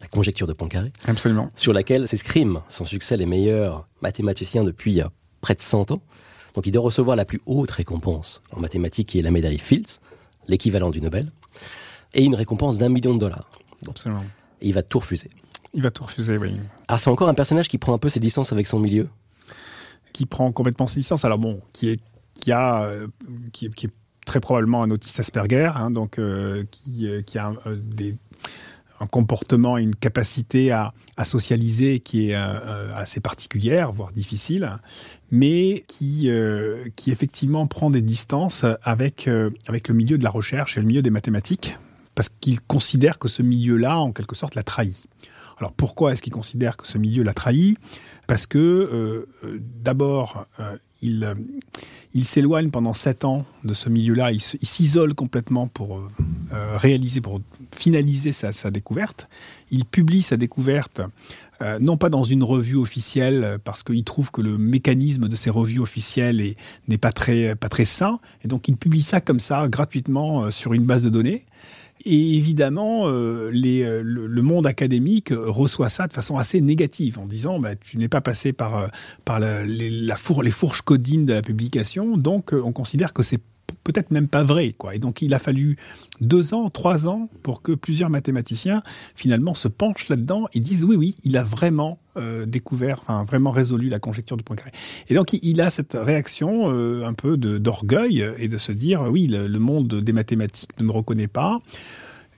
la 0.00 0.08
conjecture 0.08 0.46
de 0.46 0.52
Poincaré. 0.52 0.92
Absolument. 1.06 1.50
Sur 1.56 1.72
laquelle 1.72 2.08
s'escriment 2.08 2.62
sans 2.68 2.84
succès 2.84 3.16
les 3.16 3.26
meilleurs 3.26 3.88
mathématiciens 4.00 4.62
depuis 4.62 5.00
euh, 5.00 5.06
près 5.40 5.54
de 5.54 5.60
100 5.60 5.90
ans. 5.90 6.02
Donc 6.54 6.66
il 6.66 6.72
doit 6.72 6.82
recevoir 6.82 7.16
la 7.16 7.24
plus 7.24 7.40
haute 7.46 7.70
récompense 7.70 8.42
en 8.52 8.60
mathématiques 8.60 9.08
qui 9.10 9.18
est 9.18 9.22
la 9.22 9.30
médaille 9.30 9.58
Fields, 9.58 10.00
l'équivalent 10.46 10.90
du 10.90 11.00
Nobel, 11.00 11.30
et 12.14 12.24
une 12.24 12.34
récompense 12.34 12.78
d'un 12.78 12.88
million 12.88 13.14
de 13.14 13.20
dollars. 13.20 13.50
Absolument. 13.86 14.24
Et 14.60 14.68
il 14.68 14.74
va 14.74 14.82
tout 14.82 14.98
refuser. 14.98 15.28
Il 15.74 15.82
va 15.82 15.90
tout 15.90 16.04
refuser, 16.04 16.36
oui. 16.38 16.56
Alors 16.88 17.00
c'est 17.00 17.10
encore 17.10 17.28
un 17.28 17.34
personnage 17.34 17.68
qui 17.68 17.78
prend 17.78 17.92
un 17.92 17.98
peu 17.98 18.08
ses 18.08 18.20
distances 18.20 18.52
avec 18.52 18.66
son 18.66 18.78
milieu? 18.78 19.08
Qui 20.12 20.26
prend 20.26 20.50
complètement 20.52 20.86
ses 20.86 21.00
distances. 21.00 21.24
Alors 21.24 21.38
bon, 21.38 21.60
qui 21.72 21.90
est 21.90 22.00
qui 22.34 22.52
a 22.52 22.84
euh, 22.84 23.08
qui, 23.52 23.66
est 23.66 23.92
très 24.24 24.40
probablement 24.40 24.82
un 24.82 24.90
autiste 24.90 25.20
Asperger, 25.20 25.70
hein, 25.74 25.90
donc 25.90 26.18
euh, 26.18 26.64
qui, 26.70 27.08
qui 27.26 27.38
a 27.38 27.52
des 27.76 28.16
un 29.00 29.06
comportement 29.06 29.78
et 29.78 29.82
une 29.82 29.94
capacité 29.94 30.72
à, 30.72 30.92
socialiser 31.24 32.00
qui 32.00 32.30
est 32.30 32.34
euh, 32.34 32.38
euh, 32.38 32.92
assez 32.94 33.20
particulière, 33.20 33.92
voire 33.92 34.12
difficile, 34.12 34.76
mais 35.30 35.84
qui, 35.88 36.30
euh, 36.30 36.84
effectivement 37.06 37.66
prend 37.66 37.90
des 37.90 38.02
distances 38.02 38.64
avec, 38.82 39.28
avec 39.66 39.88
le 39.88 39.94
milieu 39.94 40.18
de 40.18 40.24
la 40.24 40.30
recherche 40.30 40.76
et 40.76 40.80
le 40.80 40.86
milieu 40.86 41.02
des 41.02 41.10
mathématiques, 41.10 41.76
parce 42.14 42.28
qu'il 42.28 42.60
considère 42.60 43.18
que 43.18 43.28
ce 43.28 43.42
milieu-là, 43.42 43.98
en 43.98 44.12
quelque 44.12 44.34
sorte, 44.34 44.54
l'a 44.54 44.62
trahi. 44.62 45.04
Alors 45.58 45.72
pourquoi 45.72 46.12
est-ce 46.12 46.22
qu'il 46.22 46.32
considère 46.32 46.76
que 46.76 46.86
ce 46.86 46.98
milieu 46.98 47.22
l'a 47.22 47.34
trahi? 47.34 47.76
Parce 48.26 48.46
que 48.46 49.26
d'abord, 49.82 50.46
il, 51.02 51.34
il 52.14 52.24
s'éloigne 52.24 52.70
pendant 52.70 52.92
sept 52.92 53.24
ans 53.24 53.44
de 53.64 53.74
ce 53.74 53.88
milieu-là, 53.88 54.32
il 54.32 54.40
s'isole 54.40 55.14
complètement 55.14 55.68
pour 55.68 56.02
réaliser, 56.52 57.20
pour 57.20 57.40
finaliser 57.74 58.32
sa, 58.32 58.70
découverte. 58.70 59.28
Il 59.70 59.84
publie 59.84 60.22
sa 60.22 60.36
découverte 60.36 61.02
euh, 61.60 61.78
non 61.80 61.96
pas 61.96 62.08
dans 62.08 62.22
une 62.22 62.44
revue 62.44 62.76
officielle 62.76 63.58
parce 63.64 63.82
qu'il 63.82 64.04
trouve 64.04 64.30
que 64.30 64.40
le 64.40 64.58
mécanisme 64.58 65.28
de 65.28 65.34
ces 65.34 65.50
revues 65.50 65.80
officielles 65.80 66.54
n'est 66.86 66.98
pas 66.98 67.10
très, 67.10 67.56
sain, 67.84 68.20
et 68.44 68.48
donc 68.48 68.68
il 68.68 68.76
publie 68.76 69.02
ça 69.02 69.20
comme 69.20 69.40
ça 69.40 69.66
gratuitement 69.68 70.44
euh, 70.44 70.50
sur 70.50 70.72
une 70.72 70.84
base 70.84 71.02
de 71.02 71.10
données. 71.10 71.44
Et 72.04 72.36
évidemment, 72.36 73.08
euh, 73.08 73.50
les, 73.52 74.02
le, 74.02 74.42
monde 74.42 74.66
académique 74.66 75.32
reçoit 75.34 75.88
ça 75.88 76.06
de 76.06 76.12
façon 76.12 76.38
assez 76.38 76.60
négative, 76.60 77.18
en 77.18 77.26
disant 77.26 77.58
bah, 77.58 77.76
tu 77.76 77.98
n'es 77.98 78.08
pas 78.08 78.20
passé 78.20 78.52
par, 78.52 78.90
la, 79.26 79.64
les, 79.64 79.90
les 79.90 80.50
fourches 80.50 80.82
codines 80.82 81.26
de 81.26 81.34
la 81.34 81.42
publication, 81.42 82.16
donc 82.16 82.52
on 82.52 82.72
considère 82.72 83.12
que 83.12 83.22
c'est 83.22 83.40
peut-être 83.84 84.10
même 84.10 84.28
pas 84.28 84.42
vrai. 84.42 84.74
Quoi. 84.76 84.94
Et 84.94 84.98
donc 84.98 85.22
il 85.22 85.32
a 85.34 85.38
fallu 85.38 85.76
deux 86.20 86.54
ans, 86.54 86.70
trois 86.70 87.06
ans 87.08 87.28
pour 87.42 87.62
que 87.62 87.72
plusieurs 87.72 88.10
mathématiciens 88.10 88.82
finalement 89.14 89.54
se 89.54 89.68
penchent 89.68 90.08
là-dedans 90.08 90.46
et 90.52 90.60
disent 90.60 90.84
oui, 90.84 90.96
oui, 90.96 91.16
il 91.24 91.36
a 91.36 91.42
vraiment 91.42 91.98
euh, 92.16 92.46
découvert, 92.46 93.00
enfin 93.00 93.24
vraiment 93.24 93.50
résolu 93.50 93.88
la 93.88 93.98
conjecture 93.98 94.36
du 94.36 94.44
point 94.44 94.56
carré. 94.56 94.72
Et 95.08 95.14
donc 95.14 95.32
il, 95.32 95.60
a 95.60 95.70
cette 95.70 95.96
réaction 95.98 96.70
euh, 96.70 97.06
un 97.06 97.14
peu 97.14 97.36
d'orgueil 97.36 98.26
et 98.38 98.48
de 98.48 98.58
se 98.58 98.72
dire 98.72 99.02
oui, 99.02 99.26
le, 99.26 99.58
monde 99.58 100.00
des 100.00 100.12
mathématiques 100.12 100.78
ne 100.78 100.84
me 100.84 100.92
reconnaît 100.92 101.28
pas. 101.28 101.60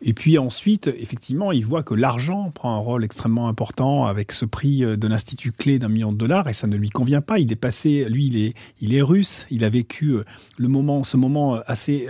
Et 0.03 0.15
puis 0.15 0.39
ensuite, 0.39 0.87
effectivement, 0.87 1.53
il 1.53 1.65
voit 1.65 1.83
que 1.83 1.95
l'argent 1.95 2.51
prend 2.51 2.75
un 2.75 2.79
rôle 2.79 3.05
extrêmement 3.05 3.49
important 3.49 4.07
avec 4.07 4.33
ce 4.33 4.47
prix 4.47 4.83
euh, 4.83 4.97
de 4.97 5.07
l'Institut 5.07 5.53
clé 5.53 5.79
d'un 5.79 5.89
million 5.89 6.13
de 6.13 6.17
dollars 6.17 6.49
et 6.49 6.55
ça 6.55 6.67
ne 6.67 6.77
lui 6.77 6.89
convient 6.89 7.21
pas. 7.21 7.39
Il 7.39 7.53
est 7.53 7.57
passé, 7.57 8.07
lui, 8.09 8.27
il 8.27 8.37
est, 8.39 8.55
il 8.81 8.95
est 8.95 9.03
russe. 9.03 9.47
Il 9.51 9.63
a 9.63 9.69
vécu 9.69 10.13
euh, 10.13 10.25
le 10.57 10.69
moment, 10.69 11.03
ce 11.05 11.17
moment 11.17 11.57
euh, 11.57 11.61
assez 11.67 12.09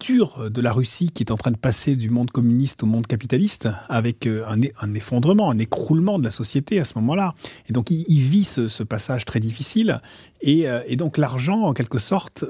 dur 0.00 0.50
de 0.50 0.60
la 0.60 0.72
Russie 0.72 1.10
qui 1.10 1.22
est 1.22 1.30
en 1.30 1.36
train 1.36 1.50
de 1.52 1.56
passer 1.56 1.94
du 1.94 2.10
monde 2.10 2.30
communiste 2.30 2.82
au 2.82 2.86
monde 2.86 3.06
capitaliste 3.06 3.68
avec 3.88 4.26
un, 4.26 4.94
effondrement, 4.94 5.50
un 5.50 5.58
écroulement 5.58 6.18
de 6.18 6.24
la 6.24 6.30
société 6.30 6.80
à 6.80 6.84
ce 6.84 6.94
moment-là. 6.96 7.34
Et 7.68 7.72
donc 7.72 7.90
il, 7.90 8.18
vit 8.18 8.44
ce, 8.44 8.66
ce, 8.66 8.82
passage 8.82 9.24
très 9.24 9.40
difficile 9.40 10.00
Et, 10.40 10.66
donc 10.96 11.16
l'argent, 11.16 11.60
en 11.60 11.74
quelque 11.74 11.98
sorte, 11.98 12.44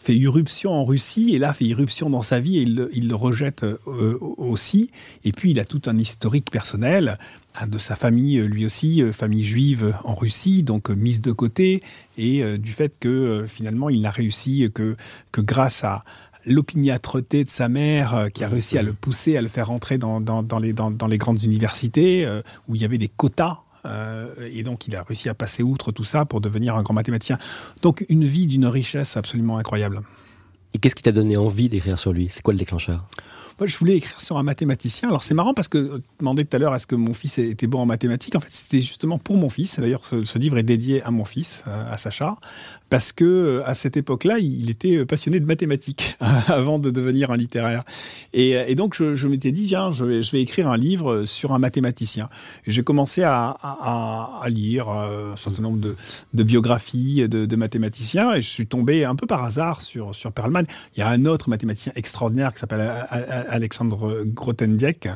fait 0.00 0.16
irruption 0.16 0.72
en 0.72 0.84
Russie 0.84 1.34
et 1.34 1.38
là 1.38 1.52
fait 1.52 1.64
irruption 1.64 2.10
dans 2.10 2.22
sa 2.22 2.40
vie 2.40 2.58
et 2.58 2.62
il, 2.62 3.08
le 3.08 3.14
rejette 3.14 3.64
aussi. 3.86 4.90
Et 5.24 5.32
puis 5.32 5.50
il 5.50 5.60
a 5.60 5.64
tout 5.64 5.82
un 5.86 5.98
historique 5.98 6.50
personnel 6.50 7.18
hein, 7.54 7.66
de 7.66 7.78
sa 7.78 7.96
famille, 7.96 8.38
lui 8.38 8.64
aussi, 8.66 9.02
famille 9.12 9.44
juive 9.44 9.94
en 10.04 10.14
Russie, 10.14 10.62
donc 10.62 10.90
mise 10.90 11.22
de 11.22 11.32
côté, 11.32 11.80
et 12.16 12.58
du 12.58 12.72
fait 12.72 12.94
que 12.98 13.44
finalement 13.46 13.90
il 13.90 14.00
n'a 14.00 14.10
réussi 14.10 14.70
que, 14.72 14.96
que 15.32 15.40
grâce 15.40 15.84
à, 15.84 16.04
l'opiniâtreté 16.48 17.44
de 17.44 17.50
sa 17.50 17.68
mère 17.68 18.14
euh, 18.14 18.28
qui 18.28 18.44
a 18.44 18.48
réussi 18.48 18.78
à 18.78 18.82
le 18.82 18.92
pousser, 18.92 19.36
à 19.36 19.42
le 19.42 19.48
faire 19.48 19.68
rentrer 19.68 19.98
dans, 19.98 20.18
les, 20.60 20.72
dans, 20.72 21.06
les, 21.06 21.18
grandes 21.18 21.42
universités 21.42 22.24
euh, 22.24 22.42
où 22.68 22.74
il 22.74 22.82
y 22.82 22.84
avait 22.84 22.98
des 22.98 23.08
quotas. 23.08 23.58
Euh, 23.88 24.28
et 24.52 24.62
donc 24.62 24.86
il 24.86 24.96
a 24.96 25.02
réussi 25.02 25.28
à 25.28 25.34
passer 25.34 25.62
outre 25.62 25.92
tout 25.92 26.04
ça 26.04 26.24
pour 26.24 26.40
devenir 26.40 26.76
un 26.76 26.82
grand 26.82 26.94
mathématicien. 26.94 27.38
Donc 27.82 28.04
une 28.08 28.24
vie 28.24 28.46
d'une 28.46 28.66
richesse 28.66 29.16
absolument 29.16 29.58
incroyable. 29.58 30.02
Et 30.74 30.78
qu'est-ce 30.78 30.94
qui 30.94 31.02
t'a 31.02 31.12
donné 31.12 31.36
envie 31.36 31.68
d'écrire 31.68 31.98
sur 31.98 32.12
lui? 32.12 32.28
C'est 32.30 32.42
quoi 32.42 32.54
le 32.54 32.58
déclencheur? 32.58 33.04
Moi, 33.58 33.66
je 33.66 33.76
voulais 33.76 33.96
écrire 33.96 34.20
sur 34.20 34.38
un 34.38 34.44
mathématicien. 34.44 35.08
Alors, 35.08 35.24
c'est 35.24 35.34
marrant 35.34 35.52
parce 35.52 35.66
que, 35.66 35.78
euh, 35.78 36.02
demandé 36.20 36.44
tout 36.44 36.54
à 36.54 36.60
l'heure, 36.60 36.76
est-ce 36.76 36.86
que 36.86 36.94
mon 36.94 37.12
fils 37.12 37.38
était 37.38 37.66
bon 37.66 37.80
en 37.80 37.86
mathématiques? 37.86 38.36
En 38.36 38.40
fait, 38.40 38.52
c'était 38.52 38.80
justement 38.80 39.18
pour 39.18 39.36
mon 39.36 39.48
fils. 39.48 39.80
D'ailleurs, 39.80 40.02
ce, 40.06 40.38
livre 40.38 40.58
est 40.58 40.62
dédié 40.62 41.02
à 41.02 41.10
mon 41.10 41.24
fils, 41.24 41.64
à 41.66 41.98
Sacha, 41.98 42.36
parce 42.88 43.10
que 43.10 43.24
euh, 43.24 43.68
à 43.68 43.74
cette 43.74 43.96
époque-là, 43.96 44.38
il 44.38 44.70
était 44.70 45.04
passionné 45.04 45.40
de 45.40 45.44
mathématiques 45.44 46.16
avant 46.46 46.78
de 46.78 46.90
devenir 46.90 47.32
un 47.32 47.36
littéraire. 47.36 47.82
Et, 48.32 48.76
donc, 48.76 48.94
je, 48.94 49.26
m'étais 49.26 49.50
dit, 49.50 49.66
tiens, 49.66 49.90
je 49.90 50.04
vais, 50.04 50.22
je 50.22 50.36
écrire 50.36 50.68
un 50.68 50.76
livre 50.76 51.24
sur 51.24 51.52
un 51.52 51.58
mathématicien. 51.58 52.28
J'ai 52.64 52.84
commencé 52.84 53.24
à, 53.24 53.56
à, 53.60 54.40
à, 54.40 54.48
lire 54.48 54.88
euh, 54.88 55.32
un 55.32 55.36
certain 55.36 55.62
nombre 55.62 55.80
de, 55.80 56.42
biographies 56.44 57.26
de, 57.28 57.44
de, 57.44 57.56
mathématiciens 57.56 58.34
et 58.34 58.42
je 58.42 58.48
suis 58.48 58.68
tombé 58.68 59.04
un 59.04 59.16
peu 59.16 59.26
par 59.26 59.42
hasard 59.42 59.82
sur, 59.82 60.14
sur 60.14 60.30
Perlman. 60.30 60.57
Il 60.96 61.00
y 61.00 61.02
a 61.02 61.08
un 61.08 61.24
autre 61.24 61.48
mathématicien 61.48 61.92
extraordinaire 61.96 62.52
qui 62.52 62.58
s'appelle 62.58 62.80
Alexandre 63.48 64.24
Grothendieck, 64.24 65.08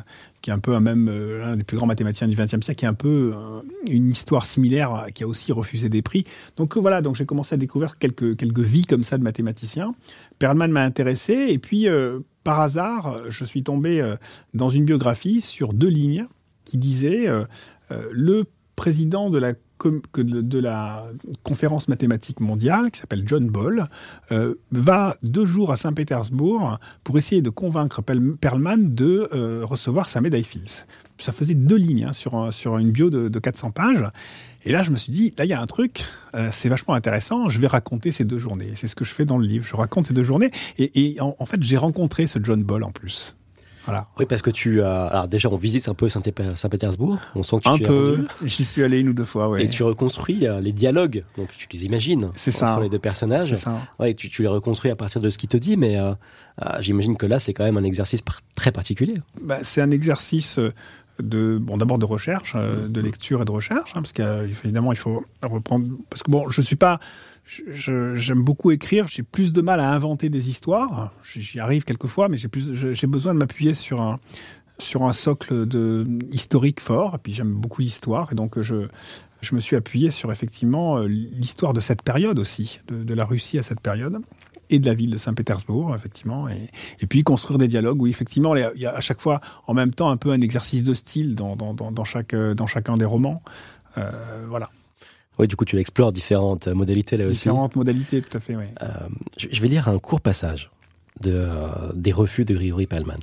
qui 0.42 0.50
est 0.50 0.52
un 0.52 0.58
peu 0.58 0.74
un 0.74 0.80
même 0.80 1.08
euh, 1.08 1.56
des 1.56 1.64
plus 1.64 1.76
grands 1.76 1.86
mathématiciens 1.86 2.28
du 2.28 2.34
XXe 2.34 2.60
siècle, 2.60 2.74
qui 2.74 2.84
est 2.84 2.88
un 2.88 2.94
peu 2.94 3.32
euh, 3.34 3.60
une 3.88 4.10
histoire 4.10 4.44
similaire, 4.44 5.06
qui 5.14 5.22
a 5.22 5.26
aussi 5.26 5.52
refusé 5.52 5.88
des 5.88 6.02
prix. 6.02 6.24
Donc 6.56 6.76
euh, 6.76 6.80
voilà, 6.80 7.00
donc 7.00 7.14
j'ai 7.14 7.24
commencé 7.24 7.54
à 7.54 7.58
découvrir 7.58 7.98
quelques 7.98 8.36
quelques 8.36 8.58
vies 8.58 8.84
comme 8.84 9.04
ça 9.04 9.16
de 9.16 9.22
mathématiciens. 9.22 9.94
Perlman 10.38 10.68
m'a 10.68 10.82
intéressé 10.82 11.32
et 11.32 11.58
puis 11.58 11.86
par 12.42 12.60
hasard, 12.60 13.30
je 13.30 13.44
suis 13.44 13.62
tombé 13.62 14.04
dans 14.54 14.68
une 14.68 14.84
biographie 14.84 15.40
sur 15.40 15.72
deux 15.72 15.88
lignes 15.88 16.26
qui 16.64 16.76
disaient 16.78 17.28
le 18.10 18.44
président 18.74 19.30
de 19.30 19.38
la 19.38 19.52
que 20.12 20.20
de, 20.20 20.58
la 20.58 21.06
conférence 21.42 21.88
mathématique 21.88 22.40
mondiale, 22.40 22.90
qui 22.90 23.00
s'appelle 23.00 23.22
John 23.26 23.48
Ball, 23.48 23.88
euh, 24.30 24.54
va 24.70 25.16
deux 25.22 25.44
jours 25.44 25.72
à 25.72 25.76
Saint-Pétersbourg 25.76 26.78
pour 27.04 27.18
essayer 27.18 27.42
de 27.42 27.50
convaincre 27.50 28.02
Perlman 28.02 28.94
de 28.94 29.28
euh, 29.32 29.64
recevoir 29.64 30.08
sa 30.08 30.20
médaille 30.20 30.44
Fields. 30.44 30.86
Ça 31.18 31.32
faisait 31.32 31.54
deux 31.54 31.76
lignes 31.76 32.04
hein, 32.04 32.12
sur, 32.12 32.52
sur 32.52 32.78
une 32.78 32.90
bio 32.90 33.10
de, 33.10 33.38
400 33.38 33.70
pages. 33.70 34.04
Et 34.64 34.72
là, 34.72 34.82
je 34.82 34.90
me 34.90 34.96
suis 34.96 35.12
dit, 35.12 35.34
là, 35.36 35.44
il 35.44 35.48
y 35.48 35.52
a 35.52 35.60
un 35.60 35.66
truc, 35.66 36.04
euh, 36.34 36.48
c'est 36.52 36.68
vachement 36.68 36.94
intéressant, 36.94 37.48
je 37.48 37.58
vais 37.60 37.66
raconter 37.66 38.12
ces 38.12 38.24
deux 38.24 38.38
journées. 38.38 38.72
C'est 38.74 38.88
ce 38.88 38.94
que 38.94 39.04
je 39.04 39.12
fais 39.12 39.24
dans 39.24 39.38
le 39.38 39.46
livre. 39.46 39.66
Je 39.66 39.76
raconte 39.76 40.06
ces 40.06 40.14
deux 40.14 40.22
journées. 40.22 40.50
Et, 40.78 41.16
en 41.20 41.46
fait, 41.46 41.62
j'ai 41.62 41.76
rencontré 41.76 42.26
ce 42.26 42.38
John 42.42 42.62
Ball 42.62 42.84
en 42.84 42.92
plus. 42.92 43.36
Oui, 44.18 44.26
parce 44.26 44.42
que 44.42 44.50
tu 44.50 44.82
as. 44.82 45.06
Alors, 45.06 45.28
déjà, 45.28 45.48
on 45.48 45.56
visite 45.56 45.88
un 45.88 45.94
peu 45.94 46.08
Saint-Pétersbourg. 46.08 47.18
On 47.34 47.42
sent 47.42 47.56
que 47.56 47.62
tu 47.62 47.68
Un 47.68 47.78
peu. 47.78 48.24
J'y 48.44 48.64
suis 48.64 48.82
allé 48.82 49.00
une 49.00 49.08
ou 49.08 49.12
deux 49.12 49.24
fois, 49.24 49.48
ouais. 49.48 49.64
Et 49.64 49.68
tu 49.68 49.82
reconstruis 49.82 50.46
euh, 50.46 50.60
les 50.60 50.72
dialogues. 50.72 51.24
Donc, 51.36 51.48
tu 51.56 51.66
les 51.72 51.84
imagines. 51.84 52.30
C'est 52.34 52.50
ça. 52.50 52.72
Entre 52.72 52.82
les 52.82 52.88
deux 52.88 52.98
personnages. 52.98 53.50
C'est 53.50 53.56
ça. 53.56 53.80
Ouais, 53.98 54.14
tu, 54.14 54.28
tu, 54.28 54.42
les 54.42 54.48
reconstruis 54.48 54.90
à 54.90 54.96
partir 54.96 55.20
de 55.20 55.30
ce 55.30 55.38
qu'il 55.38 55.48
te 55.48 55.56
dit, 55.56 55.76
mais 55.76 55.98
euh, 55.98 56.12
euh, 56.64 56.78
j'imagine 56.80 57.16
que 57.16 57.26
là, 57.26 57.38
c'est 57.38 57.52
quand 57.52 57.64
même 57.64 57.76
un 57.76 57.84
exercice 57.84 58.22
très 58.54 58.72
particulier. 58.72 59.14
Bah, 59.40 59.58
c'est 59.62 59.80
un 59.80 59.90
exercice 59.90 60.58
de 61.18 61.58
bon 61.60 61.76
d'abord 61.76 61.98
de 61.98 62.06
recherche, 62.06 62.56
de 62.56 63.00
lecture 63.00 63.42
et 63.42 63.44
de 63.44 63.50
recherche, 63.50 63.92
hein, 63.94 64.00
parce 64.00 64.12
qu'évidemment 64.12 64.92
il 64.92 64.98
faut 64.98 65.24
reprendre. 65.42 65.86
Parce 66.08 66.22
que 66.22 66.30
bon, 66.30 66.48
je 66.48 66.60
suis 66.60 66.76
pas 66.76 67.00
j'aime 67.68 68.42
beaucoup 68.42 68.70
écrire, 68.70 69.06
j'ai 69.08 69.22
plus 69.22 69.52
de 69.52 69.60
mal 69.60 69.80
à 69.80 69.92
inventer 69.92 70.30
des 70.30 70.48
histoires. 70.48 71.12
J'y 71.22 71.60
arrive 71.60 71.84
quelquefois, 71.84 72.28
mais 72.28 72.36
j'ai 72.36 73.06
besoin 73.06 73.34
de 73.34 73.38
m'appuyer 73.38 73.74
sur 73.74 74.00
un, 74.00 75.12
socle 75.12 75.66
de, 75.66 76.06
historique 76.30 76.80
fort. 76.80 77.16
Et 77.16 77.18
puis 77.18 77.32
j'aime 77.32 77.52
beaucoup 77.52 77.82
l'histoire, 77.82 78.32
et 78.32 78.34
donc 78.34 78.60
je, 78.60 78.86
me 79.52 79.60
suis 79.60 79.76
appuyé 79.76 80.10
sur 80.10 80.30
effectivement 80.30 80.98
euh, 80.98 81.06
l'histoire 81.06 81.72
de 81.72 81.80
cette 81.80 82.02
période 82.02 82.38
aussi, 82.38 82.80
de, 82.88 83.14
la 83.14 83.24
Russie 83.24 83.58
à 83.58 83.62
cette 83.62 83.80
période 83.80 84.18
et 84.70 84.78
de 84.78 84.86
la 84.86 84.94
ville 84.94 85.10
de 85.10 85.18
Saint-Pétersbourg, 85.18 85.94
effectivement, 85.94 86.48
et, 86.48 87.06
puis 87.06 87.24
construire 87.24 87.58
des 87.58 87.68
dialogues 87.68 88.00
où 88.00 88.06
effectivement 88.06 88.56
il 88.56 88.80
y 88.80 88.86
a 88.86 88.94
à 88.94 89.00
chaque 89.00 89.20
fois 89.20 89.40
en 89.66 89.74
même 89.74 89.92
temps 89.92 90.10
un 90.10 90.16
peu 90.16 90.30
un 90.30 90.40
exercice 90.40 90.82
de 90.82 90.94
style 90.94 91.34
dans, 91.34 91.56
dans 91.56 92.04
chacun 92.04 92.96
des 92.96 93.04
romans. 93.04 93.42
Euh, 93.98 94.10
voilà. 94.48 94.70
Oui, 95.38 95.48
du 95.48 95.56
coup, 95.56 95.64
tu 95.64 95.78
explores 95.78 96.12
différentes 96.12 96.68
modalités 96.68 97.16
là 97.16 97.24
aussi. 97.24 97.34
Différentes 97.34 97.76
modalités, 97.76 98.20
tout 98.20 98.36
à 98.36 98.40
fait, 98.40 98.54
oui. 98.54 98.64
Euh, 98.82 98.86
je 99.36 99.60
vais 99.60 99.68
lire 99.68 99.88
un 99.88 99.98
court 99.98 100.20
passage 100.20 100.70
de, 101.20 101.32
euh, 101.34 101.92
des 101.94 102.12
refus 102.12 102.44
de 102.44 102.54
Grigory 102.54 102.86
Palman. 102.86 103.18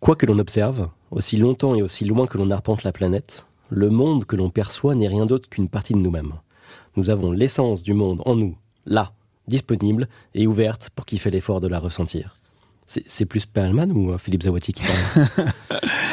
Quoi 0.00 0.16
que 0.16 0.24
l'on 0.24 0.38
observe, 0.38 0.88
aussi 1.10 1.36
longtemps 1.36 1.74
et 1.74 1.82
aussi 1.82 2.04
loin 2.04 2.26
que 2.26 2.38
l'on 2.38 2.50
arpente 2.50 2.84
la 2.84 2.92
planète, 2.92 3.46
le 3.68 3.90
monde 3.90 4.24
que 4.24 4.34
l'on 4.34 4.50
perçoit 4.50 4.94
n'est 4.94 5.08
rien 5.08 5.26
d'autre 5.26 5.48
qu'une 5.48 5.68
partie 5.68 5.92
de 5.92 5.98
nous-mêmes. 5.98 6.32
Nous 6.96 7.10
avons 7.10 7.32
l'essence 7.32 7.82
du 7.82 7.92
monde 7.92 8.22
en 8.24 8.34
nous, 8.34 8.56
là, 8.86 9.12
disponible 9.46 10.08
et 10.34 10.46
ouverte 10.46 10.90
pour 10.94 11.04
qui 11.04 11.18
fait 11.18 11.30
l'effort 11.30 11.60
de 11.60 11.68
la 11.68 11.78
ressentir. 11.78 12.36
C'est 12.86 13.24
plus 13.24 13.46
Perlman 13.46 13.92
ou 13.92 14.10
euh, 14.10 14.18
Philippe 14.18 14.42
Zawati 14.42 14.72
qui 14.72 14.82
parle? 14.82 15.46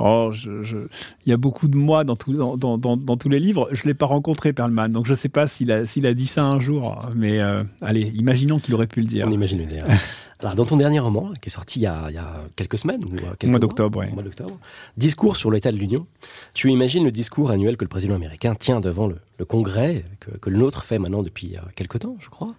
Oh, 0.00 0.30
il 0.34 0.88
y 1.26 1.32
a 1.32 1.36
beaucoup 1.36 1.68
de 1.68 1.76
moi 1.76 2.04
dans, 2.04 2.16
dans, 2.16 3.16
tous 3.16 3.28
les 3.28 3.40
livres. 3.40 3.68
Je 3.72 3.82
ne 3.82 3.88
l'ai 3.88 3.94
pas 3.94 4.06
rencontré, 4.06 4.52
Perlman, 4.52 4.88
donc 4.88 5.06
je 5.06 5.10
ne 5.10 5.16
sais 5.16 5.28
pas 5.28 5.46
s'il 5.46 5.72
a, 5.72 5.82
a 5.82 6.14
dit 6.14 6.26
ça 6.26 6.44
un 6.44 6.60
jour. 6.60 7.00
Mais 7.16 7.40
euh, 7.40 7.64
allez, 7.82 8.12
imaginons 8.14 8.58
qu'il 8.58 8.74
aurait 8.74 8.86
pu 8.86 9.00
le 9.00 9.06
dire. 9.06 9.24
On 9.26 9.30
imagine 9.30 9.58
le 9.58 9.66
dire. 9.66 9.84
Alors, 10.40 10.54
dans 10.54 10.66
ton 10.66 10.76
dernier 10.76 11.00
roman, 11.00 11.32
qui 11.40 11.48
est 11.48 11.52
sorti 11.52 11.80
il 11.80 11.82
y 11.82 11.86
a, 11.86 12.10
quelques 12.54 12.78
semaines, 12.78 13.02
ou 13.04 13.08
euh, 13.08 13.34
quelques 13.38 13.50
mois 13.50 13.58
d'octobre, 13.58 14.04
mois 14.12 14.22
d'octobre, 14.22 14.56
Discours 14.96 15.36
sur 15.36 15.50
l'état 15.50 15.72
de 15.72 15.76
l'Union, 15.76 16.06
tu 16.54 16.70
imagines 16.70 17.04
le 17.04 17.10
discours 17.10 17.50
annuel 17.50 17.76
que 17.76 17.84
le 17.84 17.88
président 17.88 18.14
américain 18.14 18.54
tient 18.54 18.80
devant 18.80 19.08
le, 19.08 19.16
Congrès, 19.44 20.04
que, 20.20 20.30
que, 20.36 20.50
le 20.50 20.58
nôtre 20.58 20.84
fait 20.84 20.98
maintenant 20.98 21.22
depuis 21.22 21.56
quelques 21.76 22.00
temps, 22.00 22.16
je 22.20 22.28
crois. 22.28 22.54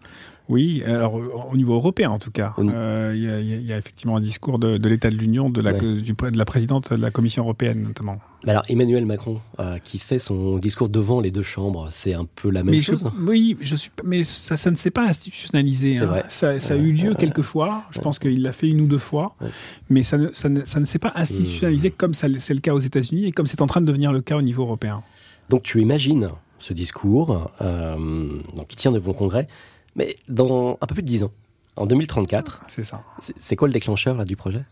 Oui, 0.49 0.82
alors 0.84 1.13
au 1.13 1.55
niveau 1.55 1.75
européen 1.75 2.09
en 2.09 2.17
tout 2.17 2.32
cas, 2.32 2.55
euh, 2.57 3.13
il 3.15 3.65
y, 3.65 3.71
a 3.71 3.77
effectivement 3.77 4.17
un 4.17 4.19
discours 4.19 4.57
de, 4.57 4.88
l'état 4.88 5.11
de 5.11 5.15
l'Union 5.15 5.51
de 5.51 5.61
la, 5.61 5.73
de 5.73 6.38
la 6.38 6.45
présidente 6.45 6.91
de 6.91 6.99
la 6.99 7.11
Commission 7.11 7.43
européenne 7.43 7.84
notamment. 7.84 8.17
Alors 8.47 8.63
Emmanuel 8.67 9.05
Macron 9.05 9.39
euh, 9.59 9.77
qui 9.77 9.99
fait 9.99 10.17
son 10.17 10.57
discours 10.57 10.89
devant 10.89 11.21
les 11.21 11.30
deux 11.30 11.43
chambres, 11.43 11.89
c'est 11.91 12.15
un 12.15 12.25
peu 12.25 12.49
la 12.49 12.63
même 12.63 12.82
chose? 12.82 13.05
oui, 13.19 13.57
je 13.61 13.75
suis, 13.75 13.91
mais 14.03 14.23
ça, 14.23 14.57
ça 14.57 14.71
ne 14.71 14.75
s'est 14.75 14.89
pas 14.89 15.03
institutionnalisé. 15.03 15.99
Hein. 15.99 16.05
Vrai. 16.05 16.23
Ça, 16.30 16.49
a 16.49 16.75
eu 16.75 16.93
lieu 16.93 17.13
quelques 17.13 17.43
fois. 17.43 17.84
Je 17.91 17.99
pense 17.99 18.17
qu'il 18.17 18.41
l'a 18.41 18.51
fait 18.51 18.67
une 18.67 18.82
ou 18.82 18.88
deux 18.88 18.97
fois, 18.97 19.36
mais 19.91 20.01
ça 20.01 20.17
ne, 20.17 20.30
ça 20.34 20.49
ne, 20.49 20.86
s'est 20.86 20.99
pas 20.99 21.11
institutionnalisé 21.13 21.91
comme 21.91 22.15
c'est 22.15 22.27
le 22.27 22.59
cas 22.59 22.73
aux 22.73 22.80
États-Unis 22.80 23.27
et 23.27 23.32
comme 23.32 23.45
c'est 23.45 23.61
en 23.61 23.67
train 23.67 23.82
de 23.82 23.86
devenir 23.86 24.11
le 24.11 24.21
cas 24.21 24.36
au 24.36 24.41
niveau 24.41 24.63
européen. 24.63 25.03
Donc 25.49 25.61
tu 25.61 25.80
imagines 25.80 26.30
ce 26.60 26.74
discours 26.74 27.51
euh, 27.62 27.95
donc, 28.55 28.68
qui 28.68 28.76
tient 28.76 28.91
devant 28.91 29.12
le 29.12 29.18
Congrès 29.18 29.47
mais 29.95 30.16
dans 30.28 30.78
un 30.82 30.86
peu 30.86 30.95
plus 30.95 31.03
de 31.03 31.07
10 31.07 31.24
ans, 31.24 31.32
en 31.76 31.86
2034. 31.86 32.64
C'est 32.68 32.84
ça. 32.84 33.03
C'est 33.20 33.55
quoi 33.55 33.68
le 33.68 33.74
déclencheur 33.74 34.16
là, 34.16 34.26
du 34.26 34.36
projet? 34.36 34.64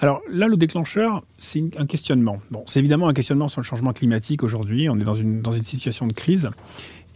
Alors 0.00 0.22
là, 0.30 0.46
le 0.46 0.56
déclencheur, 0.56 1.24
c'est 1.38 1.64
un 1.76 1.86
questionnement. 1.86 2.38
Bon, 2.52 2.62
c'est 2.66 2.78
évidemment 2.78 3.08
un 3.08 3.14
questionnement 3.14 3.48
sur 3.48 3.60
le 3.60 3.66
changement 3.66 3.92
climatique 3.92 4.44
aujourd'hui. 4.44 4.88
On 4.88 4.98
est 5.00 5.04
dans 5.04 5.14
une, 5.14 5.42
dans 5.42 5.50
une 5.50 5.64
situation 5.64 6.06
de 6.06 6.12
crise. 6.12 6.50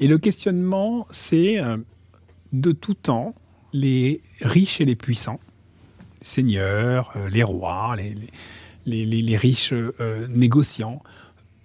Et 0.01 0.09
le 0.09 0.19
questionnement, 0.19 1.07
c'est 1.11 1.61
euh, 1.61 1.77
de 2.53 2.73
tout 2.73 2.95
temps, 2.95 3.37
les 3.73 4.21
riches 4.41 4.81
et 4.81 4.85
les 4.85 4.97
puissants, 4.97 5.39
les 6.21 6.27
seigneurs, 6.27 7.13
euh, 7.15 7.29
les 7.29 7.45
rois, 7.45 7.95
les, 7.97 8.17
les, 8.85 9.07
les, 9.07 9.37
riches 9.37 9.73
euh, 9.73 10.27
négociants, 10.29 11.03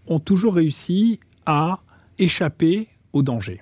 ont 0.05 0.19
toujours 0.19 0.53
réussi 0.53 1.19
à 1.47 1.79
échapper 2.19 2.87
au 3.13 3.23
danger 3.23 3.61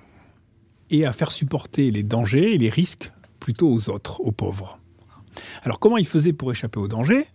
et 0.90 1.06
à 1.06 1.12
faire 1.12 1.32
supporter 1.32 1.92
les 1.92 2.04
dangers 2.04 2.54
et 2.54 2.58
les 2.58 2.70
risques 2.70 3.12
plutôt 3.40 3.70
aux 3.70 3.90
autres, 3.90 4.22
aux 4.22 4.32
pauvres. 4.32 4.80
Alors 5.64 5.80
comment 5.80 5.98
ils 5.98 6.08
faisaient 6.08 6.34
pour 6.34 6.52
échapper 6.52 6.80
aux 6.80 6.88
dangers? 6.88 7.28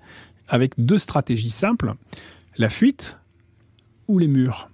Avec 0.48 0.72
deux 0.78 0.98
stratégies 0.98 1.50
simples, 1.50 1.94
la 2.56 2.68
fuite 2.68 3.16
ou 4.08 4.18
les 4.18 4.28
murs. 4.28 4.68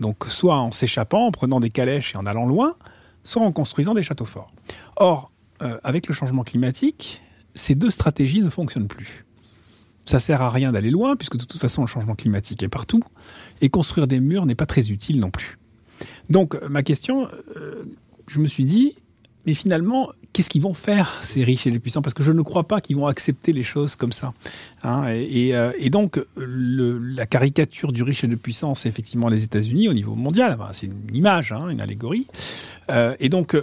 Donc 0.00 0.26
soit 0.28 0.58
en 0.58 0.70
s'échappant, 0.70 1.26
en 1.26 1.32
prenant 1.32 1.60
des 1.60 1.70
calèches 1.70 2.14
et 2.14 2.18
en 2.18 2.26
allant 2.26 2.46
loin, 2.46 2.76
soit 3.22 3.42
en 3.42 3.52
construisant 3.52 3.94
des 3.94 4.02
châteaux 4.02 4.24
forts. 4.24 4.48
Or, 4.96 5.32
euh, 5.62 5.78
avec 5.82 6.06
le 6.06 6.14
changement 6.14 6.44
climatique, 6.44 7.22
ces 7.54 7.74
deux 7.74 7.90
stratégies 7.90 8.42
ne 8.42 8.50
fonctionnent 8.50 8.88
plus. 8.88 9.25
Ça 10.06 10.18
sert 10.20 10.40
à 10.40 10.50
rien 10.50 10.72
d'aller 10.72 10.90
loin, 10.90 11.16
puisque 11.16 11.36
de 11.36 11.44
toute 11.44 11.60
façon 11.60 11.82
le 11.82 11.86
changement 11.86 12.14
climatique 12.14 12.62
est 12.62 12.68
partout, 12.68 13.02
et 13.60 13.68
construire 13.68 14.06
des 14.06 14.20
murs 14.20 14.46
n'est 14.46 14.54
pas 14.54 14.66
très 14.66 14.90
utile 14.90 15.20
non 15.20 15.30
plus. 15.30 15.58
Donc 16.30 16.56
ma 16.68 16.82
question, 16.82 17.28
je 18.26 18.40
me 18.40 18.46
suis 18.46 18.64
dit, 18.64 18.94
mais 19.46 19.54
finalement, 19.54 20.10
qu'est-ce 20.32 20.50
qu'ils 20.50 20.62
vont 20.62 20.74
faire, 20.74 21.20
ces 21.22 21.44
riches 21.44 21.68
et 21.68 21.70
les 21.70 21.78
puissants? 21.78 22.02
Parce 22.02 22.14
que 22.14 22.24
je 22.24 22.32
ne 22.32 22.42
crois 22.42 22.64
pas 22.64 22.80
qu'ils 22.80 22.96
vont 22.96 23.06
accepter 23.06 23.52
les 23.52 23.62
choses 23.62 23.94
comme 23.94 24.10
ça. 24.10 24.34
Hein. 24.82 25.04
et, 25.08 25.88
donc, 25.90 26.20
la 26.36 27.26
caricature 27.26 27.92
du 27.92 28.02
riche 28.02 28.24
et 28.24 28.26
du 28.26 28.36
puissant, 28.36 28.74
c'est 28.74 28.88
effectivement 28.88 29.28
les 29.28 29.44
États-Unis 29.44 29.88
au 29.88 29.94
niveau 29.94 30.16
mondial. 30.16 30.58
c'est 30.72 30.86
une 30.86 31.14
image, 31.14 31.52
hein, 31.52 31.68
une 31.68 31.80
allégorie. 31.80 32.26
et 32.90 33.28
donc, 33.28 33.56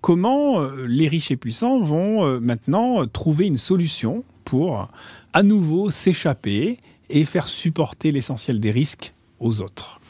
comment 0.00 0.62
les 0.86 1.06
riches 1.06 1.30
et 1.30 1.36
puissants 1.36 1.80
vont 1.80 2.40
maintenant 2.40 3.06
trouver 3.06 3.46
une 3.46 3.58
solution 3.58 4.24
pour 4.46 4.88
à 5.34 5.42
nouveau 5.42 5.90
s'échapper 5.90 6.78
et 7.10 7.26
faire 7.26 7.48
supporter 7.48 8.10
l'essentiel 8.12 8.58
des 8.58 8.70
risques 8.70 9.12
aux 9.38 9.60
autres. 9.60 10.00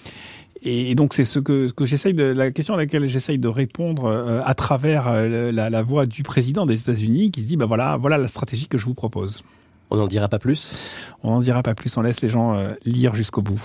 Et 0.63 0.95
donc 0.95 1.15
c'est 1.15 1.25
ce 1.25 1.39
que, 1.39 1.71
que 1.71 1.85
j'essaye 1.85 2.15
de 2.15 2.25
la 2.25 2.51
question 2.51 2.75
à 2.75 2.77
laquelle 2.77 3.07
j'essaye 3.07 3.39
de 3.39 3.49
répondre 3.49 4.07
euh, 4.07 4.41
à 4.45 4.55
travers 4.55 5.09
euh, 5.09 5.51
la, 5.53 5.83
voix 5.83 6.07
du 6.07 6.23
président 6.23 6.67
des 6.67 6.81
États-Unis 6.81 7.31
qui 7.31 7.43
se 7.43 7.47
dit 7.47 7.57
bah 7.57 7.67
voilà 7.67 7.97
voilà 7.97 8.19
la 8.19 8.29
stratégie 8.29 8.69
que 8.69 8.79
je 8.79 8.85
vous 8.85 8.95
propose. 8.95 9.43
On 9.91 9.97
n'en 9.97 10.09
dira 10.09 10.29
pas 10.29 10.39
plus? 10.39 10.75
On 11.23 11.31
n'en 11.31 11.41
dira 11.41 11.63
pas 11.63 11.75
plus. 11.75 11.97
On 11.97 12.03
laisse 12.03 12.21
les 12.21 12.29
gens 12.29 12.57
euh, 12.57 12.75
lire 12.85 13.15
jusqu'au 13.15 13.43
bout. 13.43 13.63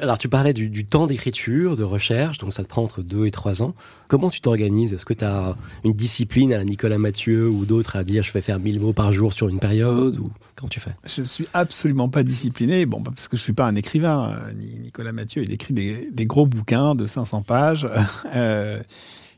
Alors 0.00 0.18
tu 0.18 0.28
parlais 0.28 0.52
du, 0.52 0.84
temps 0.84 1.06
d'écriture, 1.06 1.76
de 1.76 1.84
recherche, 1.84 2.38
donc 2.38 2.52
ça 2.52 2.62
te 2.62 2.68
prend 2.68 2.82
entre 2.82 3.02
deux 3.02 3.26
et 3.26 3.30
trois 3.30 3.62
ans. 3.62 3.74
Comment 4.08 4.30
tu 4.30 4.40
t'organises? 4.40 4.92
Est-ce 4.92 5.04
que 5.04 5.14
tu 5.14 5.24
as 5.24 5.56
une 5.84 5.92
discipline 5.92 6.52
à 6.52 6.58
la 6.58 6.64
Nicolas 6.64 6.98
Mathieu 6.98 7.48
ou 7.48 7.64
d'autres 7.64 7.96
à 7.96 8.04
dire 8.04 8.22
je 8.22 8.32
vais 8.32 8.40
faire 8.40 8.58
1000 8.58 8.80
mots 8.80 8.92
par 8.92 9.12
jour 9.12 9.32
sur 9.32 9.48
une 9.48 9.58
période 9.58 10.18
ou 10.18 10.24
comment 10.54 10.68
tu 10.68 10.80
fais? 10.80 10.90
Je 11.04 11.22
suis 11.22 11.46
absolument 11.54 12.08
pas 12.08 12.22
discipliné, 12.22 12.84
bon 12.86 13.02
parce 13.02 13.28
que 13.28 13.36
je 13.36 13.42
suis 13.42 13.52
pas 13.52 13.66
un 13.66 13.74
écrivain. 13.74 14.32
Euh, 14.32 14.52
Nicolas 14.82 15.12
Mathieu, 15.12 15.42
il 15.42 15.52
écrit 15.52 15.74
des, 15.74 16.26
gros 16.26 16.46
bouquins 16.46 16.94
de 16.94 17.06
500 17.06 17.42
pages. 17.42 17.88
Euh, 18.34 18.82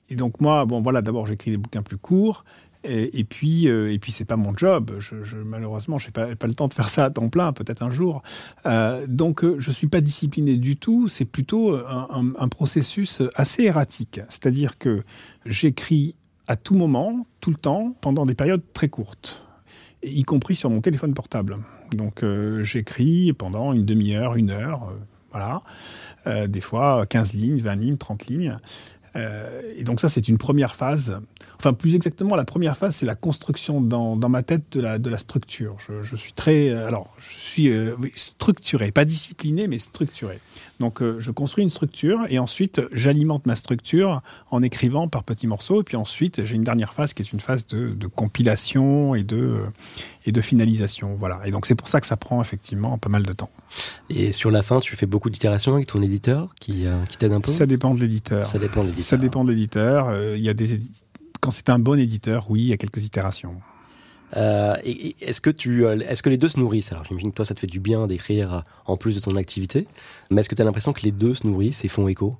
et 0.08 0.16
donc 0.16 0.40
moi, 0.40 0.64
bon 0.64 0.80
voilà, 0.80 1.02
d'abord 1.02 1.26
j'écris 1.26 1.50
des 1.50 1.56
bouquins 1.56 1.82
plus 1.82 1.98
courts. 1.98 2.44
Et, 2.84 3.24
puis, 3.24 3.68
euh, 3.68 3.92
et 3.92 3.98
puis 3.98 4.12
c'est 4.12 4.24
pas 4.24 4.36
mon 4.36 4.56
job. 4.56 4.94
Je, 4.98 5.22
je 5.22 5.36
malheureusement, 5.36 5.98
j'ai 5.98 6.12
pas, 6.12 6.34
pas 6.36 6.46
le 6.46 6.54
temps 6.54 6.68
de 6.68 6.74
faire 6.74 6.88
ça 6.88 7.06
à 7.06 7.10
temps 7.10 7.28
plein, 7.28 7.52
peut-être 7.52 7.82
un 7.82 7.90
jour. 7.90 8.22
Euh, 8.66 9.04
donc, 9.08 9.42
euh, 9.42 9.56
je 9.58 9.70
suis 9.72 9.88
pas 9.88 10.00
discipliné 10.00 10.56
du 10.56 10.76
tout. 10.76 11.08
C'est 11.08 11.24
plutôt 11.24 11.74
un, 11.74 12.48
processus 12.48 13.22
assez 13.34 13.64
erratique. 13.64 14.20
C'est-à-dire 14.28 14.78
que 14.78 15.02
j'écris 15.44 16.14
à 16.46 16.56
tout 16.56 16.74
moment, 16.74 17.26
tout 17.40 17.50
le 17.50 17.56
temps, 17.56 17.94
pendant 18.00 18.24
des 18.24 18.34
périodes 18.34 18.62
très 18.72 18.88
courtes, 18.88 19.46
y 20.02 20.22
compris 20.22 20.56
sur 20.56 20.70
mon 20.70 20.80
téléphone 20.80 21.12
portable. 21.14 21.58
Donc, 21.92 22.24
j'écris 22.60 23.32
pendant 23.32 23.72
une 23.74 23.84
demi-heure, 23.84 24.36
une 24.36 24.50
heure, 24.50 24.92
voilà. 25.30 25.62
des 26.46 26.60
fois 26.62 27.04
15 27.06 27.34
lignes, 27.34 27.58
20 27.58 27.76
lignes, 27.76 27.96
30 27.98 28.26
lignes. 28.26 28.58
Euh, 29.16 29.74
et 29.76 29.84
donc 29.84 30.00
ça, 30.00 30.08
c'est 30.08 30.28
une 30.28 30.38
première 30.38 30.74
phase. 30.74 31.18
Enfin, 31.58 31.72
plus 31.72 31.96
exactement, 31.96 32.36
la 32.36 32.44
première 32.44 32.76
phase, 32.76 32.96
c'est 32.96 33.06
la 33.06 33.14
construction 33.14 33.80
dans, 33.80 34.16
dans, 34.16 34.28
ma 34.28 34.42
tête 34.42 34.64
de 34.72 34.80
la, 34.80 34.98
de 34.98 35.10
la 35.10 35.18
structure. 35.18 35.76
Je, 35.78 36.16
suis 36.16 36.32
très... 36.32 36.68
Euh, 36.68 36.86
alors, 36.86 37.14
je 37.18 37.34
suis 37.34 37.68
euh, 37.70 37.96
structuré, 38.14 38.92
pas 38.92 39.04
discipliné, 39.04 39.66
mais 39.66 39.78
structuré. 39.78 40.40
Donc, 40.80 41.02
je 41.02 41.30
construis 41.32 41.64
une 41.64 41.70
structure 41.70 42.20
et 42.28 42.38
ensuite, 42.38 42.80
j'alimente 42.92 43.46
ma 43.46 43.56
structure 43.56 44.22
en 44.52 44.62
écrivant 44.62 45.08
par 45.08 45.24
petits 45.24 45.48
morceaux. 45.48 45.80
Et 45.80 45.84
puis 45.84 45.96
ensuite, 45.96 46.44
j'ai 46.44 46.54
une 46.54 46.62
dernière 46.62 46.94
phase 46.94 47.14
qui 47.14 47.22
est 47.22 47.32
une 47.32 47.40
phase 47.40 47.66
de, 47.66 47.94
de 47.94 48.06
compilation 48.06 49.16
et 49.16 49.24
de, 49.24 49.64
et 50.28 50.32
de 50.32 50.40
finalisation. 50.40 51.16
Voilà. 51.18 51.40
Et 51.46 51.50
donc, 51.50 51.66
c'est 51.66 51.74
pour 51.74 51.88
ça 51.88 52.00
que 52.00 52.06
ça 52.06 52.16
prend 52.16 52.40
effectivement 52.40 52.98
pas 52.98 53.08
mal 53.08 53.24
de 53.24 53.32
temps. 53.32 53.50
Et 54.10 54.32
sur 54.32 54.50
la 54.50 54.62
fin, 54.62 54.78
tu 54.80 54.94
fais 54.94 55.06
beaucoup 55.06 55.30
d'itérations 55.30 55.74
avec 55.74 55.86
ton 55.86 56.02
éditeur 56.02 56.54
qui, 56.60 56.84
qui 57.08 57.16
t'aide 57.18 57.32
un 57.32 57.40
peu? 57.40 57.50
Ça 57.50 57.66
dépend 57.66 57.94
de 57.94 58.00
l'éditeur. 58.00 58.46
Ça 58.46 58.58
dépend 58.58 58.82
de 58.82 58.88
l'éditeur. 58.88 59.08
Ça 59.08 59.16
dépend 59.16 59.44
de 59.44 59.50
l'éditeur. 59.50 60.08
Euh, 60.08 60.36
il 60.36 60.44
y 60.44 60.48
a 60.48 60.54
des 60.54 60.80
quand 61.40 61.50
c'est 61.50 61.70
un 61.70 61.78
bon 61.78 61.98
éditeur, 61.98 62.50
oui, 62.50 62.60
il 62.62 62.66
y 62.66 62.72
a 62.72 62.76
quelques 62.76 63.04
itérations. 63.04 63.54
Euh, 64.36 64.76
est-ce 64.84 65.40
que 65.40 65.50
tu, 65.50 65.86
euh, 65.86 65.98
est-ce 66.00 66.22
que 66.22 66.28
les 66.28 66.36
deux 66.36 66.48
se 66.48 66.58
nourrissent? 66.58 66.92
Alors, 66.92 67.04
j'imagine 67.04 67.30
que 67.30 67.36
toi, 67.36 67.44
ça 67.44 67.54
te 67.54 67.60
fait 67.60 67.66
du 67.66 67.80
bien 67.80 68.06
d'écrire 68.06 68.64
en 68.86 68.96
plus 68.96 69.14
de 69.14 69.20
ton 69.20 69.36
activité, 69.36 69.86
mais 70.30 70.40
est-ce 70.40 70.48
que 70.48 70.54
tu 70.54 70.62
as 70.62 70.64
l'impression 70.64 70.92
que 70.92 71.02
les 71.02 71.12
deux 71.12 71.34
se 71.34 71.46
nourrissent 71.46 71.84
et 71.84 71.88
font 71.88 72.08
écho? 72.08 72.36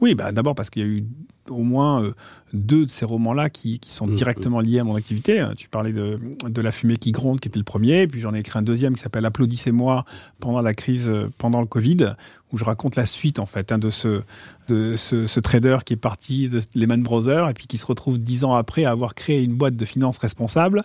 Oui, 0.00 0.14
bah 0.14 0.32
d'abord 0.32 0.54
parce 0.54 0.70
qu'il 0.70 0.82
y 0.82 0.84
a 0.86 0.88
eu 0.88 1.04
au 1.50 1.62
moins 1.62 2.12
deux 2.52 2.86
de 2.86 2.90
ces 2.90 3.04
romans-là 3.04 3.50
qui, 3.50 3.78
qui, 3.78 3.92
sont 3.92 4.06
mmh, 4.06 4.12
directement 4.12 4.60
liés 4.60 4.80
à 4.80 4.84
mon 4.84 4.96
activité. 4.96 5.44
Tu 5.56 5.68
parlais 5.68 5.92
de, 5.92 6.18
de 6.44 6.62
La 6.62 6.72
fumée 6.72 6.96
qui 6.96 7.12
gronde, 7.12 7.40
qui 7.40 7.48
était 7.48 7.58
le 7.58 7.64
premier, 7.64 8.06
puis 8.06 8.20
j'en 8.20 8.34
ai 8.34 8.40
écrit 8.40 8.58
un 8.58 8.62
deuxième 8.62 8.94
qui 8.94 9.00
s'appelle 9.00 9.24
Applaudissez-moi 9.24 10.04
pendant 10.40 10.62
la 10.62 10.74
crise, 10.74 11.10
pendant 11.38 11.60
le 11.60 11.66
Covid, 11.66 12.14
où 12.52 12.58
je 12.58 12.64
raconte 12.64 12.96
la 12.96 13.06
suite 13.06 13.38
en 13.38 13.46
fait 13.46 13.72
hein, 13.72 13.78
de 13.78 13.90
ce 13.90 14.22
de 14.68 14.94
ce, 14.94 15.40
trader 15.40 15.78
qui 15.84 15.94
est 15.94 15.96
parti 15.96 16.48
de 16.48 16.60
Lehman 16.76 17.02
Brothers 17.02 17.48
et 17.48 17.54
puis 17.54 17.66
qui 17.66 17.76
se 17.76 17.84
retrouve 17.84 18.20
dix 18.20 18.44
ans 18.44 18.54
après 18.54 18.84
à 18.84 18.92
avoir 18.92 19.16
créé 19.16 19.42
une 19.42 19.54
boîte 19.54 19.74
de 19.74 19.84
finances 19.84 20.18
responsable 20.18 20.82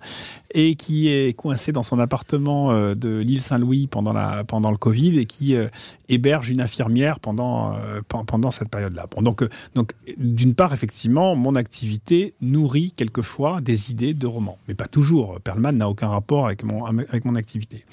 et 0.51 0.75
qui 0.75 1.07
est 1.09 1.33
coincé 1.37 1.71
dans 1.71 1.83
son 1.83 1.99
appartement 1.99 2.71
euh, 2.71 2.95
de 2.95 3.17
l'île 3.17 3.41
Saint-Louis 3.41 3.85
pendant 3.85 4.11
la 4.11 4.43
pendant 4.43 4.71
le 4.71 4.77
Covid 4.77 5.19
et 5.19 5.25
qui 5.25 5.55
euh, 5.55 5.67
héberge 6.09 6.49
une 6.49 6.61
infirmière 6.61 7.19
pendant 7.19 7.75
euh, 7.75 8.01
pendant 8.07 8.49
cette 8.49 8.69
période-là. 8.69 9.05
Bon, 9.11 9.21
donc 9.21 9.47
donc 9.75 9.93
d'une 10.17 10.54
part 10.55 10.73
effectivement 10.73 11.35
mon 11.35 11.55
activité 11.55 12.33
nourrit 12.41 12.91
quelquefois 12.91 13.61
des 13.61 13.91
idées 13.91 14.13
de 14.13 14.27
romans, 14.27 14.57
mais 14.67 14.73
pas 14.73 14.87
toujours. 14.87 15.39
Perlman 15.41 15.73
n'a 15.73 15.89
aucun 15.89 16.09
rapport 16.09 16.45
avec 16.47 16.63
mon 16.63 16.85
avec 16.85 17.25
mon 17.25 17.35
activité. 17.35 17.85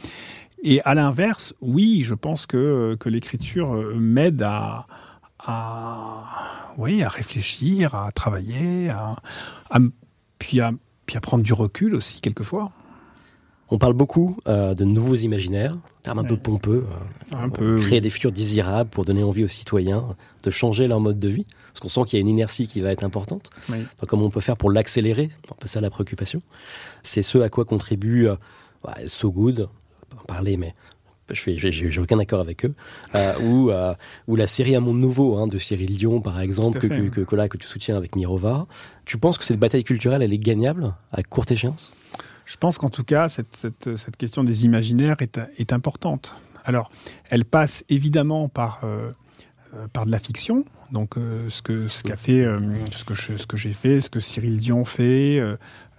Et 0.64 0.80
à 0.84 0.94
l'inverse, 0.94 1.54
oui, 1.60 2.02
je 2.04 2.14
pense 2.14 2.46
que, 2.46 2.96
que 3.00 3.08
l'écriture 3.08 3.72
m'aide 3.96 4.42
à, 4.42 4.86
à, 5.40 6.22
oui, 6.78 7.02
à 7.02 7.08
réfléchir, 7.08 7.94
à 7.94 8.12
travailler, 8.12 8.88
à, 8.90 9.16
puis, 10.38 10.60
à, 10.60 10.72
puis 11.06 11.16
à 11.16 11.20
prendre 11.20 11.42
du 11.42 11.52
recul 11.52 11.94
aussi 11.94 12.20
quelquefois. 12.20 12.70
On 13.72 13.78
parle 13.78 13.94
beaucoup 13.94 14.36
euh, 14.48 14.74
de 14.74 14.84
nouveaux 14.84 15.14
imaginaires, 15.14 15.78
terme 16.02 16.18
un 16.18 16.24
peu 16.24 16.36
pompeux. 16.36 16.84
Euh, 16.86 17.38
un 17.38 17.48
peu, 17.48 17.76
créer 17.76 18.02
des 18.02 18.10
futurs 18.10 18.30
désirables 18.30 18.90
pour 18.90 19.06
donner 19.06 19.22
envie 19.22 19.44
aux 19.44 19.48
citoyens 19.48 20.14
de 20.42 20.50
changer 20.50 20.88
leur 20.88 21.00
mode 21.00 21.18
de 21.18 21.28
vie. 21.28 21.46
Parce 21.68 21.80
qu'on 21.80 21.88
sent 21.88 22.02
qu'il 22.06 22.18
y 22.18 22.20
a 22.20 22.20
une 22.20 22.28
inertie 22.28 22.66
qui 22.66 22.82
va 22.82 22.92
être 22.92 23.02
importante. 23.02 23.48
Donc, 23.70 23.86
comment 24.06 24.26
on 24.26 24.30
peut 24.30 24.42
faire 24.42 24.58
pour 24.58 24.70
l'accélérer 24.70 25.30
C'est 25.30 25.52
un 25.52 25.56
peu 25.58 25.68
ça 25.68 25.80
la 25.80 25.88
préoccupation. 25.88 26.42
C'est 27.00 27.22
ce 27.22 27.38
à 27.38 27.48
quoi 27.48 27.64
contribue 27.64 28.28
euh, 28.28 28.36
So 29.06 29.32
Good, 29.32 29.70
en 30.20 30.24
parler, 30.24 30.58
mais 30.58 30.74
je 31.30 31.56
j'ai 31.56 31.98
aucun 31.98 32.18
accord 32.18 32.40
avec 32.40 32.66
eux, 32.66 32.74
euh, 33.14 33.40
ou, 33.40 33.70
euh, 33.70 33.94
ou 34.28 34.36
la 34.36 34.48
série 34.48 34.76
Un 34.76 34.80
monde 34.80 34.98
nouveau 34.98 35.38
hein, 35.38 35.46
de 35.46 35.56
Cyril 35.56 35.96
Dion, 35.96 36.20
par 36.20 36.40
exemple, 36.40 36.78
que, 36.78 36.88
que, 37.08 37.22
que, 37.22 37.36
là, 37.36 37.48
que 37.48 37.56
tu 37.56 37.66
soutiens 37.66 37.96
avec 37.96 38.16
Mirova. 38.16 38.66
Tu 39.06 39.16
penses 39.16 39.38
que 39.38 39.44
cette 39.44 39.58
bataille 39.58 39.84
culturelle, 39.84 40.20
elle 40.20 40.34
est 40.34 40.38
gagnable 40.38 40.94
à 41.10 41.22
courte 41.22 41.52
échéance? 41.52 41.90
Je 42.52 42.58
pense 42.58 42.76
qu'en 42.76 42.90
tout 42.90 43.02
cas, 43.02 43.30
cette, 43.30 43.56
cette, 43.56 44.16
question 44.18 44.44
des 44.44 44.66
imaginaires 44.66 45.16
est, 45.20 45.40
est, 45.56 45.72
importante. 45.72 46.36
Alors, 46.66 46.90
elle 47.30 47.46
passe 47.46 47.82
évidemment 47.88 48.50
par, 48.50 48.80
euh, 48.84 49.10
euh 49.74 49.86
par 49.90 50.04
de 50.04 50.10
la 50.10 50.18
fiction, 50.18 50.66
donc 50.90 51.16
euh, 51.16 51.48
ce 51.48 51.62
que 51.62 51.88
ce 51.88 52.02
qu'a 52.02 52.14
fait, 52.14 52.44
ce 52.90 53.04
que 53.06 53.14
ce 53.14 53.46
que 53.46 53.56
j'ai 53.56 53.72
fait, 53.72 54.02
ce 54.02 54.10
que 54.10 54.20
Cyril 54.20 54.58
Dion 54.58 54.84
fait, 54.84 55.40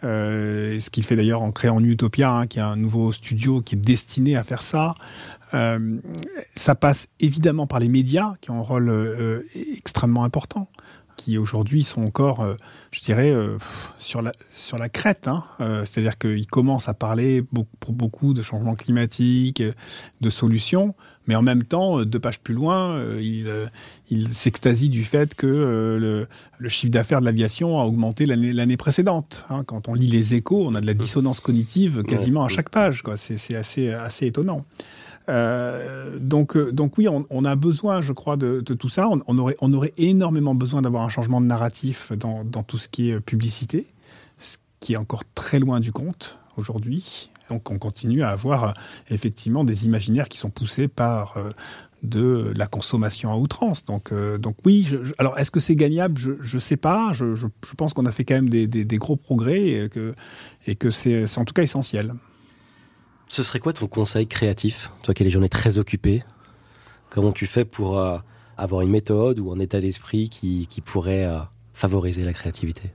ce 0.03 0.89
qu'il 0.91 1.03
fait 1.03 1.15
d'ailleurs 1.15 1.41
en 1.41 1.51
créant 1.51 1.79
Utopia, 1.83 2.31
hein, 2.31 2.45
qui 2.45 2.59
est 2.59 2.61
un 2.61 2.75
nouveau 2.75 3.11
studio 3.11 3.61
qui 3.61 3.73
est 3.73 3.79
destiné 3.79 4.37
à 4.37 4.43
faire 4.43 4.61
ça. 4.61 4.93
Ça 6.55 6.75
passe 6.75 7.07
évidemment 7.19 7.65
par 7.65 7.79
les 7.79 7.89
médias, 7.89 8.35
qui 8.41 8.51
ont 8.51 8.59
un 8.59 8.61
rôle 8.61 9.43
extrêmement 9.55 10.23
important 10.23 10.69
qui 11.15 11.37
aujourd'hui 11.37 11.83
sont 11.83 12.03
encore, 12.03 12.41
euh, 12.41 12.55
je 12.91 13.01
dirais, 13.01 13.31
euh, 13.31 13.57
sur, 13.99 14.21
la, 14.21 14.31
sur 14.55 14.77
la 14.77 14.89
crête. 14.89 15.27
Hein. 15.27 15.43
Euh, 15.61 15.85
c'est-à-dire 15.85 16.17
qu'ils 16.17 16.47
commencent 16.47 16.89
à 16.89 16.93
parler 16.93 17.43
pour 17.79 17.93
beaucoup 17.93 18.33
de 18.33 18.41
changements 18.41 18.75
climatiques, 18.75 19.63
de 20.21 20.29
solutions, 20.29 20.95
mais 21.27 21.35
en 21.35 21.41
même 21.41 21.63
temps, 21.63 22.03
deux 22.03 22.19
pages 22.19 22.39
plus 22.39 22.53
loin, 22.53 23.01
ils 23.19 23.69
il 24.09 24.33
s'extasient 24.33 24.89
du 24.89 25.03
fait 25.03 25.35
que 25.35 25.47
le, 25.47 26.27
le, 26.57 26.69
chiffre 26.69 26.91
d'affaires 26.91 27.21
de 27.21 27.25
l'aviation 27.25 27.79
a 27.79 27.85
augmenté 27.85 28.25
l'année 28.25 28.77
précédente. 28.77 29.45
Hein. 29.49 29.63
Quand 29.65 29.87
on 29.87 29.93
lit 29.93 30.07
les 30.07 30.33
échos, 30.33 30.65
on 30.67 30.75
a 30.75 30.81
de 30.81 30.85
la 30.85 30.93
dissonance 30.93 31.39
cognitive 31.39 32.03
quasiment 32.03 32.43
à 32.43 32.49
chaque 32.49 32.69
page. 32.69 33.03
C'est 33.15 33.55
assez, 33.55 33.89
assez 33.89 34.27
étonnant. 34.27 34.65
Euh, 35.29 36.17
donc, 36.19 36.57
euh, 36.57 36.71
donc 36.71 36.97
oui, 36.97 37.07
on, 37.07 37.45
a 37.45 37.55
besoin, 37.55 38.01
je 38.01 38.13
crois, 38.13 38.37
de, 38.37 38.61
tout 38.61 38.89
ça. 38.89 39.07
On, 39.09 39.37
aurait, 39.37 39.55
on 39.61 39.73
aurait 39.73 39.93
énormément 39.97 40.55
besoin 40.55 40.81
d'avoir 40.81 41.03
un 41.03 41.09
changement 41.09 41.41
de 41.41 41.45
narratif 41.45 42.11
dans, 42.13 42.43
tout 42.63 42.77
ce 42.77 42.89
qui 42.89 43.11
est 43.11 43.19
publicité, 43.19 43.87
ce 44.39 44.57
qui 44.79 44.93
est 44.93 44.97
encore 44.97 45.23
très 45.35 45.59
loin 45.59 45.79
du 45.79 45.91
compte 45.91 46.39
aujourd'hui. 46.57 47.29
Donc 47.49 47.71
on 47.71 47.77
continue 47.77 48.23
à 48.23 48.29
avoir 48.29 48.63
euh, 48.63 48.71
effectivement 49.09 49.63
des 49.63 49.85
imaginaires 49.85 50.29
qui 50.29 50.37
sont 50.37 50.49
poussés 50.49 50.87
par 50.87 51.37
de 52.03 52.53
la 52.55 52.67
consommation 52.67 53.31
à 53.31 53.35
outrance. 53.35 53.85
Donc, 53.85 54.13
donc 54.13 54.55
oui, 54.65 54.89
alors 55.17 55.37
est-ce 55.39 55.51
que 55.51 55.59
c'est 55.59 55.75
gagnable? 55.75 56.19
Je 56.19 56.55
ne 56.55 56.59
sais 56.59 56.77
pas. 56.77 57.11
Je, 57.13 57.47
pense 57.77 57.93
qu'on 57.93 58.05
a 58.05 58.11
fait 58.11 58.25
quand 58.25 58.35
même 58.35 58.49
des, 58.49 58.97
gros 58.97 59.15
progrès 59.15 59.67
et 59.67 59.89
que, 59.89 60.15
et 60.67 60.75
que 60.75 60.89
c'est 60.89 61.25
en 61.37 61.45
tout 61.45 61.53
cas 61.53 61.63
essentiel. 61.63 62.13
Ce 63.33 63.41
serait 63.41 63.57
quoi 63.57 63.73
ton 63.73 63.87
conseil 63.87 64.27
créatif 64.27 64.91
Toi 65.01 65.15
qui 65.15 65.23
as 65.23 65.25
les 65.25 65.31
journées 65.31 65.49
très 65.49 65.79
occupées, 65.79 66.23
comment 67.09 67.31
tu 67.31 67.47
fais 67.47 67.65
pour, 67.65 67.97
euh, 67.97 68.19
avoir 68.57 68.81
une 68.81 68.91
méthode 68.91 69.39
ou 69.39 69.51
un 69.51 69.57
état 69.57 69.81
d'esprit 69.81 70.29
qui, 70.29 70.67
pourrait 70.85 71.27
favoriser 71.73 72.25
la 72.25 72.33
créativité? 72.33 72.93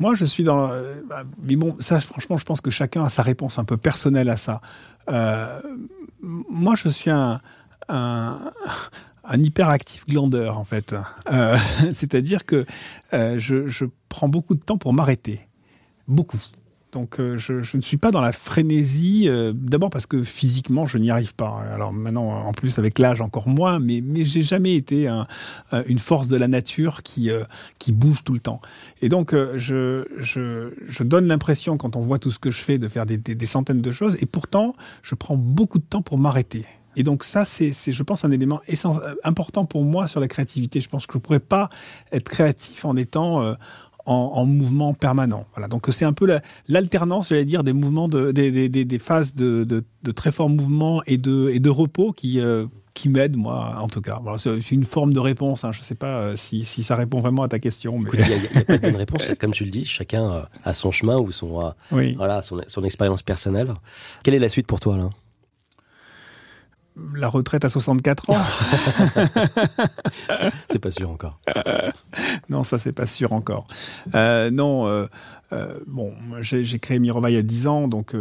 Moi, 0.00 0.16
je 0.16 0.24
suis 0.24 0.42
dans. 0.42 0.66
Bah, 1.08 1.22
mais 1.40 1.54
bon, 1.54 1.76
ça, 1.78 2.00
franchement, 2.00 2.36
je 2.36 2.44
pense 2.44 2.60
que 2.60 2.72
chacun 2.72 3.04
a 3.04 3.08
sa 3.08 3.22
réponse 3.22 3.60
un 3.60 3.64
peu 3.64 3.76
personnelle 3.76 4.30
à 4.30 4.36
ça. 4.36 4.60
moi, 6.20 6.74
je 6.74 6.88
suis 6.88 7.12
un, 7.12 7.40
hyperactif 9.32 10.06
glandeur 10.08 10.58
en 10.58 10.64
fait. 10.64 10.92
Euh, 11.30 11.56
c'est-à-dire 11.94 12.46
que 12.46 12.66
euh, 13.12 13.38
je, 13.38 13.84
prends 14.08 14.28
beaucoup 14.28 14.56
de 14.56 14.64
temps 14.64 14.76
pour 14.76 14.92
m'arrêter. 14.92 15.46
Beaucoup. 16.08 16.40
Donc 16.92 17.20
euh, 17.20 17.36
je, 17.36 17.76
ne 17.76 17.82
suis 17.82 17.96
pas 17.96 18.10
dans 18.10 18.20
la 18.20 18.32
frénésie, 18.32 19.28
d'abord 19.54 19.90
parce 19.90 20.06
que 20.06 20.22
physiquement 20.22 20.86
je 20.86 20.98
n'y 20.98 21.10
arrive 21.10 21.34
pas. 21.34 21.62
Alors 21.74 21.92
maintenant 21.92 22.28
en 22.46 22.52
plus 22.52 22.78
avec 22.78 22.98
l'âge 22.98 23.20
encore 23.20 23.48
moins, 23.48 23.78
mais, 23.78 24.00
mais 24.02 24.24
j'ai 24.24 24.42
jamais 24.42 24.74
été 24.74 25.08
une 25.86 25.98
force 25.98 26.28
de 26.28 26.36
la 26.36 26.48
nature 26.48 27.02
qui, 27.02 27.30
qui 27.78 27.92
bouge 27.92 28.24
tout 28.24 28.32
le 28.32 28.40
temps. 28.40 28.60
Et 29.02 29.08
donc 29.08 29.34
je, 29.56 30.06
je, 30.18 31.02
donne 31.02 31.26
l'impression 31.26 31.76
quand 31.76 31.96
on 31.96 32.00
voit 32.00 32.18
tout 32.18 32.30
ce 32.30 32.38
que 32.38 32.50
je 32.50 32.62
fais 32.62 32.78
de 32.78 32.88
faire 32.88 33.04
des 33.04 33.46
centaines 33.46 33.82
de 33.82 33.90
choses, 33.90 34.16
et 34.20 34.26
pourtant 34.26 34.74
je 35.02 35.14
prends 35.14 35.36
beaucoup 35.36 35.78
de 35.78 35.84
temps 35.84 36.02
pour 36.02 36.18
m'arrêter. 36.18 36.64
Et 36.96 37.02
donc 37.02 37.24
ça, 37.24 37.44
c'est, 37.44 37.72
je 37.72 38.02
pense, 38.02 38.24
un 38.24 38.30
élément 38.30 38.60
important 39.22 39.66
pour 39.66 39.84
moi 39.84 40.08
sur 40.08 40.18
la 40.18 40.28
créativité. 40.28 40.80
Je 40.80 40.88
pense 40.88 41.06
que 41.06 41.12
je 41.12 41.18
ne 41.18 41.22
pourrais 41.22 41.40
pas 41.40 41.68
être 42.10 42.28
créatif 42.28 42.84
en 42.86 42.96
étant 42.96 43.42
euh, 43.42 43.54
en, 44.06 44.46
mouvement 44.46 44.94
permanent. 44.94 45.44
Voilà. 45.54 45.68
Donc 45.68 45.86
c'est 45.90 46.04
un 46.04 46.12
peu 46.12 46.38
l'alternance, 46.68 47.28
j'allais 47.28 47.44
dire, 47.44 47.64
des 47.64 47.72
mouvements, 47.72 48.08
de, 48.08 48.30
des, 48.32 48.98
phases 48.98 49.34
de, 49.34 49.84
très 50.14 50.32
fort 50.32 50.48
mouvement 50.48 51.02
et 51.06 51.18
de, 51.18 51.50
et 51.52 51.60
de 51.60 51.70
repos 51.70 52.12
qui... 52.12 52.40
Euh, 52.40 52.66
qui 52.94 53.10
m'aide, 53.10 53.36
moi, 53.36 53.76
en 53.78 53.88
tout 53.88 54.00
cas. 54.00 54.20
Voilà, 54.22 54.38
c'est 54.38 54.70
une 54.70 54.86
forme 54.86 55.12
de 55.12 55.20
réponse. 55.20 55.64
Hein. 55.64 55.70
Je 55.70 55.80
ne 55.80 55.84
sais 55.84 55.94
pas 55.94 56.18
euh, 56.18 56.34
si, 56.34 56.64
si, 56.64 56.82
ça 56.82 56.96
répond 56.96 57.20
vraiment 57.20 57.42
à 57.42 57.48
ta 57.48 57.58
question. 57.58 57.98
Mais... 57.98 58.08
Il 58.14 58.26
n'y 58.26 58.58
a, 58.58 58.64
pas 58.64 58.78
de 58.78 58.82
bonne 58.82 58.96
réponse. 58.96 59.28
Comme 59.38 59.52
tu 59.52 59.64
le 59.64 59.70
dis, 59.70 59.84
chacun 59.84 60.46
a 60.64 60.72
son 60.72 60.92
chemin 60.92 61.18
ou 61.18 61.30
son, 61.30 61.74
voilà, 61.90 62.40
son, 62.40 62.62
son 62.66 62.84
expérience 62.84 63.22
personnelle. 63.22 63.68
Quelle 64.22 64.32
est 64.32 64.38
la 64.38 64.48
suite 64.48 64.66
pour 64.66 64.80
toi, 64.80 64.96
là 64.96 65.10
la 67.14 67.28
retraite 67.28 67.64
à 67.64 67.68
64 67.68 68.30
ans. 68.30 68.38
c'est 70.68 70.78
pas 70.78 70.90
sûr 70.90 71.10
encore. 71.10 71.38
non, 72.48 72.64
ça 72.64 72.78
c'est 72.78 72.92
pas 72.92 73.06
sûr 73.06 73.32
encore. 73.32 73.66
Euh, 74.14 74.50
non, 74.50 74.86
euh, 74.86 75.06
euh, 75.52 75.78
bon, 75.86 76.14
j'ai 76.40 76.78
créé 76.78 76.98
Mirovaille 76.98 77.34
il 77.34 77.36
y 77.36 77.40
a 77.40 77.42
10 77.42 77.66
ans, 77.66 77.88
donc 77.88 78.16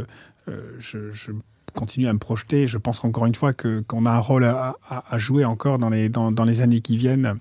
je, 0.78 1.32
continue 1.74 2.08
à 2.08 2.14
me 2.14 2.20
projeter. 2.20 2.68
Je 2.68 2.78
pense 2.78 3.04
encore 3.04 3.26
une 3.26 3.36
fois 3.36 3.52
qu'on 3.54 4.06
a 4.06 4.12
un 4.12 4.20
rôle 4.20 4.46
à, 4.46 4.76
jouer 5.18 5.46
encore 5.46 5.80
dans 5.80 5.90
les 5.90 6.10
dans, 6.10 6.32
les 6.46 6.62
années 6.62 6.82
qui 6.82 6.98
viennent. 6.98 7.40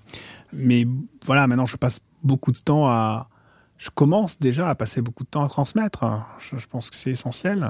Mais 0.53 0.87
voilà, 1.25 1.47
maintenant 1.47 1.65
je 1.65 1.77
passe 1.77 1.99
beaucoup 2.23 2.51
de 2.51 2.59
temps 2.59 2.87
à 2.87 3.27
je 3.77 3.89
commence 3.89 4.39
déjà 4.39 4.69
à 4.69 4.75
passer 4.75 5.01
beaucoup 5.01 5.25
de 5.25 5.29
temps 5.29 5.43
à 5.43 5.49
transmettre. 5.49 6.05
Je, 6.39 6.57
je 6.57 6.67
pense 6.67 6.89
que 6.89 6.95
c'est 6.95 7.11
essentiel. 7.11 7.69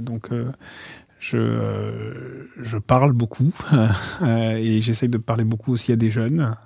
donc, 0.00 0.30
je, 1.18 1.38
euh, 1.38 2.48
je 2.60 2.78
parle 2.78 3.12
beaucoup 3.12 3.52
euh, 4.22 4.56
et 4.56 4.80
j'essaye 4.80 5.08
de 5.08 5.18
parler 5.18 5.44
beaucoup 5.44 5.72
aussi 5.72 5.92
à 5.92 5.96
des 5.96 6.10
jeunes. 6.10 6.56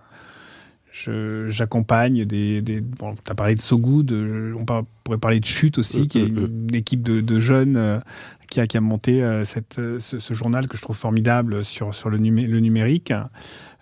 J'accompagne 1.46 2.24
des, 2.24 2.60
des, 2.60 2.80
Bon, 2.80 3.14
tu 3.14 3.30
as 3.30 3.34
parlé 3.34 3.54
de 3.54 3.60
So 3.60 3.78
Good, 3.78 4.12
on 4.12 4.64
pourrait 5.04 5.18
parler 5.18 5.40
de 5.40 5.46
Chute 5.46 5.78
aussi, 5.78 6.08
qui 6.08 6.18
est 6.18 6.26
une, 6.26 6.74
équipe 6.74 7.02
de, 7.02 7.20
de 7.20 7.38
jeunes 7.38 7.76
euh, 7.76 8.00
qui, 8.48 8.60
a, 8.60 8.66
qui 8.66 8.76
a 8.76 8.80
monté 8.80 9.22
cette, 9.44 9.80
ce, 10.00 10.34
journal 10.34 10.66
que 10.66 10.76
je 10.76 10.82
trouve 10.82 10.96
formidable 10.96 11.64
sur, 11.64 11.94
sur 11.94 12.10
le, 12.10 12.18
le 12.18 12.60
numérique. 12.60 13.14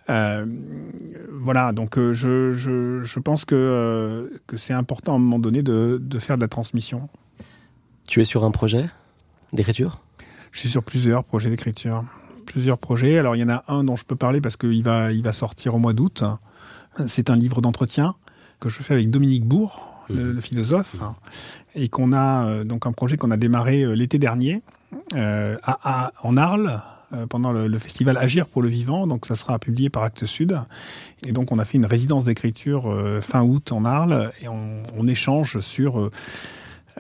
voilà, 0.06 1.72
donc 1.72 1.98
je, 1.98 2.52
je, 2.52 3.02
je, 3.02 3.20
pense 3.20 3.44
que, 3.46 4.40
que 4.46 4.56
c'est 4.58 4.74
important 4.74 5.14
à 5.14 5.16
un 5.16 5.20
moment 5.20 5.40
donné 5.40 5.62
de, 5.62 5.98
de 6.00 6.18
faire 6.18 6.36
de 6.36 6.42
la 6.42 6.48
transmission. 6.48 7.08
Tu 8.06 8.20
es 8.20 8.26
sur 8.26 8.44
un 8.44 8.50
projet 8.50 8.84
d'écriture? 9.52 10.02
Je 10.52 10.60
suis 10.60 10.70
sur 10.70 10.82
plusieurs 10.82 11.24
projets 11.24 11.50
d'écriture. 11.50 12.04
Plusieurs 12.46 12.78
projets. 12.78 13.18
Alors, 13.18 13.36
il 13.36 13.40
y 13.40 13.44
en 13.44 13.50
a 13.50 13.64
un 13.68 13.84
dont 13.84 13.96
je 13.96 14.04
peux 14.04 14.16
parler 14.16 14.40
parce 14.40 14.56
qu'il 14.56 14.82
va, 14.82 15.12
il 15.12 15.22
va 15.22 15.32
sortir 15.32 15.74
au 15.74 15.78
mois 15.78 15.92
d'août. 15.92 16.24
C'est 17.06 17.30
un 17.30 17.34
livre 17.34 17.60
d'entretien 17.60 18.14
que 18.60 18.68
je 18.68 18.82
fais 18.82 18.94
avec 18.94 19.10
Dominique 19.10 19.44
Bourg, 19.44 20.04
le, 20.08 20.34
mmh. 20.34 20.42
philosophe, 20.42 20.96
et 21.74 21.88
qu'on 21.88 22.12
a 22.12 22.46
euh, 22.46 22.64
donc 22.64 22.86
un 22.86 22.92
projet 22.92 23.16
qu'on 23.16 23.30
a 23.30 23.36
démarré 23.36 23.82
euh, 23.82 23.92
l'été 23.92 24.18
dernier 24.18 24.62
euh, 25.14 25.56
à, 25.62 26.12
en 26.22 26.36
Arles 26.36 26.80
pendant 27.30 27.52
le, 27.52 27.78
festival 27.78 28.18
Agir 28.18 28.46
pour 28.46 28.60
le 28.60 28.68
vivant. 28.68 29.06
Donc 29.06 29.24
ça 29.24 29.34
sera 29.34 29.58
publié 29.58 29.88
par 29.88 30.02
Actes 30.02 30.26
Sud. 30.26 30.60
Et 31.26 31.32
donc 31.32 31.52
on 31.52 31.58
a 31.58 31.64
fait 31.64 31.78
une 31.78 31.86
résidence 31.86 32.24
d'écriture 32.24 32.94
fin 33.22 33.42
août 33.42 33.72
en 33.72 33.86
Arles 33.86 34.30
et 34.42 34.48
on, 34.48 34.82
on 34.94 35.08
échange 35.08 35.60
sur 35.60 36.10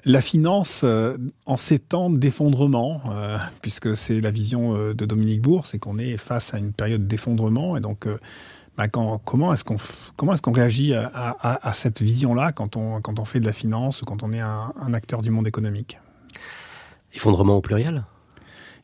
la 0.04 0.20
finance 0.20 0.82
euh, 0.84 1.16
en 1.46 1.56
ces 1.56 1.78
temps 1.78 2.10
d'effondrement, 2.10 3.00
euh, 3.10 3.38
puisque 3.62 3.96
c'est 3.96 4.20
la 4.20 4.30
vision 4.30 4.74
euh, 4.74 4.94
de 4.94 5.04
Dominique 5.06 5.42
Bourg, 5.42 5.66
c'est 5.66 5.78
qu'on 5.78 5.98
est 5.98 6.16
face 6.16 6.54
à 6.54 6.58
une 6.58 6.72
période 6.72 7.06
d'effondrement, 7.06 7.76
et 7.76 7.80
donc 7.80 8.06
bah, 8.76 8.88
comment 8.88 9.52
est-ce 9.52 9.64
qu'on 9.64 9.76
qu'on 10.16 10.52
réagit 10.52 10.94
à, 10.94 11.70
cette 11.72 12.00
vision-là 12.00 12.52
quand 12.52 12.76
on 12.76 13.00
quand 13.00 13.18
on 13.18 13.24
fait 13.24 13.40
de 13.40 13.46
la 13.46 13.52
finance 13.52 14.02
ou 14.02 14.04
quand 14.04 14.22
on 14.22 14.32
est 14.32 14.40
un 14.40 14.94
acteur 14.94 15.22
du 15.22 15.30
monde 15.30 15.46
économique? 15.46 15.98
Effondrement 17.14 17.56
au 17.56 17.60
pluriel? 17.60 18.04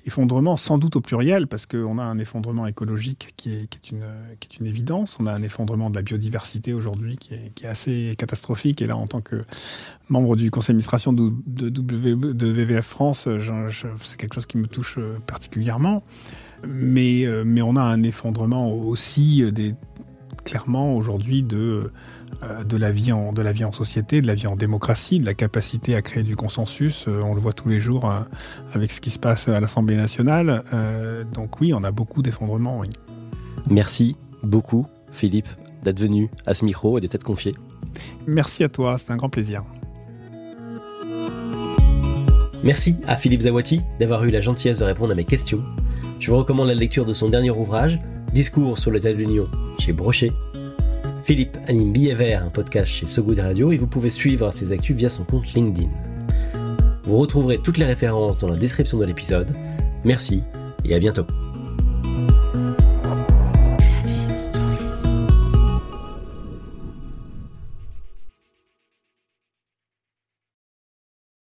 Effondrement 0.06 0.56
sans 0.56 0.78
doute 0.78 0.96
au 0.96 1.00
pluriel, 1.00 1.46
parce 1.46 1.66
qu'on 1.66 1.98
a 1.98 2.02
un 2.02 2.18
effondrement 2.18 2.66
écologique 2.66 3.32
qui 3.36 3.52
est, 3.52 3.90
une, 3.90 4.04
qui 4.40 4.48
est, 4.48 4.60
une, 4.60 4.66
évidence. 4.66 5.16
On 5.20 5.26
a 5.26 5.32
un 5.32 5.42
effondrement 5.42 5.90
de 5.90 5.96
la 5.96 6.02
biodiversité 6.02 6.72
aujourd'hui 6.72 7.16
qui 7.16 7.34
est, 7.34 7.64
assez 7.64 8.14
catastrophique. 8.18 8.82
Et 8.82 8.86
là, 8.86 8.96
en 8.96 9.06
tant 9.06 9.20
que 9.20 9.42
membre 10.08 10.36
du 10.36 10.50
conseil 10.50 10.68
d'administration 10.68 11.12
de, 11.12 11.32
de, 11.46 11.68
de, 11.68 12.46
VVF 12.48 12.86
France, 12.86 13.28
c'est 14.00 14.16
quelque 14.18 14.34
chose 14.34 14.46
qui 14.46 14.58
me 14.58 14.66
touche 14.66 14.98
euh, 14.98 15.18
particulièrement. 15.26 16.02
Mais, 16.66 17.26
euh, 17.26 17.44
mais 17.44 17.62
on 17.62 17.76
a 17.76 17.82
un 17.82 18.02
effondrement 18.02 18.72
aussi 18.72 19.42
euh, 19.42 19.50
des, 19.50 19.74
clairement 20.44 20.96
aujourd'hui 20.96 21.42
de 21.42 21.90
de 22.64 22.76
la, 22.76 22.90
vie 22.90 23.12
en, 23.12 23.32
de 23.32 23.42
la 23.42 23.52
vie 23.52 23.64
en 23.64 23.72
société, 23.72 24.20
de 24.20 24.26
la 24.26 24.34
vie 24.34 24.46
en 24.46 24.56
démocratie, 24.56 25.18
de 25.18 25.26
la 25.26 25.34
capacité 25.34 25.94
à 25.94 26.02
créer 26.02 26.22
du 26.22 26.36
consensus. 26.36 27.06
Euh, 27.08 27.20
on 27.22 27.34
le 27.34 27.40
voit 27.40 27.52
tous 27.52 27.68
les 27.68 27.80
jours 27.80 28.10
euh, 28.10 28.20
avec 28.72 28.92
ce 28.92 29.00
qui 29.00 29.10
se 29.10 29.18
passe 29.18 29.48
à 29.48 29.60
l'Assemblée 29.60 29.96
nationale. 29.96 30.64
donc 31.32 31.60
oui, 31.60 31.72
on 31.72 31.84
a 31.84 31.90
beaucoup 31.90 32.22
d'effondrements. 32.22 32.78
Oui. 32.78 32.88
Merci 33.68 34.16
beaucoup, 34.42 34.86
Philippe, 35.12 35.48
d'être 35.82 36.00
venu 36.00 36.30
à 36.46 36.54
ce 36.54 36.64
micro 36.64 36.98
et 36.98 37.00
de 37.00 37.06
t'être 37.06 37.24
confié. 37.24 37.54
Merci 38.26 38.64
à 38.64 38.68
toi, 38.68 38.96
c'est 38.98 39.10
un 39.10 39.16
grand 39.16 39.28
plaisir. 39.28 39.64
Merci 42.62 42.96
à 43.06 43.16
Philippe 43.16 43.42
Zawati 43.42 43.82
d'avoir 44.00 44.24
eu 44.24 44.30
la 44.30 44.40
gentillesse 44.40 44.78
de 44.78 44.84
répondre 44.84 45.12
à 45.12 45.14
mes 45.14 45.24
questions. 45.24 45.62
Je 46.18 46.30
vous 46.30 46.38
recommande 46.38 46.68
la 46.68 46.74
lecture 46.74 47.04
de 47.04 47.12
son 47.12 47.28
dernier 47.28 47.50
ouvrage, 47.50 48.00
Discours 48.32 48.78
sur 48.78 48.90
l'état 48.90 49.12
de 49.12 49.18
l'Union, 49.18 49.48
chez 49.78 49.92
Brochet, 49.92 50.32
Philippe 51.24 51.56
anime 51.68 51.90
Billet 51.90 52.34
un 52.34 52.50
podcast 52.50 52.86
chez 52.86 53.06
Sogoud 53.06 53.38
Radio, 53.38 53.72
et 53.72 53.78
vous 53.78 53.86
pouvez 53.86 54.10
suivre 54.10 54.50
ses 54.50 54.72
actus 54.72 54.94
via 54.94 55.08
son 55.08 55.24
compte 55.24 55.54
LinkedIn. 55.54 55.88
Vous 57.04 57.16
retrouverez 57.16 57.56
toutes 57.56 57.78
les 57.78 57.86
références 57.86 58.40
dans 58.40 58.48
la 58.48 58.56
description 58.56 58.98
de 58.98 59.06
l'épisode. 59.06 59.48
Merci 60.04 60.42
et 60.84 60.94
à 60.94 60.98
bientôt. 60.98 61.24